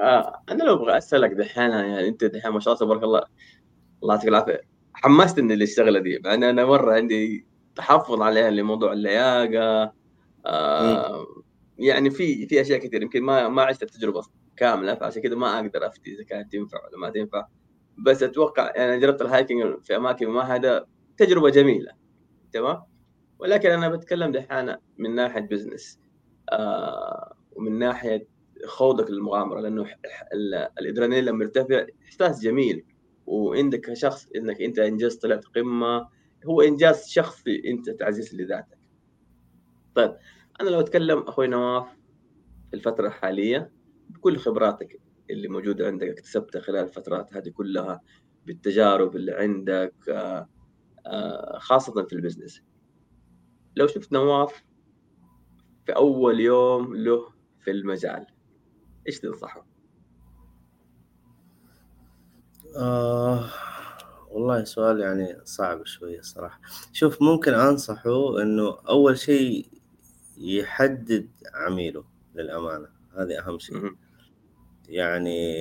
[0.00, 3.24] آه أنا لو أبغى أسألك دحين يعني أنت دحين ما شاء الله تبارك الله
[4.02, 4.73] الله يعطيك العافية.
[4.94, 7.46] حمستني للشغله دي يعني أنا مرة عندي
[7.76, 9.92] تحفظ عليها لموضوع اللياقة
[10.46, 11.26] آه
[11.78, 14.22] يعني في في أشياء كثير يمكن ما ما عشت التجربة
[14.56, 17.46] كاملة فعشان كذا ما أقدر أفتي إذا كانت تنفع ولا ما تنفع.
[17.98, 21.92] بس أتوقع يعني جربت الهايكنج في أماكن ما هذا تجربة جميلة
[22.52, 22.82] تمام؟
[23.38, 25.98] ولكن أنا بتكلم دحين من ناحية بزنس
[26.52, 28.26] آه ومن ناحية
[28.66, 29.86] خوضك للمغامرة لأنه
[30.80, 32.84] الأدرينالين لما يرتفع إحساس جميل.
[33.26, 36.08] وعندك شخص إنك أنت انجزت طلعت قمة
[36.46, 38.78] هو إنجاز شخصي أنت تعزيز لذاتك
[39.94, 40.16] طيب
[40.60, 41.86] أنا لو أتكلم أخوي نواف
[42.70, 43.72] في الفترة الحالية
[44.08, 48.00] بكل خبراتك اللي موجودة عندك اكتسبتها خلال الفترات هذه كلها
[48.46, 49.94] بالتجارب اللي عندك
[51.58, 52.62] خاصة في البزنس
[53.76, 54.64] لو شفت نواف
[55.86, 58.26] في أول يوم له في المجال
[59.08, 59.73] إيش تنصحه؟
[62.76, 63.50] آه
[64.30, 66.60] والله سؤال يعني صعب شوية الصراحة.
[66.92, 69.68] شوف ممكن أنصحه إنه أول شيء
[70.38, 72.88] يحدد عميله للأمانة.
[73.18, 73.92] هذه أهم شيء.
[74.88, 75.54] يعني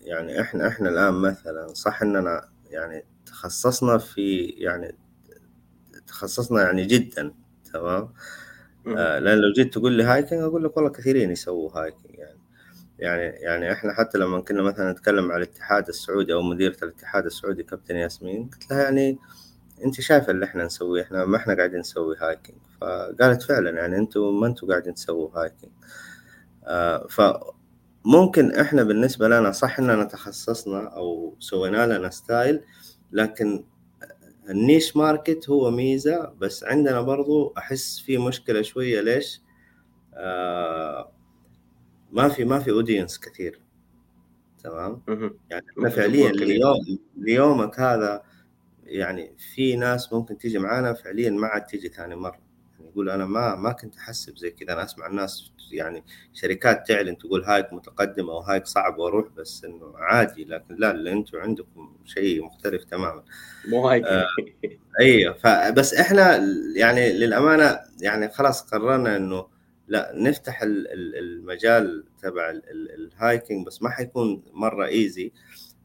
[0.00, 4.98] يعني إحنا إحنا الآن مثلا صح إننا يعني تخصصنا في يعني
[6.06, 7.34] تخصصنا يعني جدا
[7.72, 8.12] تمام؟
[8.98, 12.39] آه لأن لو جيت تقول لي hiking أقول لك والله كثيرين يسووا hiking يعني.
[13.00, 17.62] يعني يعني إحنا حتى لما كنا مثلا نتكلم على الاتحاد السعودي أو مديرة الاتحاد السعودي
[17.62, 19.18] كابتن ياسمين قلت لها يعني
[19.84, 24.40] أنت شايفة اللي إحنا نسويه؟ إحنا ما إحنا قاعدين نسوي hiking فقالت فعلا يعني أنتم
[24.40, 25.70] ما أنتم قاعدين تسووا hiking
[26.64, 32.60] آه فممكن إحنا بالنسبة لنا صح إننا تخصصنا أو سوينا لنا style
[33.12, 33.64] لكن
[34.50, 39.00] ال niche market هو ميزة بس عندنا برضو أحس في مشكلة شوية.
[39.00, 39.42] ليش؟
[40.14, 41.12] آه
[42.12, 43.60] ما في ما في audience كثير.
[44.64, 45.02] تمام؟
[45.50, 48.22] يعني إحنا فعليا اليوم ليومك هذا
[48.84, 52.38] يعني في ناس ممكن تيجي معانا فعليا ما عاد تيجي ثاني مرة.
[52.78, 54.72] يعني يقول أنا ما ما كنت أحسب زي كذا.
[54.72, 59.92] أنا أسمع الناس يعني شركات تعلن تقول hike متقدمة و hike صعب وأروح بس إنه
[59.96, 60.44] عادي.
[60.44, 63.22] لكن لا اللي أنتم عندكم شيء مختلف تماما.
[63.68, 64.04] مو hike.
[64.04, 64.26] آه
[65.00, 66.36] أيوه فبس إحنا
[66.76, 69.59] يعني للأمانة يعني خلاص قررنا إنه
[69.90, 75.32] لا نفتح المجال تبع ال hiking بس ما حيكون مرة easy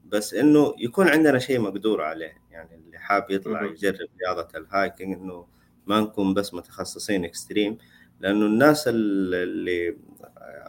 [0.06, 2.34] بس إنه يكون عندنا شيء مقدور عليه.
[2.52, 5.48] يعني اللي حاب يطلع يجرب رياضة ال hiking إنه
[5.88, 7.78] ما نكون بس متخصصين extreme
[8.20, 9.98] لأنه الناس اللي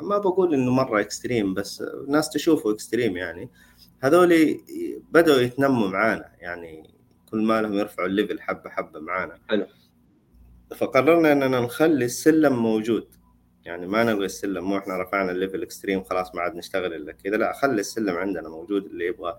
[0.00, 3.50] ما بقول إنه مرة extreme بس ناس تشوفه extreme يعني
[4.00, 4.60] هذول
[5.12, 6.32] بدأوا يتنموا معانا.
[6.38, 6.90] يعني
[7.30, 9.38] كل ما لهم يرفعوا ال level حبة حبة معانا.
[9.48, 9.66] حلو.
[10.76, 13.06] فقررنا إننا نخلي السلم موجود.
[13.66, 17.12] يعني ما نبغى السلم مو إحنا رفعنا ال level extreme خلاص ما عاد نشتغل إلا
[17.12, 19.38] كذا لا خلي السلم عندنا موجود اللي يبغى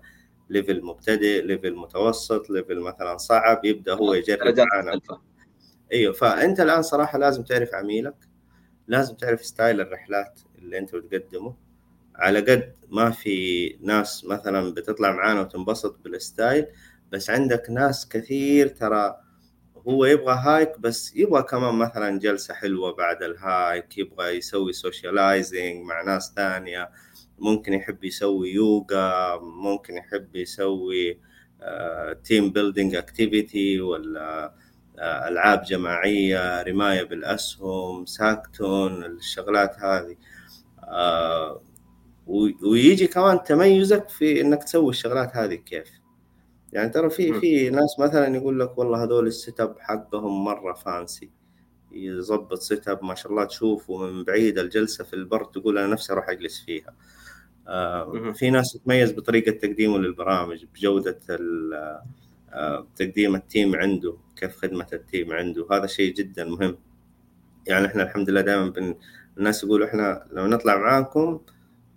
[0.50, 5.00] level مبتدئ level متوسط level مثلا صعب يبدأ هو يجرب معانا.
[5.92, 8.14] أيوه فأنت الآن صراحة لازم تعرف عميلك
[8.88, 11.56] لازم تعرف style الرحلات اللي أنت بتقدمه.
[12.16, 16.66] على قد ما في ناس مثلا بتطلع معانا وتنبسط بال style
[17.12, 19.20] بس عندك ناس كثير ترى
[19.88, 25.84] هو يبغى hike بس يبغى كمان مثلا جلسة حلوة بعد ال hike يبغى يسوي socializing
[25.86, 26.90] مع ناس ثانية
[27.38, 31.20] ممكن يحب يسوي يوغا ممكن يحب يسوي
[32.24, 34.54] team building activity ولا
[34.98, 40.16] آه، ألعاب جماعية رماية بالأسهم ساكتون الشغلات هذه.
[40.84, 41.62] آه،
[42.62, 45.97] ويجي كمان تميزك في إنك تسوي الشغلات هذه كيف؟
[46.72, 51.30] يعني ترى في في ناس مثلا يقول لك والله هذول ال setup حقهم مرة fancy
[51.92, 56.28] يظبط setup ما شاء الله تشوفه من بعيد الجلسة في البر تقول أنا نفسي أروح
[56.28, 56.94] أجلس فيها.
[57.68, 61.18] آه، في ناس تتميز بطريقة تقديمه للبرامج بجودة
[62.96, 66.78] تقديم ال team عنده كيف خدمة ال team عنده هذا شيء جدا مهم.
[67.66, 68.94] يعني إحنا الحمد لله دائما بن...
[69.38, 71.40] الناس يقولوا إحنا لو نطلع معاكم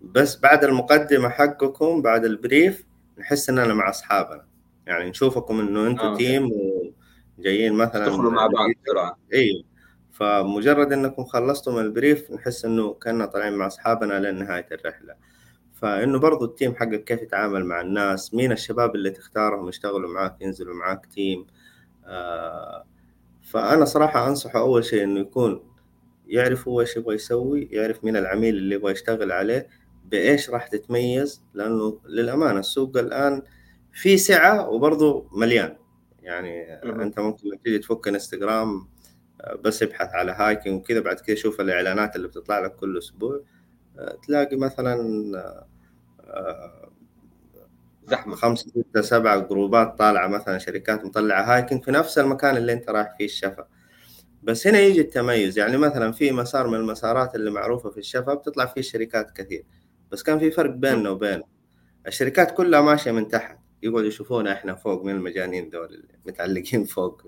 [0.02, 2.86] بس بعد المقدمة حقكم بعد ال brief
[3.18, 4.51] نحس اننا مع أصحابنا.
[4.88, 6.50] يعني نشوفكم إنه أنتم آه team
[7.38, 9.18] وجايين مثلا تدخلوا مع بعض بسرعة.
[9.34, 9.64] أيوه
[10.12, 15.16] فمجرد إنكم خلصتم ال brief نحس إنه كنا طالعين مع أصحابنا لنهاية الرحلة.
[15.74, 20.42] فإنه برضو ال team حقك كيف يتعامل مع الناس؟ مين الشباب اللي تختارهم يشتغلوا معاك
[20.42, 21.48] ينزلوا معاك team
[22.06, 22.86] آه
[23.42, 25.64] فأنا صراحة أنصحه أول شيء إنه يكون
[26.28, 29.68] يعرف هو إيش يبغى يسوي يعرف مين العميل اللي يبغى يشتغل عليه
[30.06, 33.42] بإيش راح تتميز لأنه للأمانة السوق الآن
[33.94, 35.78] في سعة وبرضه مليان.
[36.22, 38.88] يعني أنت ممكن تيجي تفك إنستغرام
[39.42, 43.42] آه، بس ابحث على hiking وكذا بعد كذا شوف الإعلانات اللي بتطلع لك كل أسبوع
[44.00, 44.98] آه، تلاقي مثلا
[48.08, 48.36] زحمة.
[48.36, 53.16] خمسة ستة سبعة جروبات طالعة مثلا شركات مطلعة هايكنج في نفس المكان اللي أنت رايح
[53.18, 53.68] فيه الشفا.
[54.44, 55.58] بس هنا يجي التميز.
[55.60, 59.66] يعني مثلا في مسار من المسارات اللي معروفة في الشفا بتطلع فيه شركات كثير.
[60.12, 61.44] بس كان في فرق بيننا وبين
[62.08, 63.60] الشركات كلها ماشية من تحت.
[63.84, 67.22] يقعدوا يشوفونا إحنا فوق من المجانين دول متعلقين فوق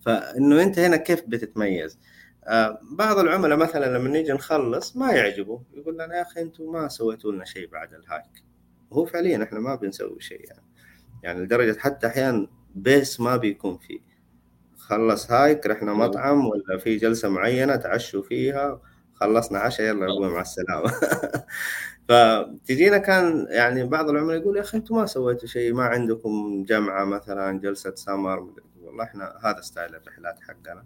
[0.00, 1.98] فإنه أنت هنا كيف بتتميز؟
[2.44, 6.88] آه بعض العملاء مثلا لما نيجي نخلص ما يعجبه يقول لنا يا أخي أنتم ما
[6.88, 8.44] سويتوا لنا شيء بعد ال hike.
[8.90, 10.62] وهو فعليا إحنا ما بنسوي شيء يعني.
[11.22, 14.00] يعني لدرجة حتى أحيانا بيس ما بيكون فيه.
[14.76, 18.82] خلص hike رحنا مطعم ولا في جلسة معينة تعشوا فيها
[19.14, 20.92] خلصنا عشاء يلا أبوي مع السلامة.
[22.08, 27.04] فتجينا كان يعني بعض العملاء يقول يا أخي أنتم ما سويتوا شيء ما عندكم جمعة
[27.04, 28.50] مثلا جلسة سمر
[28.82, 30.84] والله إحنا هذا ستايل الرحلات حقنا.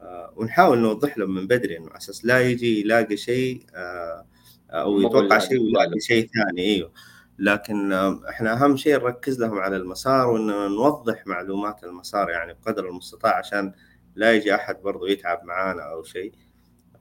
[0.00, 4.26] آه، ونحاول نوضح لهم من بدري إنه أساس لا يجي يلاقي شيء آه،
[4.70, 6.92] أو يتوقع شيء ويلاقي شيء ثاني إيوه.
[7.38, 7.92] لكن
[8.28, 13.72] إحنا أهم شيء نركز لهم على المسار وان نوضح معلومات المسار يعني بقدر المستطاع عشان
[14.14, 16.32] لا يجي أحد برضو يتعب معانا أو شيء.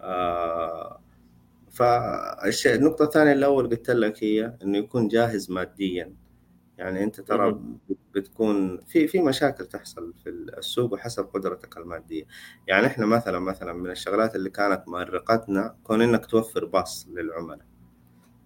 [0.01, 1.01] آه
[1.81, 6.13] فالشيء النقطة الثانية اللي أول قلت لك هي إنه يكون جاهز ماديا.
[6.77, 7.61] يعني أنت ترى
[8.15, 12.23] بتكون في في مشاكل تحصل في السوق وحسب قدرتك المادية.
[12.67, 17.65] يعني إحنا مثلا مثلا من الشغلات اللي كانت مؤرقتنا كون إنك توفر باص للعملاء.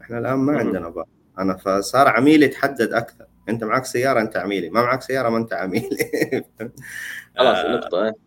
[0.02, 1.08] إحنا الآن ما عندنا باص.
[1.40, 3.26] أنا فصار عميلي يتحدد أكثر.
[3.50, 4.70] أنت معك سيارة أنت عميلي.
[4.70, 6.44] ما معك سيارة ما أنت عميلي.
[7.38, 8.25] خلاص النقطة إيه.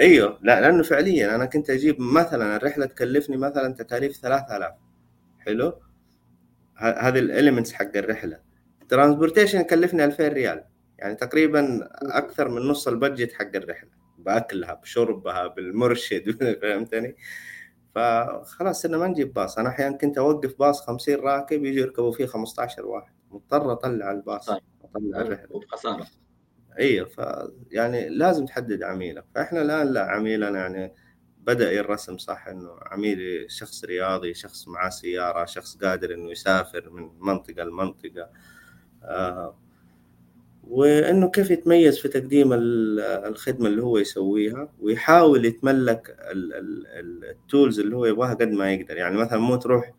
[0.00, 0.38] أيوه.
[0.42, 4.72] لا لأنه فعليا أنا كنت أجيب مثلا الرحلة تكلفني مثلا تكاليف 3000
[5.38, 5.80] حلو؟
[6.76, 8.40] هذه ال elements حق الرحلة.
[8.88, 10.64] transportation يكلفني 2000 ريال.
[10.98, 13.90] يعني تقريبا أكثر من نص ال budget حق الرحلة.
[14.18, 16.30] بأكلها بشربها بالمرشد
[16.62, 17.16] فهمتني؟
[17.94, 19.58] فخلاص صرنا ما نجيب باص.
[19.58, 23.12] أنا أحيانا كنت أوقف باص 50 راكب يجي يركبوا فيه 15 واحد.
[23.30, 24.50] مضطر أطلع الباص.
[24.84, 25.62] أطلع الرحلة.
[26.78, 27.20] أيوه ف
[27.70, 29.24] يعني لازم تحدد عميلك.
[29.34, 30.92] فإحنا الآن لا عميلنا يعني
[31.38, 37.10] بدأ الرسم صح إنه عميلي شخص رياضي شخص معاه سيارة شخص قادر إنه يسافر من
[37.20, 38.30] منطقة لمنطقة
[39.04, 39.56] آه
[40.64, 46.16] وإنه كيف يتميز في تقديم الخدمة اللي هو يسويها ويحاول يتملك
[47.30, 48.96] التولز اللي هو يبغاها قد ما يقدر.
[48.96, 49.92] يعني مثلا مو تروح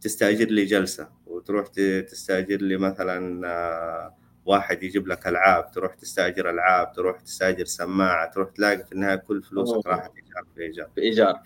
[0.00, 1.66] تستأجر لي جلسة وتروح
[2.08, 4.14] تستأجر لي مثلا آه
[4.46, 9.42] واحد يجيب لك ألعاب تروح تستأجر ألعاب تروح تستأجر سماعة تروح تلاقي في النهاية كل
[9.42, 10.90] فلوسك راحت إيجار في إيجار.
[10.94, 11.42] في إيجار.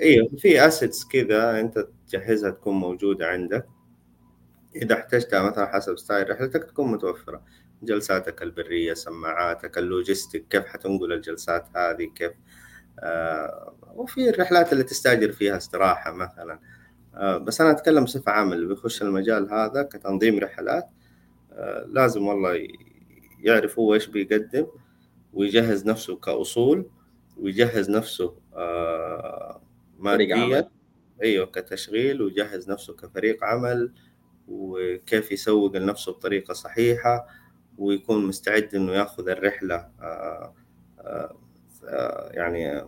[0.00, 3.66] أيوه في assets كذا أنت تجهزها تكون موجودة عندك.
[4.76, 7.42] إذا احتجتها مثلا حسب style رحلتك تكون متوفرة.
[7.82, 12.32] جلساتك البرية سماعاتك ال logistic كيف حتنقل الجلسات هذه كيف
[13.00, 16.58] آه وفي الرحلات اللي تستأجر فيها استراحة مثلا.
[17.14, 20.88] آه بس أنا أتكلم بصفة عامة اللي بيخش المجال هذا كتنظيم رحلات
[21.86, 22.68] لازم والله
[23.40, 24.66] يعرف هو إيش بيقدم
[25.32, 26.86] ويجهز نفسه كأصول
[27.36, 29.62] ويجهز نفسه آه،
[29.98, 30.70] ماديا.
[31.22, 33.92] أيوه كتشغيل ويجهز نفسه كفريق عمل
[34.48, 37.26] وكيف يسوق لنفسه بطريقة صحيحة
[37.78, 40.54] ويكون مستعد إنه ياخذ الرحلة آه،
[41.84, 42.82] آه، يعني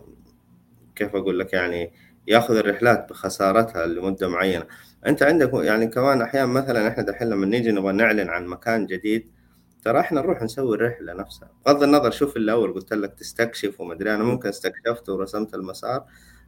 [0.95, 1.93] كيف أقول لك يعني
[2.27, 4.65] ياخذ الرحلات بخسارتها لمدة معينة.
[5.05, 9.31] أنت عندك يعني كمان أحيانا مثلا إحنا دحين لما نيجي نبغى نعلن عن مكان جديد
[9.83, 11.51] ترى إحنا نروح نسوي الرحلة نفسها.
[11.65, 16.05] بغض النظر شوف اللي اول قلت لك تستكشف ومدري أنا ممكن استكشفت ورسمت المسار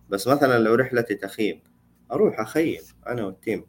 [0.09, 1.61] بس مثلا لو رحلتي تخييم
[2.11, 3.65] أروح أخيم أنا والتيم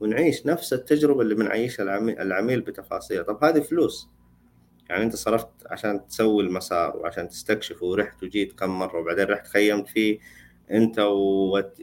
[0.00, 4.08] ونعيش نفس التجربة اللي بنعيشها العميل, العميل بتفاصيل طب هذه فلوس.
[4.90, 9.88] يعني أنت صرفت عشان تسوي المسار وعشان تستكشف ورحت وجيت كم مرة وبعدين رحت خيمت
[9.88, 10.18] فيه
[10.70, 10.98] أنت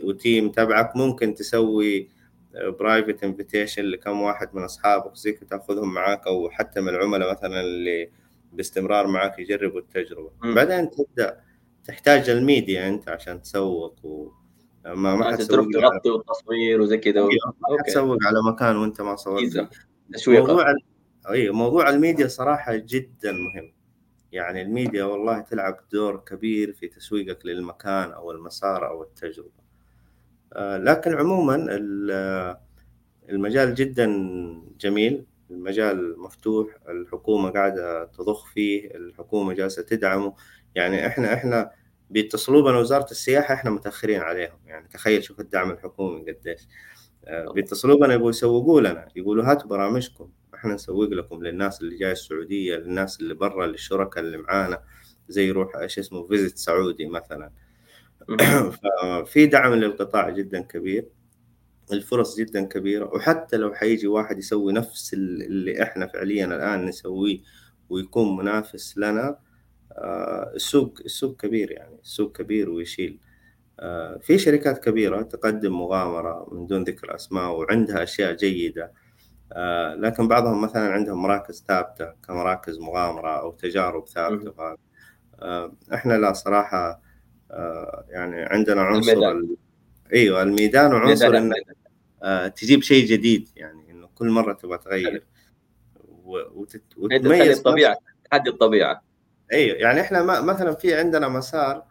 [0.04, 2.10] وتيم تبعك ممكن تسوي
[2.80, 8.12] private invitation لكم واحد من أصحابك زيك تأخذهم معاك أو حتى من العملاء مثلا اللي
[8.52, 10.32] باستمرار معاك يجربوا التجربة.
[10.44, 10.54] م.
[10.54, 11.40] بعدين تبدأ
[11.84, 14.32] تحتاج الميديا أنت عشان تسوق و
[14.86, 19.68] ما ما حتسوق تغطي والتصوير وزي كذا أيوة، ما حتسوق على مكان وأنت ما صورت.
[20.28, 20.66] موضوع
[21.32, 23.74] اي موضوع الميديا صراحة جدا مهم.
[24.32, 29.63] يعني الميديا والله تلعب دور كبير في تسويقك للمكان أو المسار أو التجربة.
[30.58, 31.68] لكن عموما
[33.30, 34.08] المجال جدا
[34.80, 40.36] جميل المجال مفتوح الحكومة قاعدة تضخ فيه الحكومة جالسة تدعمه.
[40.76, 41.72] يعني إحنا إحنا
[42.10, 44.60] بيتصلوا بنا وزارة السياحة إحنا متأخرين عليهم.
[44.66, 46.68] يعني تخيل شوف الدعم الحكومي قديش.
[47.26, 49.08] آه، بيتصلوا بنا يبغوا يسوقوا لنا.
[49.16, 50.30] يقولوا هاتوا برامجكم.
[50.56, 54.84] إحنا نسوق لكم للناس اللي جاية السعودية للناس اللي برا للشركاء اللي معانا.
[55.30, 57.52] زي يروح إيش اسمه فيزيت سعودي مثلا.
[59.24, 61.10] ففي دعم للقطاع جدا كبير.
[61.94, 63.06] الفرص جدا كبيرة.
[63.16, 67.40] وحتى لو حيجي واحد يسوي نفس اللي إحنا فعليا الآن نسويه
[67.90, 69.40] ويكون منافس لنا
[69.92, 72.00] آه، السوق السوق كبير يعني.
[72.04, 73.20] السوق كبير ويشيل.
[73.80, 78.94] آه، في شركات كبيرة تقدم مغامرة من دون ذكر أسماء وعندها أشياء جيدة.
[79.54, 84.78] آه، لكن بعضهم مثلا عندهم مراكز ثابتة كمراكز مغامرة أو تجارب ثابتة.
[85.94, 87.02] إحنا لا صراحة آه،
[88.10, 89.56] يعني عندنا عنصر الميدان.
[90.14, 91.78] أيوه الميدان وعنصر إنك
[92.24, 95.26] آه تجيب شيء جديد يعني إنه كل مرة تبغى تغير.
[96.98, 97.98] وتميز الطبيعة.
[98.32, 99.04] تحدي الطبيعة.
[99.54, 101.84] أيوه يعني إحنا مثلا في عندنا مسار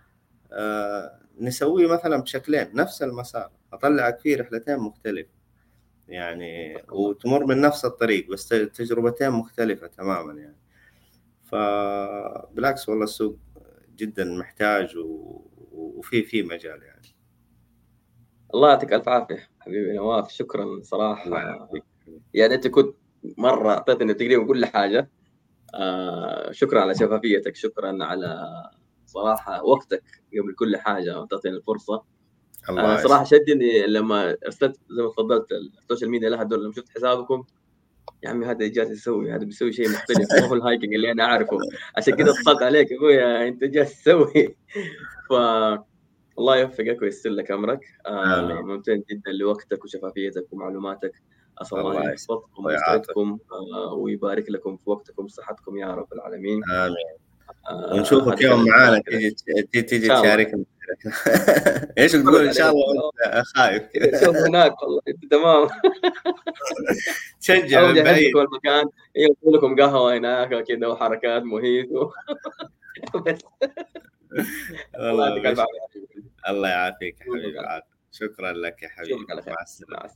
[0.52, 3.50] آه نسويه مثلا بشكلين نفس المسار.
[3.72, 5.30] اطلعك فيه رحلتين مختلفة.
[6.08, 10.56] يعني وتمر من نفس الطريق بس تجربتين مختلفة تماما يعني.
[11.44, 13.38] فبالعكس والله السوق
[13.96, 15.40] جدا محتاج و...
[15.72, 17.16] وفي في مجال يعني.
[18.54, 21.68] الله يعطيك ألف عافية حبيبي نواف شكرا صراحة.
[22.34, 22.96] يعني انت كنت
[23.38, 25.10] مرة أعطيتني تقريبا كل حاجة.
[25.74, 28.52] آه شكرا على شفافيتك شكرا على
[29.06, 30.04] صراحة وقتك
[30.38, 32.02] قبل كل حاجة وتعطيني الفرصة.
[32.68, 36.88] الله آه صراحة شدني لما أرسلت زي ما تفضلت السوشيال ميديا لها دول لما شفت
[36.88, 37.44] حسابكم
[38.22, 41.58] يا عمي هذا جالس يسوي هذا بيسوي شيء مختلف مو هو الهايكنج اللي أنا أعرفه.
[41.96, 44.56] عشان كذا اتصلت عليك ابويا أنت جالس تسوي.
[45.30, 45.32] ف
[46.38, 47.80] الله يوفقك ويسر لك أمرك.
[48.06, 51.12] آه ممتن جدا لوقتك وشفافيتك ومعلوماتك.
[51.58, 56.60] أسأل الله يحفظكم ويسعدكم آه ويبارك لكم في وقتكم وصحتكم يا رب العالمين.
[56.70, 57.21] آمين.
[57.92, 59.30] ونشوفك يوم معانا تيجي
[59.82, 60.64] تيجي تشاركنا.
[61.98, 63.10] إيش تقول؟ إن شاء الله
[63.56, 63.82] خايف
[64.24, 65.00] شوف هناك والله.
[65.08, 65.68] أنت تمام.
[67.40, 68.36] تشجع من بعيد.
[68.36, 68.84] المكان.
[69.16, 72.10] يقول لكم قهوة هناك كذا وحركات موهيتو
[74.96, 75.58] الله يعافيك
[76.48, 77.58] الله يعافيك يا حبيبي.
[78.12, 79.26] شكرا لك يا حبيبي.
[79.28, 80.10] مع السلامة.